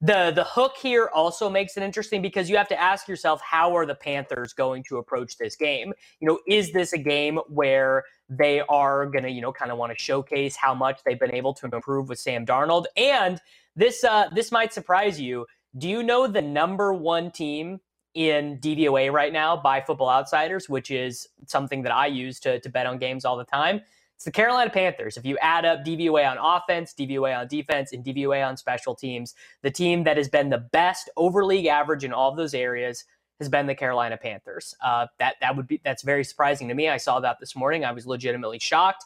The 0.02 0.32
the 0.36 0.44
hook 0.44 0.74
here 0.80 1.10
also 1.14 1.50
makes 1.50 1.76
it 1.76 1.82
interesting 1.82 2.22
because 2.22 2.52
you 2.52 2.58
have 2.58 2.68
to 2.68 2.80
ask 2.80 3.08
yourself 3.08 3.42
how 3.42 3.76
are 3.76 3.86
the 3.86 3.96
Panthers 3.96 4.54
going 4.54 4.84
to 4.90 4.98
approach 4.98 5.38
this 5.38 5.56
game? 5.56 5.92
You 6.20 6.28
know, 6.28 6.40
is 6.48 6.72
this 6.72 6.94
a 6.94 7.00
game 7.00 7.40
where 7.48 8.04
they 8.30 8.62
are 8.70 9.08
going 9.08 9.24
to, 9.24 9.32
you 9.32 9.42
know, 9.42 9.52
kind 9.52 9.72
of 9.72 9.80
want 9.80 9.92
to 9.92 9.98
showcase 9.98 10.56
how 10.56 10.76
much 10.76 11.00
they've 11.04 11.20
been 11.20 11.34
able 11.34 11.54
to 11.56 11.66
improve 11.66 12.10
with 12.10 12.20
Sam 12.20 12.46
Darnold? 12.46 12.86
And 12.96 13.42
this 13.76 14.04
uh 14.04 14.30
this 14.34 14.52
might 14.52 14.72
surprise 14.72 15.20
you. 15.20 15.48
Do 15.80 15.90
you 15.90 16.04
know 16.04 16.28
the 16.28 16.42
number 16.44 16.94
1 16.94 17.32
team 17.32 17.80
in 18.14 18.60
DVOA 18.60 19.12
right 19.12 19.34
now 19.34 19.58
by 19.58 19.82
Football 19.82 20.10
Outsiders, 20.10 20.70
which 20.70 20.92
is 20.92 21.28
something 21.48 21.82
that 21.82 21.92
I 21.92 22.06
use 22.06 22.40
to 22.42 22.60
to 22.60 22.70
bet 22.70 22.86
on 22.86 23.00
games 23.00 23.26
all 23.26 23.36
the 23.36 23.46
time? 23.46 23.82
It's 24.18 24.26
the 24.26 24.32
Carolina 24.32 24.72
Panthers. 24.72 25.16
If 25.16 25.26
you 25.26 25.38
add 25.44 25.64
up 25.64 25.86
DVOA 25.86 26.28
on 26.28 26.38
offense, 26.40 26.92
DVOA 26.98 27.38
on 27.38 27.48
defense, 27.48 27.94
and 27.94 28.04
DVOA 28.04 28.48
on 28.48 28.58
special 28.58 28.96
teams, 28.96 29.36
the 29.62 29.70
team 29.70 30.04
that 30.06 30.18
has 30.18 30.28
been 30.28 30.50
the 30.50 30.58
best 30.58 31.08
over 31.18 31.46
league 31.46 31.68
average 31.68 32.04
in 32.04 32.12
all 32.12 32.32
of 32.32 32.36
those 32.36 32.56
areas 32.56 33.06
has 33.40 33.48
been 33.48 33.68
the 33.68 33.76
Carolina 33.76 34.18
Panthers. 34.18 34.74
Uh, 34.84 35.06
that 35.20 35.36
that 35.42 35.56
would 35.56 35.68
be 35.68 35.80
that's 35.86 36.02
very 36.02 36.24
surprising 36.24 36.68
to 36.68 36.74
me. 36.74 36.90
I 36.90 36.98
saw 36.98 37.20
that 37.20 37.38
this 37.40 37.56
morning. 37.56 37.86
I 37.86 37.92
was 37.92 38.08
legitimately 38.08 38.58
shocked, 38.58 39.06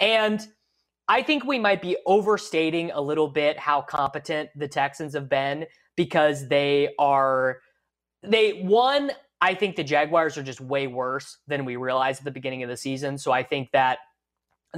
and 0.00 0.48
I 1.06 1.20
think 1.20 1.44
we 1.44 1.58
might 1.58 1.82
be 1.82 1.98
overstating 2.06 2.92
a 2.92 3.00
little 3.00 3.28
bit 3.28 3.58
how 3.58 3.82
competent 3.82 4.48
the 4.56 4.68
Texans 4.68 5.12
have 5.12 5.28
been 5.28 5.66
because 5.96 6.48
they 6.48 6.94
are 6.98 7.58
they 8.22 8.62
one. 8.62 9.10
I 9.42 9.52
think 9.52 9.76
the 9.76 9.84
Jaguars 9.84 10.38
are 10.38 10.42
just 10.42 10.62
way 10.62 10.86
worse 10.86 11.36
than 11.46 11.66
we 11.66 11.76
realized 11.76 12.20
at 12.20 12.24
the 12.24 12.30
beginning 12.30 12.62
of 12.62 12.70
the 12.70 12.76
season. 12.78 13.18
So 13.18 13.32
I 13.32 13.42
think 13.42 13.70
that 13.72 13.98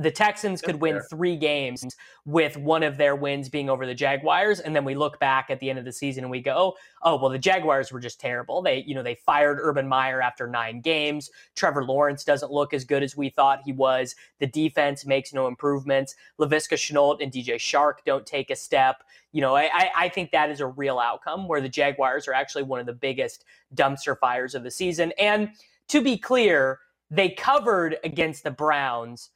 the 0.03 0.11
Texans 0.11 0.63
could 0.63 0.81
win 0.81 1.01
three 1.11 1.37
games 1.37 1.97
with 2.25 2.57
one 2.57 2.83
of 2.83 2.97
their 2.97 3.17
wins 3.17 3.49
being 3.49 3.71
over 3.71 3.87
the 3.87 3.95
Jaguars, 3.95 4.61
and 4.61 4.75
then 4.75 4.85
we 4.85 4.95
look 4.95 5.19
back 5.19 5.51
at 5.51 5.61
the 5.61 5.71
end 5.71 5.79
of 5.79 5.85
the 5.85 5.93
season 5.93 6.25
and 6.25 6.31
we 6.31 6.41
go, 6.41 6.77
"Oh, 7.03 7.17
well, 7.17 7.31
the 7.31 7.39
Jaguars 7.39 7.91
were 7.91 8.01
just 8.01 8.21
terrible. 8.21 8.63
They, 8.63 8.85
you 8.87 8.95
know, 8.95 9.03
they 9.03 9.15
fired 9.15 9.59
Urban 9.61 9.89
Meyer 9.89 10.21
after 10.21 10.47
nine 10.47 10.81
games. 10.81 11.31
Trevor 11.57 11.85
Lawrence 11.85 12.25
doesn't 12.25 12.53
look 12.53 12.73
as 12.75 12.85
good 12.85 13.03
as 13.03 13.17
we 13.17 13.31
thought 13.31 13.63
he 13.65 13.73
was. 13.73 14.15
The 14.39 14.47
defense 14.47 15.07
makes 15.07 15.33
no 15.33 15.47
improvements. 15.47 16.15
Laviska 16.39 16.77
Shenault 16.77 17.23
and 17.23 17.33
DJ 17.33 17.57
Chark 17.57 18.05
don't 18.05 18.27
take 18.27 18.51
a 18.51 18.57
step. 18.57 19.03
You 19.33 19.41
know, 19.41 19.57
I, 19.57 19.91
I 19.97 20.09
think 20.09 20.31
that 20.31 20.51
is 20.51 20.61
a 20.61 20.67
real 20.67 20.99
outcome 20.99 21.49
where 21.49 21.61
the 21.61 21.69
Jaguars 21.69 22.29
are 22.29 22.35
actually 22.35 22.65
one 22.65 22.81
of 22.81 22.87
the 22.87 22.93
biggest 22.93 23.45
dumpster 23.75 24.19
fires 24.19 24.55
of 24.55 24.63
the 24.63 24.71
season. 24.71 25.13
And 25.19 25.51
to 25.89 26.03
be 26.03 26.17
clear, 26.19 26.81
they 27.11 27.31
covered 27.31 27.97
against 28.05 28.45
the 28.45 28.51
Browns." 28.51 29.31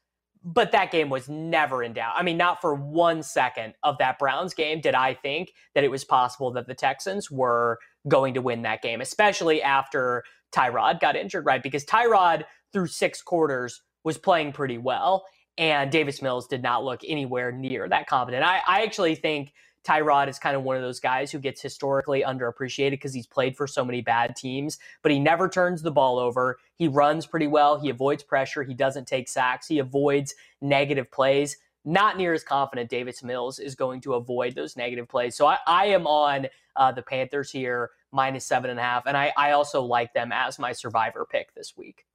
But 0.45 0.73
that 0.73 0.91
game 0.91 1.09
was 1.09 1.29
never 1.29 1.83
in 1.83 1.93
doubt. 1.93 2.15
I 2.17 2.23
mean, 2.23 2.37
not 2.37 2.61
for 2.61 2.75
one 2.75 3.23
second 3.23 3.75
of 3.83 3.99
that 3.99 4.19
Browns 4.19 4.55
game 4.55 4.81
did 4.81 4.95
I 4.95 5.15
think 5.15 5.53
that 5.75 5.85
it 5.85 5.91
was 5.91 6.05
possible 6.05 6.51
that 6.53 6.67
the 6.67 6.75
Texans 6.75 7.31
were 7.31 7.79
going 8.09 8.35
to 8.35 8.43
win 8.43 8.63
that 8.63 8.83
game, 8.83 9.01
especially 9.01 9.63
after 9.63 10.25
Tyrod 10.53 11.01
got 11.01 11.17
injured, 11.17 11.47
right? 11.47 11.63
Because 11.63 11.85
Tyrod, 11.85 12.45
through 12.73 12.89
six 12.89 13.23
quarters, 13.23 13.83
was 14.05 14.19
playing 14.19 14.53
pretty 14.53 14.79
well, 14.79 15.25
and 15.59 15.93
Davis 15.93 16.21
Mills 16.21 16.49
did 16.49 16.63
not 16.63 16.85
look 16.85 17.03
anywhere 17.07 17.53
near 17.53 17.89
that 17.89 18.09
confident. 18.09 18.45
I, 18.45 18.61
I 18.67 18.83
actually 18.83 19.15
think 19.15 19.53
Tyrod 19.85 20.29
is 20.29 20.39
kind 20.39 20.57
of 20.57 20.63
one 20.63 20.77
of 20.77 20.83
those 20.83 21.01
guys 21.01 21.33
who 21.33 21.39
gets 21.39 21.61
historically 21.61 22.23
underappreciated 22.23 22.93
because 22.93 23.15
he's 23.15 23.27
played 23.27 23.57
for 23.57 23.67
so 23.67 23.85
many 23.85 24.01
bad 24.01 24.37
teams, 24.37 24.79
but 25.03 25.13
he 25.13 25.19
never 25.19 25.49
turns 25.49 25.83
the 25.83 25.91
ball 25.91 26.19
over. 26.19 26.59
He 26.77 26.89
runs 26.89 27.27
pretty 27.27 27.47
well. 27.49 27.81
He 27.81 27.89
avoids 27.91 28.23
pressure. 28.23 28.63
He 28.63 28.75
doesn't 28.75 29.07
take 29.07 29.29
sacks. 29.29 29.67
He 29.67 29.79
avoids 29.79 30.35
negative 30.61 31.11
plays. 31.11 31.57
Not 31.85 32.17
near 32.17 32.33
as 32.33 32.45
confident 32.45 32.91
Davis 32.91 33.25
Mills 33.25 33.59
is 33.59 33.75
going 33.75 34.01
to 34.03 34.15
avoid 34.15 34.55
those 34.55 34.77
negative 34.77 35.09
plays. 35.09 35.37
So 35.37 35.47
I, 35.47 35.59
I 35.67 35.87
am 35.87 36.07
on 36.07 36.47
uh, 36.77 36.93
the 36.93 37.03
Panthers 37.03 37.51
here, 37.51 37.91
minus 38.13 38.45
seven 38.45 38.71
and 38.71 38.79
a 38.79 38.83
half. 38.83 39.07
And 39.07 39.17
I, 39.17 39.33
I 39.37 39.51
also 39.51 39.83
like 39.83 40.15
them 40.15 40.31
as 40.33 40.61
my 40.61 40.73
survivor 40.73 41.27
pick 41.29 41.55
this 41.55 41.77
week. 41.77 42.07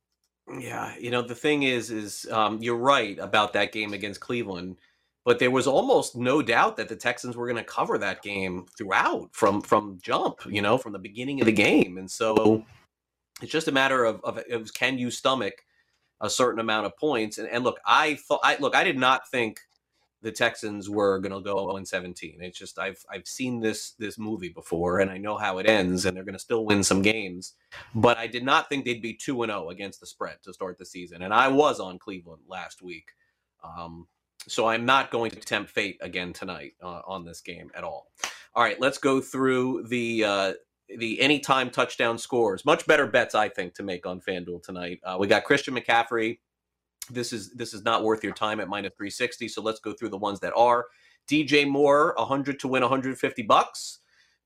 Yeah, 0.58 0.96
you 0.98 1.12
know 1.12 1.22
the 1.22 1.36
thing 1.36 1.64
is, 1.64 1.92
is 1.92 2.26
um, 2.32 2.60
you're 2.62 2.78
right 2.78 3.20
about 3.20 3.52
that 3.54 3.74
game 3.74 3.92
against 3.92 4.22
Cleveland 4.22 4.78
but 5.28 5.40
there 5.40 5.52
was 5.52 5.68
almost 5.68 6.16
no 6.16 6.42
doubt 6.42 6.78
that 6.78 6.88
the 6.88 6.96
Texans 6.96 7.36
were 7.36 7.48
going 7.48 7.58
to 7.58 7.64
cover 7.70 7.98
that 7.98 8.22
game 8.22 8.66
throughout 8.78 9.28
from 9.34 9.60
from 9.60 10.00
jump, 10.02 10.38
you 10.48 10.62
know, 10.62 10.78
from 10.78 10.94
the 10.94 11.00
beginning 11.00 11.42
of 11.42 11.48
the 11.48 11.52
game. 11.52 11.98
And 11.98 12.10
so 12.10 12.64
it's 13.42 13.52
just 13.52 13.68
a 13.68 13.74
matter 13.74 14.06
of, 14.06 14.22
of, 14.24 14.38
of 14.50 14.74
can 14.74 14.98
you 14.98 15.12
stomach 15.12 15.66
a 16.22 16.30
certain 16.30 16.62
amount 16.62 16.86
of 16.86 16.96
points? 16.96 17.40
And, 17.40 17.50
and 17.50 17.66
look, 17.66 17.78
I 17.86 18.16
thought, 18.16 18.40
I 18.42 18.56
look, 18.62 18.74
I 18.74 18.86
did 18.86 18.98
not 18.98 19.30
think 19.30 19.60
the 20.22 20.32
Texans 20.32 20.90
were 20.90 21.20
going 21.20 21.34
to 21.34 21.42
go 21.42 21.70
0 21.70 21.84
17. 21.84 22.38
It's 22.40 22.58
just 22.58 22.80
I've 22.80 23.04
I've 23.12 23.28
seen 23.28 23.60
this 23.60 23.96
this 24.00 24.18
movie 24.18 24.54
before, 24.56 25.02
and 25.02 25.12
I 25.12 25.18
know 25.18 25.36
how 25.36 25.58
it 25.58 25.68
ends, 25.68 26.06
and 26.06 26.16
they're 26.16 26.24
going 26.24 26.36
to 26.36 26.40
still 26.40 26.64
win 26.64 26.84
some 26.84 27.02
games. 27.02 27.56
But 27.94 28.18
I 28.18 28.28
did 28.28 28.46
not 28.46 28.70
think 28.70 28.86
they'd 28.86 29.02
be 29.02 29.14
2 29.14 29.44
and 29.44 29.52
0 29.52 29.72
against 29.72 30.00
the 30.00 30.08
spread 30.08 30.38
to 30.44 30.54
start 30.54 30.78
the 30.78 30.86
season, 30.86 31.22
and 31.22 31.34
I 31.34 31.50
was 31.50 31.82
on 31.82 32.00
Cleveland 32.00 32.44
last 32.48 32.82
week. 32.82 33.10
Um, 33.62 34.08
so 34.48 34.68
I'm 34.68 34.86
not 34.86 35.12
going 35.12 35.32
to 35.32 35.40
tempt 35.40 35.70
fate 35.70 35.98
again 36.02 36.34
tonight 36.34 36.74
uh, 36.82 37.02
on 37.06 37.26
this 37.26 37.42
game 37.42 37.70
at 37.76 37.84
all. 37.84 38.12
All 38.56 38.64
right, 38.64 38.80
let's 38.80 38.98
go 38.98 39.22
through 39.22 39.86
the 39.88 40.24
uh, 40.24 40.54
the 40.98 41.20
anytime 41.20 41.70
touchdown 41.70 42.18
scores. 42.18 42.66
Much 42.66 42.86
better 42.88 43.08
bets, 43.08 43.36
I 43.36 43.50
think, 43.50 43.76
to 43.76 43.84
make 43.84 44.06
on 44.06 44.22
FanDuel 44.22 44.64
tonight. 44.64 45.00
Uh, 45.04 45.18
we 45.20 45.28
got 45.28 45.44
Christian 45.44 45.76
McCaffrey. 45.76 46.40
This 47.10 47.34
is 47.34 47.52
this 47.52 47.74
is 47.74 47.84
not 47.84 48.04
worth 48.04 48.24
your 48.24 48.34
time 48.34 48.60
at 48.60 48.68
minus 48.68 48.94
360. 48.98 49.48
So 49.50 49.62
let's 49.62 49.80
go 49.80 49.94
through 49.94 50.10
the 50.10 50.18
ones 50.18 50.40
that 50.42 50.54
are. 50.56 50.88
DJ 51.30 51.68
Moore, 51.68 52.14
100 52.18 52.60
to 52.62 52.68
win 52.68 52.82
150 52.82 53.44
bucks. 53.44 54.00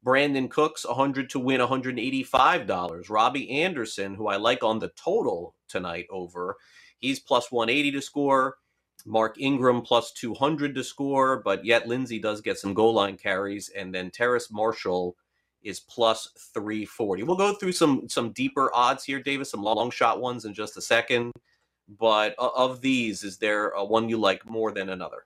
Brandin 0.04 0.50
Cooks, 0.50 0.84
100 0.84 1.30
to 1.30 1.40
win 1.40 1.62
$185. 1.62 3.10
Robbie 3.10 3.52
Anderson, 3.52 4.16
who 4.16 4.28
I 4.28 4.38
like 4.38 4.64
on 4.64 4.80
the 4.80 4.90
total 4.90 5.56
tonight 5.68 6.08
over, 6.10 6.58
he's 6.98 7.20
plus 7.20 7.52
180 7.52 7.92
to 7.92 8.02
score. 8.02 8.58
Mark 9.06 9.40
Ingram 9.40 9.82
plus 9.82 10.12
200 10.14 10.76
to 10.76 10.84
score, 10.84 11.42
but 11.42 11.66
yet 11.66 11.88
Lindsay 11.88 12.20
does 12.20 12.42
get 12.42 12.58
some 12.58 12.74
goal 12.74 12.94
line 12.94 13.18
carries. 13.18 13.70
And 13.70 13.94
then 13.94 14.12
Terrace 14.12 14.52
Marshall 14.52 15.16
is 15.64 15.80
plus 15.80 16.30
340. 16.54 17.24
We'll 17.24 17.36
go 17.36 17.54
through 17.54 17.74
some 17.74 18.10
some 18.10 18.32
deeper 18.32 18.72
odds 18.74 19.04
here, 19.04 19.22
Davis, 19.22 19.52
some 19.52 19.64
long 19.64 19.92
shot 19.92 20.20
ones 20.20 20.46
in 20.46 20.54
just 20.54 20.78
a 20.78 20.82
second. 20.82 21.32
But 22.00 22.36
of 22.38 22.82
these, 22.82 23.24
is 23.24 23.38
there 23.38 23.70
a 23.70 23.84
one 23.84 24.10
you 24.10 24.18
like 24.18 24.50
more 24.50 24.72
than 24.72 24.90
another? 24.90 25.26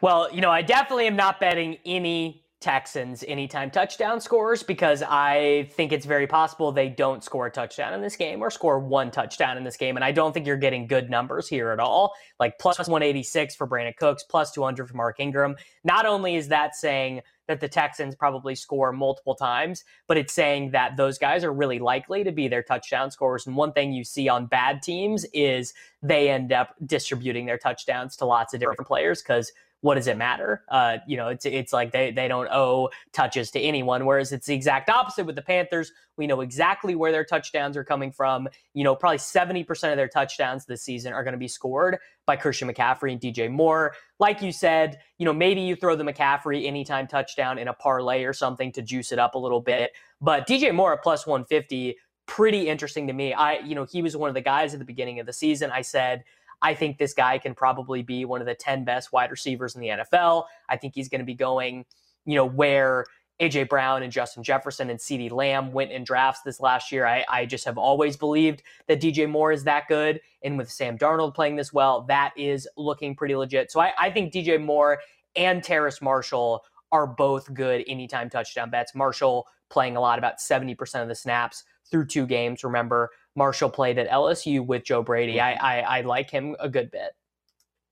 Well, 0.00 0.32
you 0.32 0.40
know, 0.40 0.50
I 0.50 0.62
definitely 0.62 1.06
am 1.06 1.16
not 1.16 1.40
betting 1.40 1.78
any 1.84 2.45
Texans 2.60 3.22
anytime 3.28 3.70
touchdown 3.70 4.18
scores 4.20 4.62
because 4.62 5.02
I 5.02 5.68
think 5.72 5.92
it's 5.92 6.06
very 6.06 6.26
possible 6.26 6.72
they 6.72 6.88
don't 6.88 7.22
score 7.22 7.46
a 7.46 7.50
touchdown 7.50 7.92
in 7.92 8.00
this 8.00 8.16
game 8.16 8.42
or 8.42 8.50
score 8.50 8.78
one 8.78 9.10
touchdown 9.10 9.58
in 9.58 9.64
this 9.64 9.76
game. 9.76 9.96
And 9.96 10.04
I 10.04 10.10
don't 10.10 10.32
think 10.32 10.46
you're 10.46 10.56
getting 10.56 10.86
good 10.86 11.10
numbers 11.10 11.48
here 11.48 11.70
at 11.70 11.78
all. 11.78 12.14
Like 12.40 12.58
plus 12.58 12.78
186 12.78 13.54
for 13.54 13.66
Brandin 13.66 13.94
Cooks, 13.96 14.24
plus 14.24 14.52
200 14.52 14.88
for 14.88 14.96
Mark 14.96 15.20
Ingram. 15.20 15.56
Not 15.84 16.06
only 16.06 16.36
is 16.36 16.48
that 16.48 16.74
saying 16.74 17.20
that 17.46 17.60
the 17.60 17.68
Texans 17.68 18.14
probably 18.14 18.54
score 18.54 18.90
multiple 18.90 19.34
times, 19.34 19.84
but 20.08 20.16
it's 20.16 20.32
saying 20.32 20.70
that 20.70 20.96
those 20.96 21.18
guys 21.18 21.44
are 21.44 21.52
really 21.52 21.78
likely 21.78 22.24
to 22.24 22.32
be 22.32 22.48
their 22.48 22.62
touchdown 22.62 23.10
scorers. 23.10 23.46
And 23.46 23.54
one 23.54 23.72
thing 23.72 23.92
you 23.92 24.02
see 24.02 24.28
on 24.28 24.46
bad 24.46 24.82
teams 24.82 25.26
is 25.32 25.74
they 26.02 26.30
end 26.30 26.52
up 26.52 26.74
distributing 26.86 27.46
their 27.46 27.58
touchdowns 27.58 28.16
to 28.16 28.24
lots 28.24 28.54
of 28.54 28.60
different 28.60 28.86
players 28.86 29.22
because 29.22 29.52
what 29.82 29.96
does 29.96 30.06
it 30.06 30.16
matter? 30.16 30.62
Uh, 30.68 30.98
you 31.06 31.16
know, 31.16 31.28
it's 31.28 31.44
it's 31.44 31.72
like 31.72 31.92
they 31.92 32.10
they 32.10 32.28
don't 32.28 32.48
owe 32.50 32.90
touches 33.12 33.50
to 33.52 33.60
anyone. 33.60 34.06
Whereas 34.06 34.32
it's 34.32 34.46
the 34.46 34.54
exact 34.54 34.88
opposite 34.88 35.26
with 35.26 35.36
the 35.36 35.42
Panthers. 35.42 35.92
We 36.16 36.26
know 36.26 36.40
exactly 36.40 36.94
where 36.94 37.12
their 37.12 37.24
touchdowns 37.24 37.76
are 37.76 37.84
coming 37.84 38.10
from. 38.10 38.48
You 38.74 38.84
know, 38.84 38.96
probably 38.96 39.18
seventy 39.18 39.64
percent 39.64 39.92
of 39.92 39.96
their 39.96 40.08
touchdowns 40.08 40.64
this 40.64 40.82
season 40.82 41.12
are 41.12 41.22
going 41.22 41.32
to 41.32 41.38
be 41.38 41.48
scored 41.48 41.98
by 42.26 42.36
Christian 42.36 42.68
McCaffrey 42.68 43.12
and 43.12 43.20
DJ 43.20 43.50
Moore. 43.50 43.94
Like 44.18 44.42
you 44.42 44.50
said, 44.50 44.98
you 45.18 45.24
know, 45.24 45.32
maybe 45.32 45.60
you 45.60 45.76
throw 45.76 45.94
the 45.94 46.04
McCaffrey 46.04 46.66
anytime 46.66 47.06
touchdown 47.06 47.58
in 47.58 47.68
a 47.68 47.74
parlay 47.74 48.24
or 48.24 48.32
something 48.32 48.72
to 48.72 48.82
juice 48.82 49.12
it 49.12 49.18
up 49.18 49.34
a 49.34 49.38
little 49.38 49.60
bit. 49.60 49.92
But 50.20 50.48
DJ 50.48 50.74
Moore 50.74 50.94
at 50.94 51.02
plus 51.02 51.26
one 51.26 51.44
fifty 51.44 51.96
pretty 52.26 52.68
interesting 52.68 53.06
to 53.06 53.12
me. 53.12 53.32
I, 53.32 53.58
you 53.60 53.74
know, 53.74 53.84
he 53.84 54.02
was 54.02 54.16
one 54.16 54.28
of 54.28 54.34
the 54.34 54.40
guys 54.40 54.72
at 54.74 54.80
the 54.80 54.84
beginning 54.84 55.20
of 55.20 55.26
the 55.26 55.32
season. 55.32 55.70
I 55.70 55.82
said, 55.82 56.24
I 56.62 56.74
think 56.74 56.98
this 56.98 57.14
guy 57.14 57.38
can 57.38 57.54
probably 57.54 58.02
be 58.02 58.24
one 58.24 58.40
of 58.40 58.46
the 58.46 58.54
10 58.54 58.84
best 58.84 59.12
wide 59.12 59.30
receivers 59.30 59.74
in 59.74 59.80
the 59.80 59.88
NFL. 59.88 60.44
I 60.68 60.76
think 60.76 60.94
he's 60.94 61.08
going 61.08 61.20
to 61.20 61.24
be 61.24 61.34
going, 61.34 61.84
you 62.24 62.34
know, 62.34 62.46
where 62.46 63.06
AJ 63.40 63.68
Brown 63.68 64.02
and 64.02 64.10
Justin 64.10 64.42
Jefferson 64.42 64.88
and 64.88 64.98
CeeDee 64.98 65.30
Lamb 65.30 65.72
went 65.72 65.92
in 65.92 66.04
drafts 66.04 66.40
this 66.42 66.60
last 66.60 66.90
year. 66.90 67.06
I, 67.06 67.24
I 67.28 67.46
just 67.46 67.64
have 67.66 67.76
always 67.76 68.16
believed 68.16 68.62
that 68.88 69.00
DJ 69.00 69.28
Moore 69.28 69.52
is 69.52 69.64
that 69.64 69.88
good. 69.88 70.20
And 70.42 70.56
with 70.56 70.70
Sam 70.70 70.96
Darnold 70.96 71.34
playing 71.34 71.56
this 71.56 71.72
well, 71.72 72.02
that 72.08 72.32
is 72.36 72.66
looking 72.76 73.14
pretty 73.14 73.36
legit. 73.36 73.70
So 73.70 73.80
I, 73.80 73.92
I 73.98 74.10
think 74.10 74.32
DJ 74.32 74.62
Moore 74.62 75.00
and 75.34 75.62
Terrace 75.62 76.00
Marshall 76.00 76.64
are 76.92 77.06
both 77.06 77.52
good 77.52 77.84
anytime 77.86 78.30
touchdown 78.30 78.70
bets. 78.70 78.94
Marshall 78.94 79.46
playing 79.68 79.96
a 79.96 80.00
lot, 80.00 80.18
about 80.18 80.38
70% 80.38 81.02
of 81.02 81.08
the 81.08 81.14
snaps 81.14 81.64
through 81.90 82.06
two 82.06 82.26
games. 82.26 82.64
Remember, 82.64 83.10
Marshall 83.36 83.70
played 83.70 83.98
at 83.98 84.08
LSU 84.08 84.64
with 84.64 84.84
Joe 84.84 85.02
Brady. 85.02 85.40
I 85.40 85.52
I, 85.52 85.98
I 85.98 86.00
like 86.00 86.30
him 86.30 86.56
a 86.58 86.68
good 86.68 86.90
bit. 86.90 87.12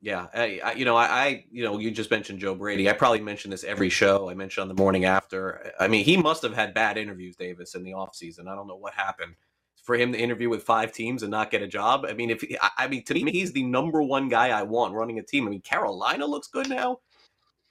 Yeah, 0.01 0.27
I, 0.35 0.61
I, 0.63 0.73
you 0.75 0.85
know, 0.85 0.97
I, 0.97 1.07
I, 1.07 1.45
you 1.51 1.65
know, 1.65 1.79
you 1.79 1.91
just 1.91 2.11
mentioned 2.11 2.39
Joe 2.39 2.55
Brady. 2.55 2.91
I 2.91 2.93
probably 2.93 3.23
mentioned 3.23 3.55
this 3.55 3.65
every 3.65 3.89
show. 3.89 4.29
I 4.29 4.35
mentioned 4.35 4.61
on 4.61 4.69
the 4.69 4.75
morning 4.75 5.07
after. 5.07 5.73
I 5.81 5.89
mean, 5.89 6.05
he 6.05 6.19
must 6.19 6.43
have 6.43 6.53
had 6.53 6.75
bad 6.75 6.99
interviews, 6.99 7.37
Davis, 7.37 7.75
in 7.75 7.83
the 7.83 7.93
offseason. 7.93 8.47
I 8.47 8.55
don't 8.55 8.67
know 8.67 8.77
what 8.77 8.93
happened 8.93 9.35
for 9.83 9.97
him 9.97 10.13
to 10.13 10.19
interview 10.19 10.51
with 10.51 10.63
five 10.63 10.93
teams 10.93 11.23
and 11.23 11.31
not 11.31 11.51
get 11.51 11.63
a 11.63 11.67
job. 11.67 12.05
I 12.07 12.13
mean, 12.13 12.29
if 12.29 12.45
I 12.77 12.87
mean, 12.87 13.03
to 13.05 13.15
me, 13.15 13.33
he's 13.33 13.53
the 13.53 13.63
number 13.63 14.03
one 14.03 14.29
guy 14.29 14.49
I 14.49 14.63
want 14.63 14.93
running 14.93 15.19
a 15.19 15.23
team. 15.23 15.47
I 15.47 15.51
mean, 15.51 15.63
Carolina 15.63 16.27
looks 16.27 16.49
good 16.49 16.69
now. 16.69 17.01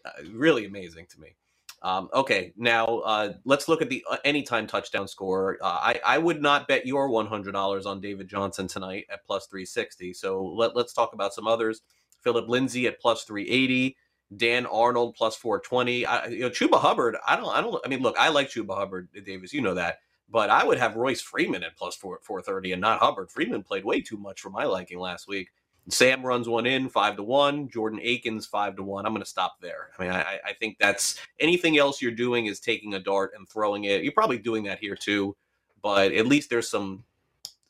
Uh, 0.04 0.12
really 0.32 0.66
amazing 0.66 1.06
to 1.12 1.20
me. 1.20 1.36
Um, 1.84 2.08
okay, 2.14 2.54
now 2.56 2.86
uh, 3.00 3.34
let's 3.44 3.68
look 3.68 3.82
at 3.82 3.90
the 3.90 4.06
uh, 4.10 4.18
anytime 4.24 4.68
touchdown 4.68 5.08
score. 5.08 5.58
Uh, 5.62 5.80
I, 5.82 6.00
I 6.06 6.18
would 6.18 6.42
not 6.42 6.68
bet 6.68 6.88
your 6.88 7.10
$100 7.10 7.86
on 7.86 8.00
David 8.00 8.30
Johnson 8.30 8.68
tonight 8.68 9.06
at 9.12 9.26
plus 9.26 9.48
360. 9.48 10.14
So 10.14 10.44
let, 10.44 10.78
let's 10.78 10.94
talk 10.94 11.14
about 11.14 11.34
some 11.34 11.46
others. 11.46 11.82
Philip 12.24 12.48
Lindsay 12.48 12.88
at 12.88 13.02
plus 13.02 13.26
380. 13.26 13.98
Dan 14.38 14.66
Arnold 14.66 15.16
plus 15.16 15.36
420. 15.36 16.06
I, 16.06 16.28
you 16.28 16.40
know, 16.40 16.50
Chuba 16.50 16.80
Hubbard. 16.80 17.18
I 17.28 17.36
don't. 17.36 17.54
I 17.54 17.62
don't. 17.62 17.80
I 17.86 17.90
mean, 17.90 18.00
look, 18.00 18.18
I 18.18 18.30
like 18.30 18.50
Chuba 18.50 18.76
Hubbard, 18.76 19.10
Davis. 19.26 19.54
You 19.54 19.62
know 19.62 19.76
that, 19.76 20.00
but 20.30 20.50
I 20.50 20.64
would 20.64 20.80
have 20.80 20.96
Royce 20.96 21.22
Freeman 21.22 21.64
at 21.64 21.78
plus 21.78 21.96
four 21.96 22.20
430 22.24 22.72
and 22.72 22.82
not 22.82 23.00
Hubbard. 23.00 23.30
Freeman 23.30 23.62
played 23.62 23.86
way 23.86 24.02
too 24.02 24.18
much 24.18 24.42
for 24.42 24.50
my 24.50 24.64
liking 24.66 24.98
last 25.00 25.28
week. 25.28 25.50
Sam 25.90 26.26
runs 26.26 26.48
one 26.48 26.66
in 26.66 26.88
five 26.90 27.18
to 27.18 27.24
one. 27.24 27.70
Jordan 27.70 28.00
Akins 28.02 28.46
five 28.46 28.76
to 28.78 28.84
one. 28.84 29.06
I'm 29.06 29.12
going 29.12 29.24
to 29.24 29.30
stop 29.30 29.58
there. 29.62 29.90
I 29.98 30.04
mean, 30.04 30.12
I, 30.12 30.40
I 30.46 30.54
think 30.54 30.78
that's 30.80 31.20
anything 31.40 31.78
else 31.78 32.02
you're 32.02 32.12
doing 32.12 32.46
is 32.46 32.60
taking 32.60 32.94
a 32.94 33.00
dart 33.00 33.32
and 33.36 33.48
throwing 33.48 33.84
it. 33.84 34.04
You're 34.04 34.14
probably 34.14 34.38
doing 34.38 34.64
that 34.64 34.80
here 34.80 34.96
too, 34.96 35.36
but 35.82 36.14
at 36.14 36.26
least 36.26 36.50
there's 36.50 36.70
some 36.70 37.04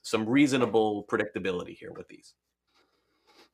some 0.03 0.27
reasonable 0.27 1.05
predictability 1.09 1.75
here 1.75 1.91
with 1.91 2.07
these. 2.07 2.33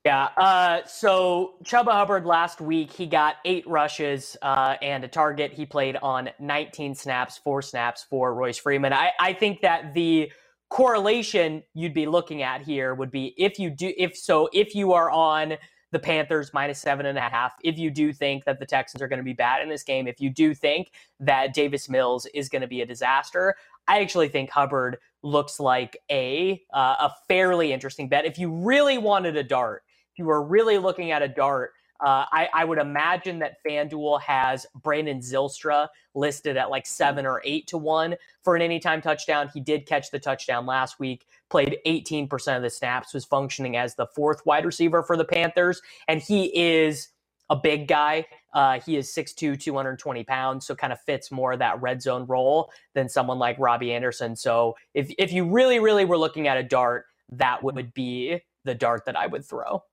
Yeah. 0.05 0.29
Uh, 0.37 0.79
so 0.85 1.55
Chuba 1.63 1.91
Hubbard 1.91 2.25
last 2.25 2.61
week, 2.61 2.91
he 2.91 3.05
got 3.05 3.35
eight 3.45 3.67
rushes 3.67 4.37
uh, 4.41 4.75
and 4.81 5.03
a 5.03 5.07
target. 5.07 5.51
He 5.51 5.65
played 5.65 5.97
on 5.97 6.29
19 6.39 6.95
snaps, 6.95 7.37
four 7.37 7.61
snaps 7.61 8.05
for 8.09 8.33
Royce 8.33 8.57
Freeman. 8.57 8.93
I, 8.93 9.11
I 9.19 9.33
think 9.33 9.61
that 9.61 9.93
the 9.93 10.31
correlation 10.69 11.63
you'd 11.73 11.93
be 11.93 12.05
looking 12.05 12.43
at 12.43 12.61
here 12.61 12.93
would 12.93 13.11
be 13.11 13.33
if 13.37 13.57
you 13.57 13.69
do 13.69 13.91
if 13.97 14.15
so 14.15 14.47
if 14.53 14.75
you 14.75 14.93
are 14.93 15.09
on 15.09 15.57
the 15.91 15.99
Panthers 15.99 16.53
minus 16.53 16.79
seven 16.79 17.05
and 17.05 17.17
a 17.17 17.21
half. 17.21 17.53
If 17.63 17.77
you 17.77 17.89
do 17.89 18.13
think 18.13 18.45
that 18.45 18.59
the 18.59 18.65
Texans 18.65 19.01
are 19.01 19.07
going 19.07 19.17
to 19.17 19.23
be 19.23 19.33
bad 19.33 19.61
in 19.61 19.69
this 19.69 19.83
game, 19.83 20.07
if 20.07 20.21
you 20.21 20.29
do 20.29 20.53
think 20.53 20.91
that 21.19 21.53
Davis 21.53 21.89
Mills 21.89 22.27
is 22.33 22.49
going 22.49 22.61
to 22.61 22.67
be 22.67 22.81
a 22.81 22.85
disaster, 22.85 23.55
I 23.87 24.01
actually 24.01 24.29
think 24.29 24.51
Hubbard 24.51 24.97
looks 25.23 25.59
like 25.59 25.97
a 26.11 26.61
uh, 26.73 26.95
a 26.99 27.13
fairly 27.27 27.73
interesting 27.73 28.07
bet. 28.07 28.25
If 28.25 28.37
you 28.37 28.51
really 28.51 28.97
wanted 28.97 29.35
a 29.35 29.43
dart, 29.43 29.83
if 30.13 30.19
you 30.19 30.25
were 30.25 30.43
really 30.43 30.77
looking 30.77 31.11
at 31.11 31.21
a 31.21 31.27
dart, 31.27 31.71
uh, 32.01 32.25
I, 32.31 32.47
I, 32.53 32.65
would 32.65 32.77
imagine 32.77 33.39
that 33.39 33.57
FanDuel 33.65 34.21
has 34.21 34.65
Brandon 34.81 35.19
Zylstra 35.19 35.89
listed 36.15 36.55
at 36.55 36.69
like 36.69 36.85
seven 36.85 37.25
or 37.25 37.41
eight 37.43 37.67
to 37.67 37.77
one 37.77 38.15
for 38.41 38.55
an 38.55 38.61
anytime 38.61 39.01
touchdown. 39.01 39.49
He 39.53 39.59
did 39.59 39.85
catch 39.85 40.09
the 40.09 40.19
touchdown 40.19 40.65
last 40.65 40.99
week, 40.99 41.25
played 41.49 41.77
18% 41.85 42.55
of 42.55 42.63
the 42.63 42.69
snaps, 42.69 43.13
was 43.13 43.25
functioning 43.25 43.75
as 43.75 43.95
the 43.95 44.07
fourth 44.07 44.45
wide 44.45 44.65
receiver 44.65 45.03
for 45.03 45.17
the 45.17 45.25
Panthers. 45.25 45.81
And 46.07 46.21
he 46.21 46.57
is 46.57 47.09
a 47.49 47.55
big 47.55 47.87
guy. 47.87 48.25
Uh, 48.53 48.79
he 48.79 48.95
is 48.95 49.09
6'2, 49.09 49.59
220 49.59 50.23
pounds, 50.23 50.65
so 50.65 50.75
kind 50.75 50.93
of 50.93 51.01
fits 51.01 51.31
more 51.31 51.53
of 51.53 51.59
that 51.59 51.81
red 51.81 52.01
zone 52.01 52.25
role 52.27 52.71
than 52.93 53.09
someone 53.09 53.39
like 53.39 53.57
Robbie 53.59 53.93
Anderson. 53.93 54.35
So 54.35 54.75
if, 54.93 55.11
if 55.17 55.33
you 55.33 55.45
really, 55.45 55.79
really 55.79 56.05
were 56.05 56.17
looking 56.17 56.47
at 56.47 56.57
a 56.57 56.63
dart, 56.63 57.05
that 57.31 57.61
would 57.61 57.93
be 57.93 58.39
the 58.63 58.75
dart 58.75 59.05
that 59.05 59.15
I 59.15 59.27
would 59.27 59.45
throw. 59.45 59.83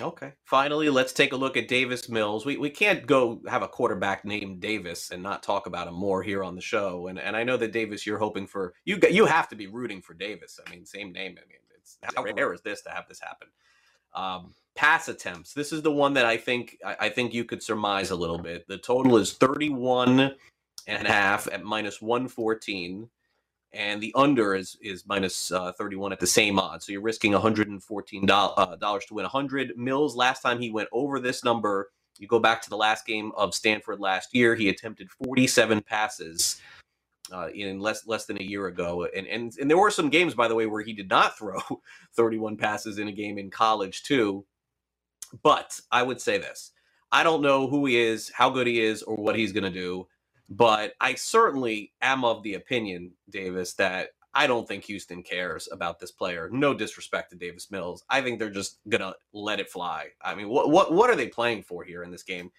Okay. 0.00 0.32
Finally, 0.44 0.90
let's 0.90 1.12
take 1.12 1.32
a 1.32 1.36
look 1.36 1.56
at 1.56 1.68
Davis 1.68 2.08
Mills. 2.08 2.44
We 2.44 2.58
we 2.58 2.68
can't 2.68 3.06
go 3.06 3.40
have 3.48 3.62
a 3.62 3.68
quarterback 3.68 4.24
named 4.26 4.60
Davis 4.60 5.10
and 5.10 5.22
not 5.22 5.42
talk 5.42 5.66
about 5.66 5.88
him 5.88 5.94
more 5.94 6.22
here 6.22 6.44
on 6.44 6.54
the 6.54 6.60
show. 6.60 7.06
And 7.06 7.18
and 7.18 7.34
I 7.34 7.44
know 7.44 7.56
that 7.56 7.72
Davis, 7.72 8.06
you're 8.06 8.18
hoping 8.18 8.46
for 8.46 8.74
you. 8.84 8.98
You 9.10 9.24
have 9.24 9.48
to 9.48 9.56
be 9.56 9.66
rooting 9.66 10.02
for 10.02 10.12
Davis. 10.12 10.60
I 10.64 10.70
mean, 10.70 10.84
same 10.84 11.12
name. 11.12 11.36
I 11.38 11.48
mean, 11.48 11.60
it's 11.78 11.96
how 12.14 12.22
rare 12.22 12.52
is 12.52 12.60
this 12.60 12.82
to 12.82 12.90
have 12.90 13.08
this 13.08 13.20
happen? 13.20 13.48
Um, 14.14 14.54
pass 14.74 15.08
attempts. 15.08 15.54
This 15.54 15.72
is 15.72 15.80
the 15.80 15.92
one 15.92 16.14
that 16.14 16.26
I 16.26 16.36
think 16.36 16.76
I, 16.84 16.96
I 17.00 17.08
think 17.08 17.32
you 17.32 17.44
could 17.44 17.62
surmise 17.62 18.10
a 18.10 18.16
little 18.16 18.38
bit. 18.38 18.68
The 18.68 18.78
total 18.78 19.16
is 19.16 19.32
31 19.32 20.34
and 20.86 21.06
a 21.06 21.10
half 21.10 21.48
at 21.50 21.64
minus 21.64 22.02
114 22.02 23.08
and 23.76 24.02
the 24.02 24.12
under 24.14 24.54
is 24.54 24.76
is 24.80 25.04
minus, 25.06 25.52
uh, 25.52 25.72
31 25.72 26.12
at 26.12 26.20
the 26.20 26.26
same 26.26 26.58
odds. 26.58 26.86
So 26.86 26.92
you're 26.92 27.02
risking 27.02 27.32
114 27.32 28.30
uh, 28.30 28.76
dollars 28.76 29.04
to 29.06 29.14
win 29.14 29.24
100. 29.24 29.76
Mills 29.76 30.16
last 30.16 30.42
time 30.42 30.60
he 30.60 30.70
went 30.70 30.88
over 30.92 31.20
this 31.20 31.44
number, 31.44 31.90
you 32.18 32.26
go 32.26 32.38
back 32.38 32.62
to 32.62 32.70
the 32.70 32.76
last 32.76 33.06
game 33.06 33.32
of 33.36 33.54
Stanford 33.54 34.00
last 34.00 34.34
year, 34.34 34.54
he 34.54 34.68
attempted 34.68 35.10
47 35.10 35.82
passes. 35.82 36.60
Uh, 37.32 37.48
in 37.48 37.80
less 37.80 38.06
less 38.06 38.24
than 38.24 38.40
a 38.40 38.44
year 38.44 38.68
ago, 38.68 39.08
and, 39.16 39.26
and 39.26 39.52
and 39.60 39.68
there 39.68 39.76
were 39.76 39.90
some 39.90 40.08
games, 40.08 40.32
by 40.32 40.46
the 40.46 40.54
way, 40.54 40.66
where 40.66 40.82
he 40.82 40.92
did 40.92 41.10
not 41.10 41.36
throw 41.38 41.58
31 42.14 42.56
passes 42.56 43.00
in 43.00 43.08
a 43.08 43.12
game 43.12 43.36
in 43.36 43.50
college 43.50 44.04
too. 44.04 44.46
But 45.42 45.80
I 45.90 46.04
would 46.04 46.20
say 46.20 46.38
this: 46.38 46.70
I 47.10 47.24
don't 47.24 47.42
know 47.42 47.66
who 47.66 47.84
he 47.86 47.98
is, 47.98 48.30
how 48.32 48.48
good 48.48 48.68
he 48.68 48.80
is, 48.80 49.02
or 49.02 49.16
what 49.16 49.34
he's 49.34 49.50
going 49.50 49.64
to 49.64 49.70
do. 49.70 50.06
But 50.48 50.94
I 51.00 51.14
certainly 51.14 51.92
am 52.02 52.24
of 52.24 52.42
the 52.42 52.54
opinion, 52.54 53.12
Davis, 53.30 53.74
that 53.74 54.10
I 54.32 54.46
don't 54.46 54.68
think 54.68 54.84
Houston 54.84 55.22
cares 55.22 55.68
about 55.72 55.98
this 55.98 56.12
player. 56.12 56.50
No 56.52 56.74
disrespect 56.74 57.30
to 57.30 57.36
Davis 57.36 57.70
Mills. 57.70 58.04
I 58.10 58.20
think 58.20 58.38
they're 58.38 58.50
just 58.50 58.78
gonna 58.88 59.14
let 59.32 59.60
it 59.60 59.70
fly. 59.70 60.08
I 60.22 60.34
mean, 60.34 60.48
what 60.48 60.70
what 60.70 60.92
what 60.92 61.10
are 61.10 61.16
they 61.16 61.28
playing 61.28 61.62
for 61.62 61.82
here 61.84 62.02
in 62.02 62.10
this 62.10 62.22
game? 62.22 62.52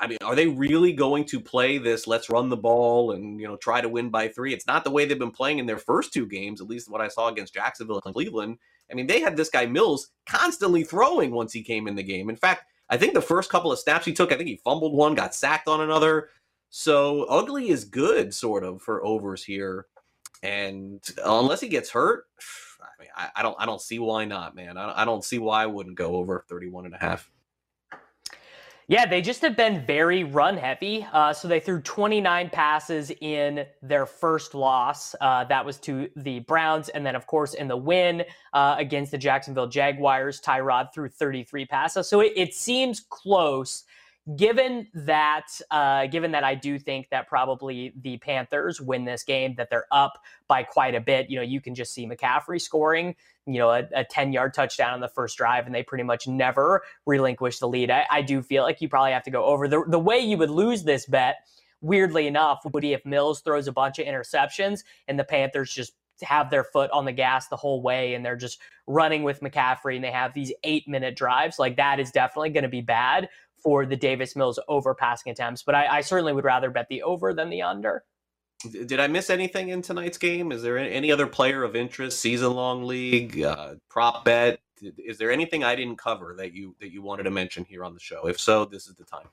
I 0.00 0.06
mean, 0.06 0.18
are 0.22 0.36
they 0.36 0.46
really 0.46 0.92
going 0.92 1.24
to 1.26 1.40
play 1.40 1.78
this 1.78 2.06
let's 2.06 2.30
run 2.30 2.48
the 2.48 2.56
ball 2.56 3.12
and 3.12 3.40
you 3.40 3.48
know 3.48 3.56
try 3.56 3.80
to 3.80 3.88
win 3.88 4.10
by 4.10 4.28
three? 4.28 4.54
It's 4.54 4.66
not 4.66 4.84
the 4.84 4.90
way 4.90 5.04
they've 5.04 5.18
been 5.18 5.32
playing 5.32 5.58
in 5.58 5.66
their 5.66 5.78
first 5.78 6.12
two 6.12 6.26
games, 6.26 6.60
at 6.60 6.68
least 6.68 6.90
what 6.90 7.00
I 7.00 7.08
saw 7.08 7.28
against 7.28 7.54
Jacksonville 7.54 8.00
and 8.04 8.14
Cleveland. 8.14 8.58
I 8.90 8.94
mean, 8.94 9.06
they 9.06 9.20
had 9.20 9.36
this 9.36 9.50
guy 9.50 9.66
Mills 9.66 10.10
constantly 10.26 10.84
throwing 10.84 11.32
once 11.32 11.52
he 11.52 11.62
came 11.62 11.88
in 11.88 11.96
the 11.96 12.02
game. 12.02 12.30
In 12.30 12.36
fact, 12.36 12.64
I 12.90 12.96
think 12.96 13.12
the 13.14 13.20
first 13.20 13.50
couple 13.50 13.72
of 13.72 13.78
snaps 13.78 14.06
he 14.06 14.12
took, 14.12 14.32
I 14.32 14.36
think 14.36 14.48
he 14.48 14.60
fumbled 14.64 14.94
one, 14.94 15.14
got 15.14 15.34
sacked 15.34 15.68
on 15.68 15.80
another. 15.80 16.28
So 16.70 17.24
ugly 17.24 17.70
is 17.70 17.84
good, 17.84 18.34
sort 18.34 18.64
of, 18.64 18.82
for 18.82 19.04
overs 19.04 19.42
here. 19.42 19.86
And 20.42 21.02
unless 21.24 21.60
he 21.60 21.68
gets 21.68 21.90
hurt, 21.90 22.26
I 22.80 23.02
mean, 23.02 23.10
I, 23.16 23.28
I 23.36 23.42
don't, 23.42 23.56
I 23.58 23.66
don't 23.66 23.80
see 23.80 23.98
why 23.98 24.24
not, 24.24 24.54
man. 24.54 24.76
I, 24.76 25.02
I 25.02 25.04
don't 25.04 25.24
see 25.24 25.38
why 25.38 25.62
I 25.62 25.66
wouldn't 25.66 25.96
go 25.96 26.16
over 26.16 26.44
31 26.48 26.86
and 26.86 26.94
a 26.94 26.98
half. 26.98 27.30
Yeah, 28.90 29.04
they 29.04 29.20
just 29.20 29.42
have 29.42 29.54
been 29.54 29.84
very 29.84 30.24
run 30.24 30.56
heavy. 30.56 31.06
Uh, 31.12 31.34
so 31.34 31.46
they 31.46 31.60
threw 31.60 31.82
29 31.82 32.48
passes 32.48 33.12
in 33.20 33.66
their 33.82 34.06
first 34.06 34.54
loss. 34.54 35.14
Uh, 35.20 35.44
that 35.44 35.62
was 35.62 35.76
to 35.80 36.08
the 36.16 36.38
Browns. 36.40 36.88
And 36.88 37.04
then, 37.04 37.14
of 37.14 37.26
course, 37.26 37.52
in 37.52 37.68
the 37.68 37.76
win 37.76 38.24
uh, 38.54 38.76
against 38.78 39.10
the 39.10 39.18
Jacksonville 39.18 39.66
Jaguars, 39.66 40.40
Tyrod 40.40 40.94
threw 40.94 41.10
33 41.10 41.66
passes. 41.66 42.08
So 42.08 42.20
it, 42.20 42.32
it 42.34 42.54
seems 42.54 43.00
close 43.00 43.84
given 44.36 44.88
that 44.92 45.46
uh, 45.70 46.06
given 46.06 46.32
that 46.32 46.44
I 46.44 46.54
do 46.54 46.78
think 46.78 47.08
that 47.10 47.28
probably 47.28 47.92
the 48.00 48.18
Panthers 48.18 48.80
win 48.80 49.04
this 49.04 49.22
game, 49.22 49.54
that 49.56 49.70
they're 49.70 49.86
up 49.90 50.22
by 50.48 50.62
quite 50.62 50.94
a 50.94 51.00
bit. 51.00 51.30
You 51.30 51.36
know, 51.36 51.42
you 51.42 51.60
can 51.60 51.74
just 51.74 51.94
see 51.94 52.06
McCaffrey 52.06 52.60
scoring, 52.60 53.14
you 53.46 53.58
know, 53.58 53.70
a, 53.70 54.04
10 54.04 54.32
yard 54.32 54.54
touchdown 54.54 54.92
on 54.92 55.00
the 55.00 55.08
first 55.08 55.38
drive, 55.38 55.66
and 55.66 55.74
they 55.74 55.82
pretty 55.82 56.04
much 56.04 56.28
never 56.28 56.82
relinquish 57.06 57.58
the 57.58 57.68
lead. 57.68 57.90
I, 57.90 58.06
I 58.10 58.22
do 58.22 58.42
feel 58.42 58.62
like 58.62 58.80
you 58.80 58.88
probably 58.88 59.12
have 59.12 59.24
to 59.24 59.30
go 59.30 59.44
over. 59.44 59.66
The, 59.66 59.84
the 59.88 59.98
way 59.98 60.18
you 60.18 60.36
would 60.36 60.50
lose 60.50 60.84
this 60.84 61.06
bet, 61.06 61.36
weirdly 61.80 62.26
enough, 62.26 62.60
would 62.64 62.82
be 62.82 62.92
if 62.92 63.06
Mills 63.06 63.40
throws 63.40 63.66
a 63.66 63.72
bunch 63.72 63.98
of 63.98 64.06
interceptions 64.06 64.80
and 65.06 65.18
the 65.18 65.24
Panthers 65.24 65.72
just 65.72 65.92
have 66.22 66.50
their 66.50 66.64
foot 66.64 66.90
on 66.90 67.04
the 67.04 67.12
gas 67.12 67.48
the 67.48 67.56
whole 67.56 67.80
way 67.80 68.14
and 68.14 68.24
they're 68.24 68.36
just 68.36 68.60
running 68.88 69.22
with 69.22 69.40
McCaffrey 69.40 69.94
and 69.94 70.04
they 70.04 70.10
have 70.10 70.34
these 70.34 70.52
eight 70.64 70.88
minute 70.88 71.16
drives. 71.16 71.58
Like 71.58 71.76
that 71.76 72.00
is 72.00 72.10
definitely 72.10 72.50
going 72.50 72.64
to 72.64 72.68
be 72.68 72.80
bad 72.80 73.28
for 73.62 73.86
the 73.86 73.96
Davis 73.96 74.36
Mills 74.36 74.58
over 74.68 74.94
passing 74.94 75.32
attempts, 75.32 75.62
but 75.62 75.74
I, 75.74 75.98
I 75.98 76.00
certainly 76.00 76.32
would 76.32 76.44
rather 76.44 76.70
bet 76.70 76.88
the 76.88 77.02
over 77.02 77.34
than 77.34 77.50
the 77.50 77.62
under. 77.62 78.04
Did 78.70 78.98
I 78.98 79.06
miss 79.06 79.30
anything 79.30 79.68
in 79.68 79.82
tonight's 79.82 80.18
game? 80.18 80.50
Is 80.50 80.62
there 80.62 80.78
any 80.78 81.12
other 81.12 81.28
player 81.28 81.62
of 81.62 81.76
interest, 81.76 82.20
season 82.20 82.54
long 82.54 82.84
league, 82.84 83.40
uh, 83.40 83.76
prop 83.88 84.24
bet? 84.24 84.60
Is 84.80 85.16
there 85.18 85.30
anything 85.30 85.62
I 85.62 85.76
didn't 85.76 85.96
cover 85.96 86.34
that 86.38 86.52
you 86.52 86.74
that 86.80 86.92
you 86.92 87.00
wanted 87.02 87.24
to 87.24 87.30
mention 87.30 87.64
here 87.64 87.84
on 87.84 87.94
the 87.94 88.00
show? 88.00 88.26
If 88.26 88.40
so, 88.40 88.64
this 88.64 88.88
is 88.88 88.96
the 88.96 89.04
time. 89.04 89.28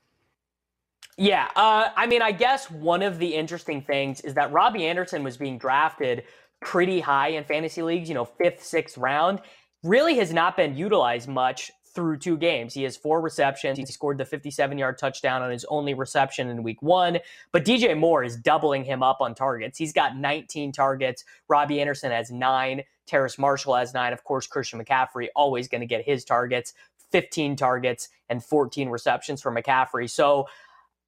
Yeah, 1.18 1.48
uh, 1.56 1.88
I 1.96 2.06
mean, 2.06 2.20
I 2.20 2.30
guess 2.30 2.70
one 2.70 3.02
of 3.02 3.18
the 3.18 3.34
interesting 3.34 3.80
things 3.80 4.20
is 4.20 4.34
that 4.34 4.52
Robbie 4.52 4.84
Anderson 4.84 5.24
was 5.24 5.36
being 5.36 5.58
drafted 5.58 6.24
pretty 6.60 7.00
high 7.00 7.28
in 7.28 7.44
fantasy 7.44 7.82
leagues, 7.82 8.08
you 8.08 8.14
know, 8.14 8.24
fifth, 8.24 8.62
sixth 8.62 8.98
round. 8.98 9.40
Really 9.82 10.16
has 10.18 10.32
not 10.32 10.56
been 10.56 10.76
utilized 10.76 11.28
much 11.28 11.70
through 11.96 12.18
two 12.18 12.36
games. 12.36 12.74
He 12.74 12.84
has 12.84 12.96
four 12.96 13.20
receptions. 13.20 13.78
He 13.78 13.86
scored 13.86 14.18
the 14.18 14.24
57 14.24 14.78
yard 14.78 14.98
touchdown 14.98 15.42
on 15.42 15.50
his 15.50 15.64
only 15.64 15.94
reception 15.94 16.48
in 16.48 16.62
week 16.62 16.80
one. 16.80 17.18
But 17.50 17.64
DJ 17.64 17.98
Moore 17.98 18.22
is 18.22 18.36
doubling 18.36 18.84
him 18.84 19.02
up 19.02 19.20
on 19.20 19.34
targets. 19.34 19.78
He's 19.78 19.92
got 19.92 20.16
19 20.16 20.70
targets. 20.70 21.24
Robbie 21.48 21.80
Anderson 21.80 22.12
has 22.12 22.30
nine. 22.30 22.82
Terrace 23.06 23.38
Marshall 23.38 23.74
has 23.74 23.94
nine. 23.94 24.12
Of 24.12 24.22
course, 24.22 24.46
Christian 24.46 24.84
McCaffrey 24.84 25.28
always 25.34 25.66
going 25.66 25.80
to 25.80 25.86
get 25.86 26.04
his 26.04 26.24
targets 26.24 26.74
15 27.12 27.56
targets 27.56 28.08
and 28.28 28.44
14 28.44 28.88
receptions 28.88 29.40
for 29.40 29.52
McCaffrey. 29.52 30.10
So 30.10 30.48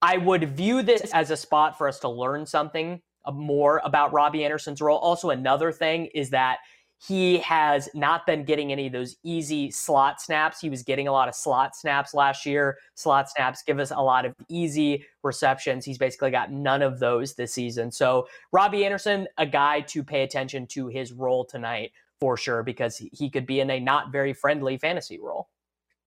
I 0.01 0.17
would 0.17 0.57
view 0.57 0.83
this 0.83 1.13
as 1.13 1.31
a 1.31 1.37
spot 1.37 1.77
for 1.77 1.89
us 1.89 1.99
to 2.01 2.09
learn 2.09 2.47
something 2.47 3.03
uh, 3.25 3.33
more 3.33 3.81
about 3.85 4.13
Robbie 4.13 4.45
Anderson's 4.45 4.81
role. 4.81 4.99
Also, 4.99 5.31
another 5.31 5.73
thing 5.73 6.07
is 6.07 6.31
that 6.31 6.59
he 7.01 7.39
has 7.39 7.89
not 7.95 8.27
been 8.27 8.45
getting 8.45 8.73
any 8.73 8.89
of 8.89 8.93
those 8.93 9.17
easy 9.23 9.71
slot 9.71 10.21
snaps. 10.21 10.61
He 10.61 10.69
was 10.69 10.83
getting 10.83 11.07
a 11.07 11.13
lot 11.13 11.29
of 11.29 11.35
slot 11.35 11.77
snaps 11.77 12.13
last 12.13 12.45
year. 12.45 12.79
Slot 12.95 13.31
snaps 13.31 13.63
give 13.63 13.79
us 13.79 13.93
a 13.93 14.01
lot 14.01 14.25
of 14.25 14.35
easy 14.49 15.05
receptions. 15.23 15.85
He's 15.85 15.99
basically 15.99 16.33
got 16.33 16.51
none 16.51 16.83
of 16.83 16.99
those 16.99 17.35
this 17.35 17.53
season. 17.53 17.93
So, 17.93 18.27
Robbie 18.53 18.85
Anderson, 18.85 19.29
a 19.39 19.47
guy 19.47 19.81
to 19.83 20.03
pay 20.03 20.23
attention 20.25 20.67
to 20.69 20.89
his 20.89 21.13
role 21.13 21.45
tonight 21.45 21.93
for 22.19 22.37
sure, 22.37 22.65
because 22.65 22.97
he 22.97 23.31
could 23.31 23.47
be 23.47 23.61
in 23.61 23.71
a 23.71 23.79
not 23.79 24.11
very 24.11 24.33
friendly 24.33 24.77
fantasy 24.77 25.21
role. 25.21 25.49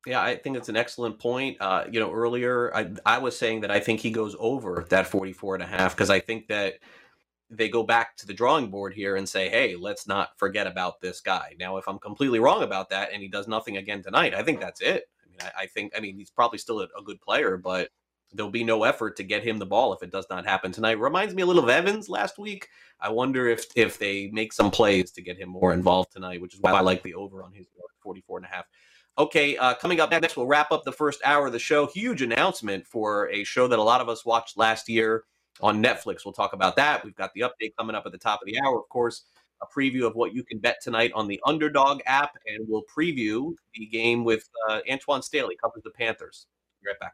Yeah, 0.06 0.22
I 0.22 0.36
think 0.36 0.58
it's 0.58 0.68
an 0.68 0.76
excellent 0.76 1.20
point. 1.20 1.58
Uh, 1.62 1.86
you 1.90 2.00
know, 2.00 2.12
earlier 2.12 2.76
I, 2.76 2.92
I 3.06 3.20
was 3.20 3.38
saying 3.38 3.62
that 3.62 3.72
I 3.72 3.80
think 3.80 4.00
he 4.00 4.10
goes 4.10 4.36
over 4.40 4.86
that 4.90 5.08
44 5.08 5.56
and 5.56 5.64
a 5.64 5.68
half 5.68 5.96
because 5.96 6.10
I 6.10 6.20
think 6.20 6.48
that 6.48 6.80
they 7.52 7.68
go 7.68 7.84
back 7.84 8.16
to 8.16 8.26
the 8.26 8.34
drawing 8.34 8.70
board 8.70 8.94
here 8.94 9.18
and 9.18 9.28
say, 9.28 9.50
hey, 9.50 9.76
let's 9.76 10.08
not 10.08 10.38
forget 10.38 10.68
about 10.68 11.02
this 11.02 11.20
guy. 11.20 11.54
Now, 11.60 11.78
if 11.78 11.88
I'm 11.88 12.00
completely 12.00 12.40
wrong 12.40 12.64
about 12.64 12.90
that 12.90 13.12
and 13.12 13.22
he 13.22 13.28
does 13.28 13.48
nothing 13.48 13.76
again 13.76 14.02
tonight, 14.02 14.34
I 14.34 14.42
think 14.42 14.62
that's 14.62 14.82
it. 14.82 15.04
I 15.22 15.30
mean, 15.30 15.40
I, 15.42 15.64
I 15.64 15.66
think, 15.68 15.92
I 15.96 16.00
mean, 16.00 16.16
he's 16.16 16.30
probably 16.30 16.60
still 16.60 16.80
a, 16.80 16.88
a, 16.98 17.04
good 17.04 17.20
player, 17.20 17.58
but 17.58 17.90
there'll 18.32 18.52
be 18.52 18.64
no 18.64 18.86
effort 18.86 19.18
to 19.18 19.24
get 19.24 19.44
him 19.44 19.58
the 19.58 19.66
ball 19.66 19.92
if 19.92 20.02
it 20.02 20.12
does 20.12 20.28
not 20.30 20.46
happen 20.46 20.72
tonight. 20.72 20.98
Reminds 20.98 21.36
me 21.36 21.42
a 21.42 21.46
little 21.46 21.64
of 21.64 21.70
Evans 21.70 22.08
last 22.08 22.40
week. 22.40 22.70
I 23.02 23.10
wonder 23.10 23.50
if 23.50 23.66
if 23.76 24.00
they 24.00 24.30
make 24.32 24.54
some 24.54 24.72
plays 24.72 25.12
to 25.12 25.22
get 25.22 25.38
him 25.38 25.50
more 25.50 25.74
involved 25.74 26.14
tonight, 26.14 26.42
which 26.42 26.54
is 26.54 26.62
why 26.62 26.72
I 26.72 26.80
like 26.80 27.04
the 27.04 27.16
over 27.16 27.44
on 27.44 27.52
his 27.52 27.68
44 28.02 28.38
and 28.38 28.46
a 28.46 28.50
half. 28.50 28.66
Okay, 29.18 29.58
uh, 29.58 29.74
coming 29.74 30.00
up 30.00 30.10
next, 30.10 30.38
we'll 30.38 30.48
wrap 30.48 30.72
up 30.72 30.86
the 30.86 30.92
first 30.92 31.20
hour 31.26 31.48
of 31.48 31.52
the 31.52 31.60
show. 31.60 31.88
Huge 31.88 32.22
announcement 32.22 32.88
for 32.88 33.30
a 33.30 33.44
show 33.44 33.68
that 33.68 33.78
a 33.78 33.84
lot 33.84 34.00
of 34.00 34.08
us 34.08 34.26
watched 34.26 34.58
last 34.58 34.88
year 34.88 35.26
on 35.62 35.82
Netflix. 35.82 36.26
We'll 36.26 36.34
talk 36.34 36.54
about 36.54 36.76
that. 36.76 37.04
We've 37.04 37.16
got 37.16 37.34
the 37.34 37.42
update 37.42 37.74
coming 37.78 37.96
up 37.96 38.06
at 38.06 38.12
the 38.12 38.18
top 38.18 38.42
of 38.42 38.46
the 38.46 38.60
hour, 38.60 38.80
of 38.80 38.90
course, 38.90 39.24
a 39.62 39.66
preview 39.68 40.08
of 40.08 40.16
what 40.16 40.34
you 40.34 40.44
can 40.44 40.60
bet 40.60 40.78
tonight 40.82 41.12
on 41.14 41.28
the 41.28 41.40
Underdog 41.46 42.02
app, 42.06 42.36
and 42.48 42.66
we'll 42.68 42.84
preview 42.84 43.54
the 43.76 43.86
game 43.86 44.24
with 44.24 44.50
uh, 44.70 44.80
Antoine 44.90 45.22
Staley, 45.22 45.56
covers 45.62 45.84
the 45.84 45.92
Panthers. 45.92 46.48
Be 46.82 46.90
right 46.90 47.00
back. 47.00 47.14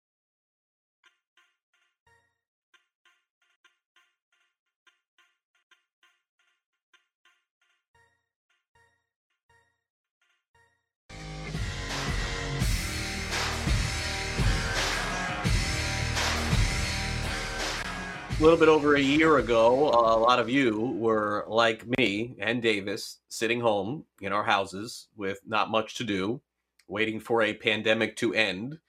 A 18.41 18.43
little 18.43 18.57
bit 18.57 18.69
over 18.69 18.95
a 18.95 18.99
year 18.99 19.37
ago, 19.37 19.89
a 19.89 20.17
lot 20.17 20.39
of 20.39 20.49
you 20.49 20.79
were 20.97 21.45
like 21.47 21.85
me 21.99 22.35
and 22.39 22.59
Davis, 22.59 23.19
sitting 23.29 23.61
home 23.61 24.03
in 24.19 24.33
our 24.33 24.43
houses 24.43 25.09
with 25.15 25.39
not 25.45 25.69
much 25.69 25.93
to 25.97 26.03
do, 26.03 26.41
waiting 26.87 27.19
for 27.19 27.43
a 27.43 27.53
pandemic 27.53 28.15
to 28.15 28.33
end. 28.33 28.79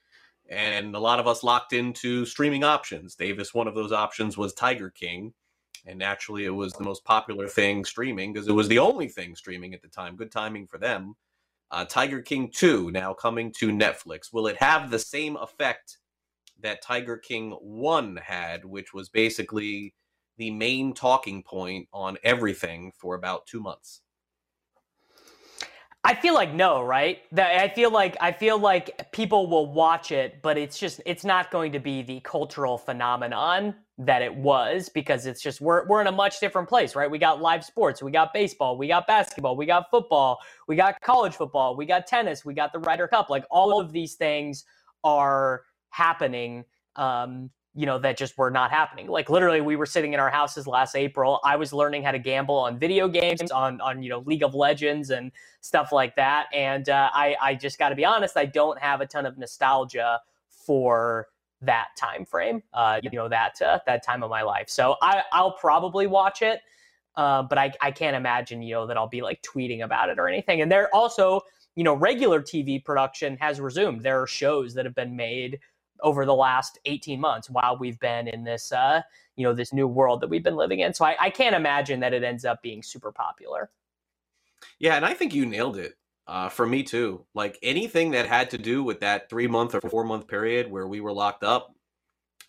And 0.49 0.97
a 0.97 0.99
lot 0.99 1.21
of 1.21 1.27
us 1.27 1.43
locked 1.43 1.75
into 1.75 2.25
streaming 2.25 2.65
options. 2.65 3.15
Davis, 3.15 3.53
one 3.53 3.69
of 3.69 3.75
those 3.75 3.93
options 3.93 4.39
was 4.39 4.55
Tiger 4.55 4.89
King. 4.89 5.35
And 5.85 5.99
naturally, 5.99 6.47
it 6.47 6.55
was 6.55 6.73
the 6.73 6.85
most 6.85 7.05
popular 7.05 7.47
thing 7.47 7.85
streaming 7.85 8.33
because 8.33 8.49
it 8.49 8.53
was 8.53 8.69
the 8.69 8.79
only 8.79 9.09
thing 9.09 9.37
streaming 9.37 9.75
at 9.75 9.83
the 9.83 9.89
time. 9.89 10.17
Good 10.17 10.33
timing 10.33 10.67
for 10.67 10.79
them. 10.79 11.15
Uh, 11.71 11.85
Tiger 11.85 12.23
King 12.23 12.51
2 12.51 12.91
now 12.91 13.13
coming 13.13 13.53
to 13.59 13.69
Netflix. 13.69 14.33
Will 14.33 14.47
it 14.47 14.57
have 14.57 14.91
the 14.91 14.99
same 14.99 15.37
effect 15.37 15.99
that 16.63 16.83
Tiger 16.83 17.17
King 17.17 17.53
1 17.61 18.17
had, 18.17 18.65
which 18.65 18.95
was 18.95 19.09
basically 19.09 19.95
the 20.39 20.51
main 20.51 20.95
talking 20.95 21.43
point 21.43 21.89
on 21.93 22.17
everything 22.23 22.93
for 22.99 23.15
about 23.15 23.47
two 23.47 23.61
months? 23.61 24.03
I 26.05 26.17
feel 26.17 26.35
like 26.35 26.53
no, 26.53 26.83
right? 26.83 27.21
That 27.31 27.61
I 27.61 27.69
feel 27.69 27.91
like 27.91 28.17
I 28.21 28.33
feel 28.33 28.59
like 28.59 29.13
people 29.13 29.49
will 29.49 29.73
watch 29.73 30.11
it, 30.11 30.43
but 30.43 30.59
it's 30.59 30.77
just 30.77 31.01
it's 31.07 31.25
not 31.25 31.53
going 31.53 31.71
to 31.73 31.79
be 31.79 32.03
the 32.03 32.19
cultural 32.21 32.77
phenomenon 32.77 33.77
that 33.99 34.21
it 34.21 34.35
was 34.35 34.89
because 34.89 35.27
it's 35.27 35.41
just 35.41 35.61
we're 35.61 35.87
we're 35.87 36.01
in 36.01 36.09
a 36.09 36.13
much 36.13 36.41
different 36.41 36.69
place, 36.69 36.97
right? 36.97 37.09
We 37.09 37.19
got 37.19 37.41
live 37.41 37.65
sports, 37.65 38.03
we 38.03 38.11
got 38.11 38.33
baseball, 38.33 38.77
we 38.77 38.89
got 38.89 39.07
basketball, 39.07 39.57
we 39.57 39.65
got 39.65 39.91
football, 39.93 40.41
we 40.67 40.75
got 40.75 41.01
college 41.03 41.35
football, 41.35 41.77
we 41.77 41.87
got 41.87 42.09
tennis, 42.09 42.45
we 42.45 42.53
got 42.53 42.73
the 42.73 42.81
Ryder 42.81 43.07
Cup. 43.07 43.31
Like 43.31 43.45
all 43.49 43.81
of 43.81 43.93
these 43.93 44.15
things 44.15 44.65
are 45.05 45.63
happening 45.93 46.65
um, 46.97 47.51
you 47.75 47.87
know 47.87 47.99
that 47.99 48.19
just 48.19 48.37
were 48.37 48.51
not 48.51 48.71
happening. 48.71 49.07
Like 49.07 49.31
literally 49.31 49.61
we 49.61 49.77
were 49.77 49.87
sitting 49.87 50.13
in 50.13 50.21
our 50.21 50.29
houses 50.31 50.67
last 50.67 50.95
april. 50.95 51.41
I 51.43 51.57
was 51.57 51.73
learning 51.73 52.03
how 52.03 52.13
to 52.13 52.19
gamble 52.19 52.57
on 52.57 52.79
video 52.79 53.09
games 53.09 53.51
on 53.51 53.81
on 53.81 54.03
you 54.03 54.11
know 54.11 54.21
league 54.21 54.43
of 54.43 54.55
legends 54.55 55.11
and 55.11 55.33
stuff 55.63 55.91
like 55.91 56.15
that. 56.17 56.47
And 56.53 56.89
uh, 56.89 57.11
i 57.15 57.35
i 57.41 57.55
just 57.55 57.79
got 57.79 57.89
to 57.89 57.95
be 57.95 58.05
honest 58.05 58.37
i 58.37 58.45
don't 58.45 58.79
have 58.79 59.01
a 59.01 59.07
ton 59.07 59.25
of 59.25 59.39
nostalgia 59.39 60.21
for 60.49 61.29
that 61.63 61.89
time 61.97 62.27
frame 62.27 62.63
uh, 62.75 63.01
you 63.03 63.11
know 63.11 63.29
that 63.29 63.61
uh, 63.63 63.79
that 63.87 64.05
time 64.05 64.23
of 64.23 64.31
my 64.31 64.43
life. 64.43 64.69
So 64.69 64.97
i 65.01 65.23
i'll 65.33 65.53
probably 65.53 66.07
watch 66.07 66.43
it 66.43 66.61
uh, 67.17 67.43
but 67.43 67.59
I, 67.59 67.73
I 67.81 67.91
can't 67.91 68.17
imagine 68.17 68.63
you 68.63 68.75
know 68.75 68.87
that 68.87 68.99
i'll 68.99 69.09
be 69.09 69.23
like 69.23 69.43
tweeting 69.43 69.83
about 69.83 70.11
it 70.11 70.19
or 70.19 70.29
anything. 70.29 70.61
And 70.61 70.71
there 70.71 70.95
also 70.95 71.41
you 71.75 71.85
know 71.85 71.95
regular 71.95 72.43
tv 72.43 72.85
production 72.85 73.39
has 73.39 73.61
resumed. 73.61 74.03
There 74.03 74.21
are 74.21 74.27
shows 74.27 74.75
that 74.75 74.85
have 74.85 74.95
been 74.95 75.17
made 75.17 75.59
over 76.03 76.27
the 76.27 76.35
last 76.35 76.79
18 76.85 77.21
months 77.21 77.49
while 77.49 77.77
we've 77.79 77.99
been 78.01 78.29
in 78.29 78.45
this 78.45 78.73
uh, 78.73 79.01
you 79.37 79.45
know 79.45 79.55
this 79.55 79.73
new 79.73 79.89
world 79.89 80.21
that 80.21 80.29
we've 80.29 80.45
been 80.45 80.57
living 80.57 80.81
in 80.81 80.93
so 80.93 81.05
I, 81.05 81.17
I 81.21 81.31
can't 81.31 81.55
imagine 81.55 82.01
that 82.01 82.13
it 82.13 82.23
ends 82.23 82.45
up 82.45 82.63
being 82.63 82.83
super 82.83 83.13
popular 83.13 83.71
Yeah, 84.79 84.97
and 84.97 85.05
I 85.05 85.15
think 85.15 85.35
you 85.35 85.47
nailed 85.47 85.77
it. 85.77 85.97
Uh, 86.27 86.49
for 86.49 86.65
me 86.67 86.85
too. 86.85 87.25
Like 87.35 87.59
anything 87.65 88.13
that 88.13 88.27
had 88.27 88.51
to 88.51 88.59
do 88.59 88.85
with 88.85 89.01
that 89.01 89.29
three 89.29 89.49
month 89.49 89.75
or 89.75 89.81
four 89.81 90.05
month 90.05 90.29
period 90.29 90.71
where 90.71 90.87
we 90.87 91.01
were 91.01 91.13
locked 91.13 91.43
up, 91.43 91.75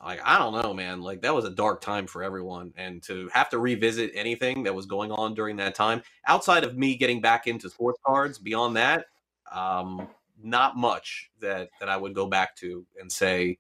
like 0.03 0.19
I 0.23 0.37
don't 0.37 0.61
know, 0.61 0.73
man. 0.73 1.01
Like 1.01 1.21
that 1.21 1.33
was 1.33 1.45
a 1.45 1.49
dark 1.49 1.81
time 1.81 2.07
for 2.07 2.23
everyone, 2.23 2.73
and 2.77 3.01
to 3.03 3.29
have 3.33 3.49
to 3.49 3.59
revisit 3.59 4.11
anything 4.13 4.63
that 4.63 4.75
was 4.75 4.85
going 4.85 5.11
on 5.11 5.33
during 5.33 5.57
that 5.57 5.75
time, 5.75 6.03
outside 6.27 6.63
of 6.63 6.77
me 6.77 6.95
getting 6.95 7.21
back 7.21 7.47
into 7.47 7.69
sports 7.69 7.99
cards, 8.05 8.37
beyond 8.37 8.77
that, 8.77 9.05
um, 9.51 10.07
not 10.43 10.77
much 10.77 11.29
that 11.41 11.69
that 11.79 11.89
I 11.89 11.97
would 11.97 12.13
go 12.13 12.27
back 12.27 12.55
to 12.57 12.85
and 12.99 13.11
say, 13.11 13.57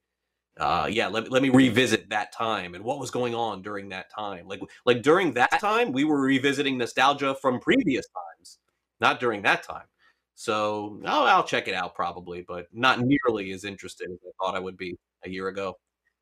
uh, 0.59 0.87
yeah, 0.91 1.07
let, 1.07 1.31
let 1.31 1.41
me 1.41 1.49
revisit 1.49 2.09
that 2.09 2.31
time 2.31 2.75
and 2.75 2.83
what 2.83 2.99
was 2.99 3.11
going 3.11 3.33
on 3.33 3.61
during 3.61 3.89
that 3.89 4.11
time. 4.13 4.47
Like 4.47 4.61
like 4.85 5.01
during 5.01 5.33
that 5.33 5.59
time, 5.59 5.91
we 5.91 6.03
were 6.03 6.21
revisiting 6.21 6.77
nostalgia 6.77 7.35
from 7.35 7.59
previous 7.59 8.05
times, 8.07 8.59
not 8.99 9.19
during 9.19 9.41
that 9.43 9.63
time. 9.63 9.85
So 10.35 10.99
oh, 11.05 11.25
I'll 11.25 11.43
check 11.43 11.67
it 11.67 11.75
out 11.75 11.95
probably, 11.95 12.43
but 12.47 12.67
not 12.73 12.99
nearly 12.99 13.51
as 13.51 13.65
interested 13.65 14.09
as 14.11 14.17
I 14.25 14.31
thought 14.39 14.55
I 14.55 14.59
would 14.59 14.77
be 14.77 14.97
a 15.25 15.29
year 15.29 15.47
ago. 15.47 15.77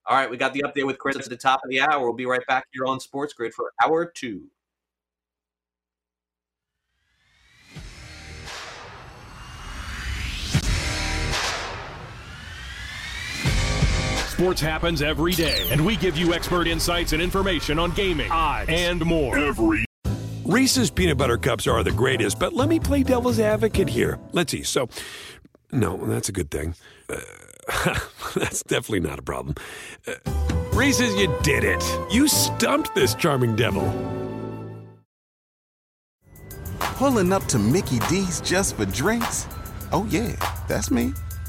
All 0.06 0.18
right, 0.18 0.30
we 0.30 0.38
got 0.38 0.54
the 0.54 0.64
update 0.64 0.88
with 0.88 0.98
Chris 0.98 1.16
at 1.18 1.30
the 1.30 1.38
top 1.38 1.62
of 1.64 1.70
the 1.70 1.80
hour. 1.80 2.02
We'll 2.02 2.14
be 2.14 2.26
right 2.26 2.46
back 2.48 2.66
here 2.74 2.86
on 2.86 3.00
Sports 3.00 3.34
Grid 3.34 3.54
for 3.54 3.72
hour 3.84 4.06
two. 4.06 4.44
Sports 14.42 14.62
happens 14.62 15.04
every 15.04 15.34
day, 15.34 15.68
and 15.70 15.86
we 15.86 15.96
give 15.96 16.18
you 16.18 16.34
expert 16.34 16.66
insights 16.66 17.14
and 17.14 17.22
information 17.22 17.78
on 17.78 17.92
gaming, 17.92 18.32
odds, 18.32 18.72
and 18.72 19.06
more. 19.06 19.38
Every 19.38 19.86
Reese's 20.44 20.90
peanut 20.90 21.20
butter 21.20 21.38
cups 21.38 21.68
are 21.68 21.84
the 21.84 21.92
greatest, 21.92 22.40
but 22.40 22.52
let 22.52 22.68
me 22.68 22.80
play 22.80 23.04
devil's 23.04 23.40
advocate 23.40 23.88
here. 23.88 24.18
Let's 24.32 24.52
see. 24.52 24.64
So, 24.64 24.90
no, 25.72 25.96
that's 26.08 26.28
a 26.28 26.32
good 26.32 26.50
thing. 26.50 26.74
Uh, 27.08 28.00
that's 28.36 28.64
definitely 28.64 29.02
not 29.02 29.20
a 29.20 29.22
problem. 29.22 29.54
Uh, 30.08 30.14
Reese's, 30.74 31.14
you 31.18 31.32
did 31.44 31.64
it. 31.64 31.84
You 32.10 32.28
stumped 32.28 32.96
this 32.96 33.14
charming 33.14 33.56
devil. 33.56 33.84
Pulling 36.80 37.32
up 37.32 37.46
to 37.46 37.60
Mickey 37.60 38.00
D's 38.10 38.42
just 38.42 38.76
for 38.76 38.86
drinks? 38.86 39.48
Oh, 39.92 40.08
yeah, 40.10 40.36
that's 40.68 40.90
me. 40.90 41.14